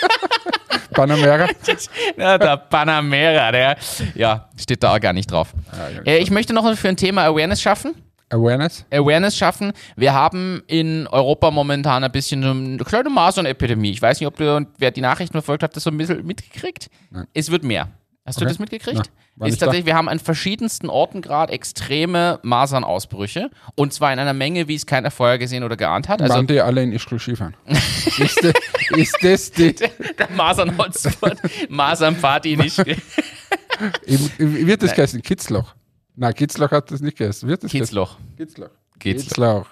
Panamera? 0.93 1.49
Ja, 2.17 2.37
der 2.37 2.55
Panamera, 2.55 3.51
der, 3.51 3.77
ja, 4.15 4.49
steht 4.57 4.81
da 4.81 4.95
auch 4.95 4.99
gar 5.01 5.11
nicht 5.11 5.29
drauf. 5.29 5.53
Ah, 5.73 5.89
ja. 5.89 6.01
Äh, 6.03 6.17
ich 6.19 6.31
möchte 6.31 6.53
noch 6.53 6.73
für 6.77 6.87
ein 6.87 6.95
Thema 6.95 7.25
Awareness 7.25 7.61
schaffen. 7.61 7.95
Awareness? 8.31 8.85
Awareness 8.91 9.35
schaffen. 9.37 9.73
Wir 9.95 10.13
haben 10.13 10.63
in 10.67 11.07
Europa 11.07 11.51
momentan 11.51 12.03
ein 12.03 12.11
bisschen 12.11 12.43
eine 12.43 12.77
kleine 12.83 13.09
Masern-Epidemie. 13.09 13.91
Ich 13.91 14.01
weiß 14.01 14.19
nicht, 14.19 14.27
ob 14.27 14.37
du 14.37 14.55
und 14.55 14.69
wer 14.77 14.91
die 14.91 15.01
Nachrichten 15.01 15.33
verfolgt 15.33 15.63
hat, 15.63 15.75
das 15.75 15.83
so 15.83 15.89
ein 15.91 15.97
bisschen 15.97 16.25
mitgekriegt. 16.25 16.89
Nein. 17.09 17.27
Es 17.33 17.51
wird 17.51 17.63
mehr. 17.63 17.89
Hast 18.25 18.39
du 18.39 18.43
Okay. 18.45 18.51
das 18.51 18.59
mitgekriegt? 18.59 18.97
Ist 18.99 19.11
nicht 19.37 19.61
da. 19.61 19.65
tatsächlich, 19.65 19.87
wir 19.87 19.95
haben 19.95 20.07
an 20.07 20.19
verschiedensten 20.19 20.89
Orten 20.89 21.21
gerade 21.21 21.51
extreme 21.53 22.39
Masernausbrüche. 22.43 23.49
Und 23.75 23.93
zwar 23.93 24.13
in 24.13 24.19
einer 24.19 24.33
Menge, 24.33 24.67
wie 24.67 24.75
es 24.75 24.85
keiner 24.85 25.09
vorher 25.09 25.39
gesehen 25.39 25.63
oder 25.63 25.75
geahnt 25.75 26.07
hat. 26.07 26.21
Also 26.21 26.35
Waren 26.35 26.45
die 26.47 26.61
alle 26.61 26.83
in 26.83 26.91
Ischgl 26.93 27.17
Skifahren? 27.19 27.55
ist, 27.65 28.43
de, 28.43 28.53
ist 28.95 29.17
das 29.23 29.51
die. 29.51 29.73
der 30.19 30.29
Masern-Hotspot, 30.35 31.37
Masern-Party 31.69 32.57
nicht. 32.57 32.77
Im- 34.05 34.67
Wird 34.67 34.83
das 34.83 34.93
geheißen? 34.93 35.21
Kitzloch? 35.23 35.73
Nein, 36.21 36.35
Kitzloch 36.35 36.69
hat 36.69 36.91
das 36.91 37.01
nicht 37.01 37.17
geheißen. 37.17 37.49
Wird 37.49 37.63
das 37.63 37.71
Kitzloch. 37.71 38.15
Kitzloch. 38.37 38.69
geht's. 38.99 39.37
Lauch. 39.37 39.65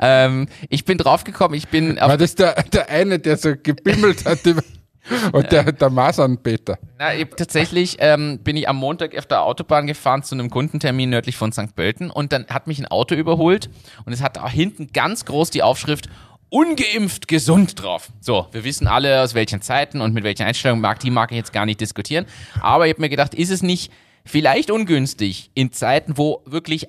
Ähm, 0.00 0.48
ich 0.68 0.84
bin 0.84 0.98
draufgekommen, 0.98 1.56
ich 1.56 1.68
bin 1.68 1.98
auf 1.98 2.08
War 2.08 2.16
das 2.16 2.34
der, 2.34 2.54
der 2.64 2.88
eine, 2.88 3.18
der 3.18 3.36
so 3.36 3.54
gebimmelt 3.54 4.24
hat 4.24 4.40
und 5.32 5.52
der, 5.52 5.70
der 5.70 5.90
Masernpeter? 5.90 6.78
Na, 6.98 7.14
ich, 7.14 7.28
tatsächlich 7.36 7.98
ähm, 8.00 8.40
bin 8.40 8.56
ich 8.56 8.68
am 8.68 8.76
Montag 8.76 9.16
auf 9.16 9.26
der 9.26 9.42
Autobahn 9.42 9.86
gefahren 9.86 10.24
zu 10.24 10.34
einem 10.34 10.50
Kundentermin 10.50 11.10
nördlich 11.10 11.36
von 11.36 11.52
St. 11.52 11.76
Pölten 11.76 12.10
und 12.10 12.32
dann 12.32 12.46
hat 12.48 12.66
mich 12.66 12.80
ein 12.80 12.86
Auto 12.86 13.14
überholt 13.14 13.70
und 14.04 14.12
es 14.12 14.22
hat 14.22 14.38
auch 14.38 14.50
hinten 14.50 14.88
ganz 14.92 15.24
groß 15.26 15.50
die 15.50 15.62
Aufschrift 15.62 16.08
ungeimpft 16.48 17.28
gesund 17.28 17.80
drauf. 17.80 18.10
So, 18.20 18.48
wir 18.50 18.64
wissen 18.64 18.88
alle 18.88 19.22
aus 19.22 19.34
welchen 19.34 19.62
Zeiten 19.62 20.00
und 20.00 20.12
mit 20.12 20.24
welchen 20.24 20.42
Einstellungen 20.42 20.82
mag 20.82 20.98
die 20.98 21.10
mag 21.10 21.30
ich 21.30 21.36
jetzt 21.36 21.52
gar 21.52 21.66
nicht 21.66 21.80
diskutieren, 21.80 22.26
aber 22.60 22.86
ich 22.86 22.94
habe 22.94 23.02
mir 23.02 23.10
gedacht, 23.10 23.34
ist 23.34 23.50
es 23.50 23.62
nicht 23.62 23.92
vielleicht 24.24 24.70
ungünstig 24.70 25.50
in 25.54 25.72
Zeiten, 25.72 26.16
wo 26.16 26.42
wirklich 26.46 26.86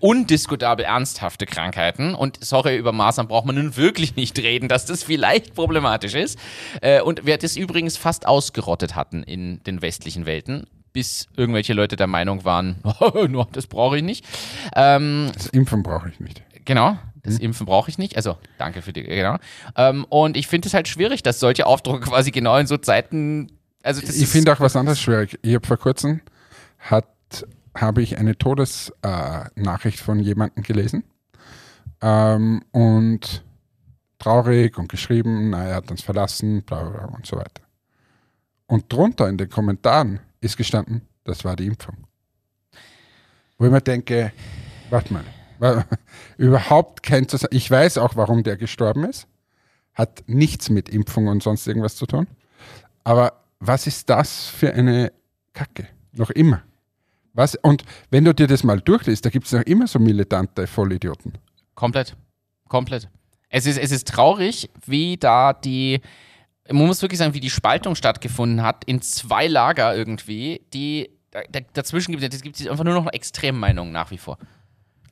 undiskutabel 0.00 0.84
ernsthafte 0.84 1.46
Krankheiten 1.46 2.14
und 2.14 2.42
sorry, 2.42 2.76
über 2.76 2.92
Masern 2.92 3.28
braucht 3.28 3.46
man 3.46 3.56
nun 3.56 3.76
wirklich 3.76 4.16
nicht 4.16 4.38
reden, 4.38 4.68
dass 4.68 4.86
das 4.86 5.02
vielleicht 5.02 5.54
problematisch 5.54 6.14
ist. 6.14 6.38
Äh, 6.80 7.02
und 7.02 7.26
wir 7.26 7.36
das 7.36 7.56
übrigens 7.56 7.96
fast 7.96 8.26
ausgerottet 8.26 8.96
hatten 8.96 9.22
in 9.22 9.62
den 9.64 9.82
westlichen 9.82 10.24
Welten, 10.24 10.66
bis 10.92 11.28
irgendwelche 11.36 11.74
Leute 11.74 11.96
der 11.96 12.06
Meinung 12.06 12.44
waren, 12.44 12.76
das 13.52 13.66
brauche 13.66 13.98
ich 13.98 14.02
nicht. 14.02 14.24
Ähm, 14.74 15.30
Das 15.34 15.46
Impfen 15.48 15.82
brauche 15.82 16.08
ich 16.08 16.18
nicht. 16.18 16.42
Genau. 16.64 16.96
Das 17.22 17.38
Impfen 17.38 17.66
brauche 17.66 17.90
ich 17.90 17.98
nicht. 17.98 18.16
Also, 18.16 18.38
danke 18.56 18.80
für 18.80 18.94
die, 18.94 19.02
genau. 19.02 19.36
Ähm, 19.76 20.06
und 20.08 20.38
ich 20.38 20.46
finde 20.46 20.68
es 20.68 20.74
halt 20.74 20.88
schwierig, 20.88 21.22
dass 21.22 21.38
solche 21.38 21.66
Aufdrucke 21.66 22.00
quasi 22.00 22.30
genau 22.30 22.56
in 22.56 22.66
so 22.66 22.78
Zeiten, 22.78 23.52
also 23.82 24.00
das 24.00 24.16
Ich 24.16 24.28
finde 24.28 24.54
auch 24.54 24.60
was 24.60 24.74
anderes 24.74 24.98
schwierig. 24.98 25.38
Ich 25.42 25.54
habe 25.54 25.66
vor 25.66 25.76
kurzem 25.76 26.22
hat, 26.80 27.06
habe 27.76 28.02
ich 28.02 28.18
eine 28.18 28.36
Todesnachricht 28.36 30.00
äh, 30.00 30.02
von 30.02 30.18
jemandem 30.18 30.64
gelesen 30.64 31.04
ähm, 32.00 32.62
und 32.72 33.44
traurig 34.18 34.78
und 34.78 34.88
geschrieben, 34.88 35.50
na, 35.50 35.64
er 35.64 35.76
hat 35.76 35.90
uns 35.90 36.02
verlassen, 36.02 36.62
bla 36.62 36.82
bla 36.82 37.06
bla 37.06 37.16
und 37.16 37.26
so 37.26 37.36
weiter. 37.36 37.62
Und 38.66 38.92
drunter 38.92 39.28
in 39.28 39.38
den 39.38 39.48
Kommentaren 39.48 40.20
ist 40.40 40.56
gestanden, 40.56 41.02
das 41.24 41.44
war 41.44 41.56
die 41.56 41.66
Impfung. 41.66 41.96
Wo 43.58 43.66
ich 43.66 43.70
mir 43.70 43.80
denke, 43.80 44.32
warte 44.90 45.12
mal, 45.12 45.24
überhaupt 46.38 47.02
kein 47.02 47.28
Zusammenhang. 47.28 47.56
Ich 47.56 47.70
weiß 47.70 47.98
auch, 47.98 48.16
warum 48.16 48.42
der 48.42 48.56
gestorben 48.56 49.04
ist. 49.04 49.26
Hat 49.94 50.22
nichts 50.26 50.70
mit 50.70 50.88
Impfung 50.88 51.28
und 51.28 51.42
sonst 51.42 51.66
irgendwas 51.66 51.96
zu 51.96 52.06
tun. 52.06 52.26
Aber 53.04 53.44
was 53.58 53.86
ist 53.86 54.08
das 54.08 54.46
für 54.46 54.72
eine 54.72 55.12
Kacke? 55.52 55.88
Noch 56.12 56.30
immer. 56.30 56.62
Was? 57.40 57.54
Und 57.56 57.84
wenn 58.10 58.24
du 58.26 58.34
dir 58.34 58.46
das 58.46 58.62
mal 58.64 58.78
durchliest, 58.82 59.24
da 59.24 59.30
gibt 59.30 59.46
es 59.46 59.52
noch 59.52 59.62
immer 59.62 59.86
so 59.86 59.98
militante 59.98 60.66
Vollidioten. 60.66 61.32
Komplett. 61.74 62.14
Komplett. 62.68 63.08
Es 63.48 63.64
ist, 63.64 63.78
es 63.78 63.90
ist 63.90 64.06
traurig, 64.08 64.68
wie 64.84 65.16
da 65.16 65.54
die, 65.54 66.00
man 66.70 66.86
muss 66.86 67.00
wirklich 67.00 67.18
sagen, 67.18 67.32
wie 67.32 67.40
die 67.40 67.48
Spaltung 67.48 67.94
stattgefunden 67.94 68.62
hat 68.62 68.84
in 68.84 69.00
zwei 69.00 69.46
Lager 69.46 69.96
irgendwie, 69.96 70.60
die 70.74 71.08
da, 71.30 71.40
da, 71.50 71.60
dazwischen 71.72 72.12
gibt 72.14 72.34
es 72.34 72.42
gibt 72.42 72.60
einfach 72.68 72.84
nur 72.84 72.92
noch 72.92 73.10
Extremmeinungen 73.10 73.90
nach 73.92 74.10
wie 74.10 74.18
vor. 74.18 74.36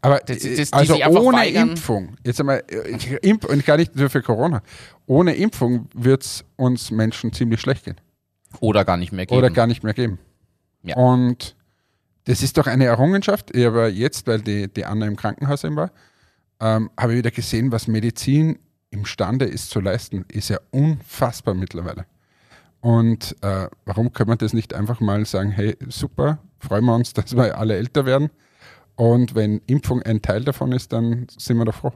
Aber 0.03 0.19
Das- 0.19 0.41
das- 0.43 0.73
also 0.73 0.97
ohne 0.97 1.39
weigern. 1.39 1.71
Impfung, 1.71 2.17
jetzt 2.25 2.39
einmal, 2.41 2.63
äh, 2.69 3.17
Imp 3.23 3.45
und 3.47 3.65
gar 3.65 3.79
nicht 3.79 3.97
nur 3.97 4.11
für 4.11 4.21
Corona, 4.23 4.63
ohne 5.07 5.35
Impfung 5.35 5.89
wird 5.95 6.23
es 6.25 6.45
uns 6.57 6.91
Menschen 6.91 7.33
ziemlich 7.33 7.61
schlecht 7.63 7.87
gehen. 7.87 7.97
Oder 8.61 8.85
gar 8.85 8.99
nicht 8.99 9.13
mehr 9.13 9.25
geben. 9.25 9.39
Oder 9.39 9.49
gar 9.51 9.67
nicht 9.67 9.83
mehr 9.83 9.95
geben. 9.95 10.19
Ja. 10.83 10.95
Und 10.97 11.57
das 12.29 12.43
ist 12.43 12.59
doch 12.59 12.67
eine 12.67 12.85
Errungenschaft. 12.85 13.57
Ich 13.57 13.65
habe 13.65 13.89
jetzt, 13.89 14.27
weil 14.27 14.43
die, 14.43 14.69
die 14.69 14.85
Anna 14.85 15.07
im 15.07 15.17
Krankenhaus 15.17 15.65
eben 15.65 15.77
war, 15.77 15.91
ähm, 16.61 16.91
habe 16.99 17.13
ich 17.13 17.19
wieder 17.21 17.31
gesehen, 17.31 17.73
was 17.73 17.89
Medizin 17.89 18.59
imstande 18.91 19.47
ist 19.47 19.71
zu 19.71 19.81
leisten. 19.81 20.27
Ist 20.31 20.51
ja 20.51 20.59
unfassbar 20.71 21.55
mittlerweile. 21.55 22.05
Und 22.81 23.35
äh, 23.41 23.69
warum 23.87 24.13
können 24.13 24.29
wir 24.29 24.37
das 24.37 24.53
nicht 24.53 24.75
einfach 24.75 25.01
mal 25.01 25.25
sagen, 25.25 25.51
hey, 25.53 25.75
super, 25.89 26.39
freuen 26.59 26.85
wir 26.85 26.95
uns, 26.95 27.13
dass 27.15 27.35
wir 27.35 27.57
alle 27.57 27.77
älter 27.77 28.05
werden. 28.05 28.29
Und 28.95 29.35
wenn 29.35 29.63
Impfung 29.67 30.03
ein 30.03 30.21
Teil 30.21 30.45
davon 30.45 30.73
ist, 30.73 30.93
dann 30.93 31.29
sind 31.35 31.57
wir 31.57 31.65
doch 31.65 31.77
froh. 31.77 31.95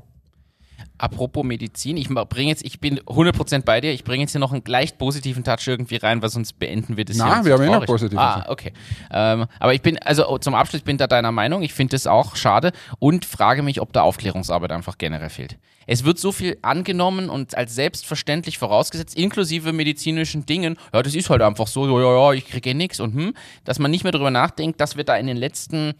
Apropos 1.02 1.42
Medizin, 1.42 1.96
ich 1.96 2.08
bringe 2.08 2.50
jetzt, 2.50 2.64
ich 2.64 2.78
bin 2.78 3.00
100% 3.00 3.64
bei 3.64 3.80
dir, 3.80 3.90
ich 3.90 4.04
bringe 4.04 4.22
jetzt 4.22 4.30
hier 4.30 4.38
noch 4.38 4.52
einen 4.52 4.62
leicht 4.64 4.98
positiven 4.98 5.42
Touch 5.42 5.66
irgendwie 5.66 5.96
rein, 5.96 6.22
weil 6.22 6.28
sonst 6.28 6.60
beenden 6.60 6.96
wir 6.96 7.04
das 7.04 7.16
Na, 7.16 7.42
hier. 7.42 7.44
wir 7.44 7.52
haben 7.54 7.62
eh 7.64 7.70
noch 7.70 7.86
positive 7.86 8.20
Ah, 8.20 8.46
okay. 8.48 8.72
Ähm, 9.10 9.46
aber 9.58 9.74
ich 9.74 9.82
bin, 9.82 9.98
also 9.98 10.28
oh, 10.28 10.38
zum 10.38 10.54
Abschluss, 10.54 10.78
ich 10.78 10.84
bin 10.84 10.98
da 10.98 11.08
deiner 11.08 11.32
Meinung, 11.32 11.62
ich 11.62 11.74
finde 11.74 11.96
das 11.96 12.06
auch 12.06 12.36
schade 12.36 12.70
und 13.00 13.24
frage 13.24 13.64
mich, 13.64 13.80
ob 13.80 13.92
da 13.92 14.02
Aufklärungsarbeit 14.02 14.70
einfach 14.70 14.96
generell 14.96 15.28
fehlt. 15.28 15.58
Es 15.88 16.04
wird 16.04 16.20
so 16.20 16.30
viel 16.30 16.56
angenommen 16.62 17.30
und 17.30 17.56
als 17.56 17.74
selbstverständlich 17.74 18.58
vorausgesetzt, 18.58 19.16
inklusive 19.16 19.72
medizinischen 19.72 20.46
Dingen, 20.46 20.76
ja, 20.94 21.02
das 21.02 21.16
ist 21.16 21.30
halt 21.30 21.42
einfach 21.42 21.66
so, 21.66 21.84
ja, 21.84 22.00
ja, 22.00 22.16
ja, 22.16 22.32
ich 22.32 22.46
kriege 22.46 22.70
eh 22.70 22.74
nichts 22.74 23.00
und 23.00 23.12
hm, 23.12 23.34
dass 23.64 23.80
man 23.80 23.90
nicht 23.90 24.04
mehr 24.04 24.12
darüber 24.12 24.30
nachdenkt, 24.30 24.80
dass 24.80 24.96
wir 24.96 25.02
da 25.02 25.16
in 25.16 25.26
den 25.26 25.36
letzten 25.36 25.94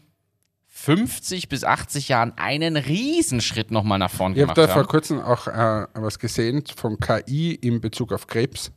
50 0.75 1.49
bis 1.49 1.63
80 1.63 2.09
Jahren 2.09 2.33
einen 2.35 2.75
Riesenschritt 2.77 3.69
nochmal 3.69 3.99
nach 3.99 4.09
vorn 4.09 4.33
Ich 4.33 4.41
habe 4.41 4.53
gemacht 4.53 4.57
da 4.57 4.73
haben. 4.73 4.81
vor 4.81 4.87
kurzem 4.87 5.21
auch 5.21 5.47
äh, 5.47 5.85
was 5.93 6.17
gesehen 6.17 6.63
von 6.75 6.99
KI 6.99 7.53
in 7.53 7.79
Bezug 7.79 8.11
auf 8.11 8.25
Krebs, 8.25 8.71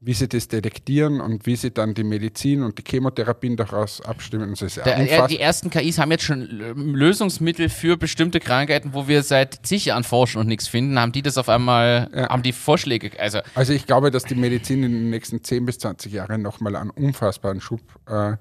wie 0.00 0.12
sie 0.14 0.28
das 0.28 0.46
detektieren 0.46 1.20
und 1.20 1.44
wie 1.44 1.56
sie 1.56 1.72
dann 1.72 1.94
die 1.94 2.04
Medizin 2.04 2.62
und 2.62 2.78
die 2.78 2.84
Chemotherapien 2.88 3.56
daraus 3.56 4.00
abstimmen. 4.02 4.50
Das 4.50 4.62
ist 4.62 4.76
Der, 4.76 4.98
äh, 4.98 5.26
die 5.26 5.40
ersten 5.40 5.68
KIs 5.68 5.98
haben 5.98 6.12
jetzt 6.12 6.22
schon 6.22 6.42
äh, 6.60 6.72
Lösungsmittel 6.74 7.70
für 7.70 7.96
bestimmte 7.96 8.38
Krankheiten, 8.38 8.94
wo 8.94 9.08
wir 9.08 9.24
seit 9.24 9.66
zig 9.66 9.86
Jahren 9.86 10.04
forschen 10.04 10.38
und 10.40 10.46
nichts 10.46 10.68
finden, 10.68 10.96
haben 10.98 11.10
die 11.10 11.22
das 11.22 11.38
auf 11.38 11.48
einmal, 11.48 12.08
Ja. 12.14 12.28
haben 12.28 12.44
die 12.44 12.52
Vorschläge, 12.52 13.10
also 13.18 13.40
Also 13.56 13.72
ich 13.72 13.84
glaube, 13.86 14.12
dass 14.12 14.22
die 14.24 14.36
Medizin 14.36 14.84
in 14.84 14.92
den 14.92 15.10
nächsten 15.10 15.42
10 15.42 15.66
bis 15.66 15.78
20 15.80 16.12
Jahren 16.12 16.40
nochmal 16.40 16.76
einen 16.76 16.90
unfassbaren 16.90 17.60
Schub 17.60 17.80
äh, 18.08 18.34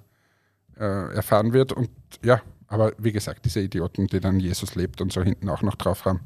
äh, 0.79 1.15
erfahren 1.15 1.51
wird. 1.51 1.71
Und 1.73 1.89
ja, 2.23 2.41
aber 2.75 2.93
wie 2.97 3.11
gesagt, 3.11 3.45
diese 3.45 3.61
Idioten, 3.61 4.07
die 4.07 4.19
dann 4.19 4.39
Jesus 4.39 4.75
lebt 4.75 5.01
und 5.01 5.11
so 5.11 5.23
hinten 5.23 5.49
auch 5.49 5.61
noch 5.61 5.75
drauf 5.75 6.05
haben, 6.05 6.21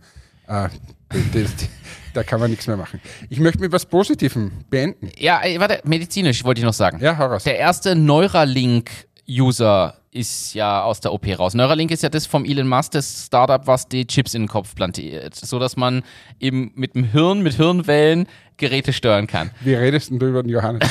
äh, 0.47 0.68
die, 1.14 1.22
die, 1.32 1.43
die, 1.43 1.68
da 2.14 2.24
kann 2.24 2.39
man 2.39 2.50
nichts 2.50 2.66
mehr 2.66 2.76
machen. 2.76 3.00
Ich 3.30 3.39
möchte 3.39 3.62
mit 3.62 3.72
was 3.72 3.86
Positivem 3.86 4.52
beenden. 4.70 5.12
ja, 5.18 5.41
warte, 5.58 5.80
medizinisch 5.86 6.43
wollte 6.43 6.60
ich 6.60 6.66
noch 6.66 6.74
sagen. 6.74 7.00
Ja, 7.02 7.18
hau 7.18 7.28
raus. 7.28 7.43
Der 7.43 7.60
erste 7.60 7.95
Neuralink-User 7.95 9.95
ist 10.12 10.56
ja 10.56 10.82
aus 10.82 11.02
der 11.02 11.14
OP 11.14 11.28
raus. 11.38 11.54
Neuralink 11.54 11.91
ist 11.91 12.02
ja 12.02 12.10
das 12.10 12.26
vom 12.26 12.45
Elon 12.45 12.68
Musk, 12.68 12.93
das 12.93 13.28
Startup, 13.28 13.68
was 13.68 13.88
die 13.88 14.08
Chips 14.08 14.34
in 14.34 14.43
den 14.43 14.47
Kopf 14.47 14.74
plantiert, 14.74 15.36
so 15.36 15.60
dass 15.60 15.78
man 15.78 16.02
eben 16.39 16.72
mit 16.74 16.95
dem 16.95 17.04
Hirn, 17.04 17.43
mit 17.43 17.54
Hirnwellen 17.54 18.28
Geräte 18.58 18.91
steuern 18.91 19.28
kann. 19.28 19.52
Wie 19.62 19.76
redest 19.76 20.10
denn 20.10 20.18
du 20.18 20.30
über 20.30 20.41
den 20.41 20.50
Johannes? 20.50 20.82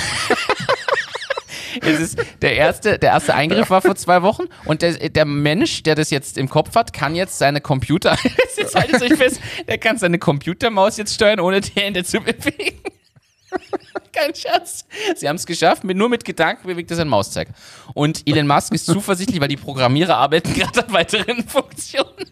Es 1.82 2.00
ist 2.00 2.18
der 2.42 2.56
erste, 2.56 2.98
der 2.98 3.10
erste 3.10 3.34
Eingriff 3.34 3.70
war 3.70 3.82
vor 3.82 3.96
zwei 3.96 4.22
Wochen 4.22 4.44
und 4.64 4.82
der, 4.82 5.08
der 5.08 5.24
Mensch, 5.24 5.82
der 5.82 5.94
das 5.94 6.10
jetzt 6.10 6.38
im 6.38 6.48
Kopf 6.48 6.74
hat, 6.74 6.92
kann 6.92 7.14
jetzt 7.14 7.38
seine 7.38 7.60
Computer, 7.60 8.16
jetzt 8.56 8.74
haltet 8.74 9.02
euch 9.02 9.14
fest, 9.16 9.40
der 9.66 9.78
kann 9.78 9.98
seine 9.98 10.18
Computermaus 10.18 10.96
jetzt 10.96 11.14
steuern, 11.14 11.40
ohne 11.40 11.60
die 11.60 11.80
Hände 11.80 12.04
zu 12.04 12.20
bewegen. 12.20 12.78
Kein 14.12 14.34
Scherz. 14.34 14.84
Sie 15.16 15.28
haben 15.28 15.36
es 15.36 15.46
geschafft, 15.46 15.84
mit, 15.84 15.96
nur 15.96 16.08
mit 16.08 16.24
Gedanken 16.24 16.66
bewegt 16.66 16.90
er 16.90 16.96
seinen 16.96 17.08
Mauszeiger. 17.08 17.52
Und 17.94 18.22
Elon 18.26 18.46
Musk 18.46 18.72
ist 18.72 18.86
zuversichtlich, 18.86 19.40
weil 19.40 19.48
die 19.48 19.56
Programmierer 19.56 20.16
arbeiten 20.16 20.52
gerade 20.54 20.86
an 20.86 20.92
weiteren 20.92 21.46
Funktionen. 21.46 22.26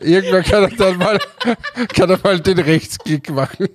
Irgendwann 0.00 0.42
kann 0.42 0.62
er 0.64 0.70
dann 0.70 0.96
mal, 0.98 1.18
kann 1.94 2.10
er 2.10 2.18
mal 2.22 2.40
den 2.40 2.58
Rechtsklick 2.58 3.30
machen. 3.30 3.68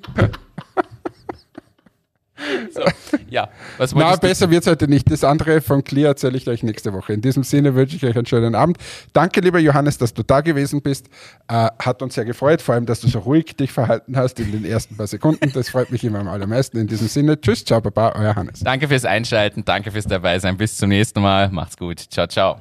Ja, 3.29 3.49
was 3.77 3.93
Na, 3.95 4.15
besser 4.15 4.49
wird 4.49 4.63
es 4.63 4.67
heute 4.67 4.87
nicht. 4.87 5.09
Das 5.09 5.23
andere 5.23 5.61
von 5.61 5.83
Clear 5.83 6.09
erzähle 6.09 6.37
ich 6.37 6.47
euch 6.47 6.63
nächste 6.63 6.91
Woche. 6.93 7.13
In 7.13 7.21
diesem 7.21 7.43
Sinne 7.43 7.75
wünsche 7.75 7.95
ich 7.95 8.05
euch 8.05 8.15
einen 8.15 8.25
schönen 8.25 8.55
Abend. 8.55 8.77
Danke, 9.13 9.39
lieber 9.39 9.59
Johannes, 9.59 9.97
dass 9.97 10.13
du 10.13 10.23
da 10.23 10.41
gewesen 10.41 10.81
bist. 10.81 11.07
Äh, 11.47 11.69
hat 11.79 12.01
uns 12.01 12.15
sehr 12.15 12.25
gefreut, 12.25 12.61
vor 12.61 12.75
allem, 12.75 12.85
dass 12.85 12.99
du 12.99 13.07
so 13.07 13.19
ruhig 13.19 13.55
dich 13.55 13.71
verhalten 13.71 14.17
hast 14.17 14.39
in 14.39 14.51
den 14.51 14.65
ersten 14.65 14.97
paar 14.97 15.07
Sekunden. 15.07 15.51
Das 15.53 15.69
freut 15.69 15.91
mich 15.91 16.03
immer 16.03 16.19
am 16.19 16.27
allermeisten. 16.27 16.77
In 16.77 16.87
diesem 16.87 17.07
Sinne, 17.07 17.39
tschüss, 17.39 17.63
ciao, 17.63 17.79
baba, 17.79 18.13
euer 18.15 18.35
Hannes. 18.35 18.59
Danke 18.59 18.87
fürs 18.87 19.05
Einschalten, 19.05 19.63
danke 19.63 19.91
fürs 19.91 20.05
Dabeisein. 20.05 20.57
Bis 20.57 20.77
zum 20.77 20.89
nächsten 20.89 21.21
Mal. 21.21 21.49
Macht's 21.49 21.77
gut. 21.77 21.99
Ciao, 21.99 22.27
ciao. 22.27 22.59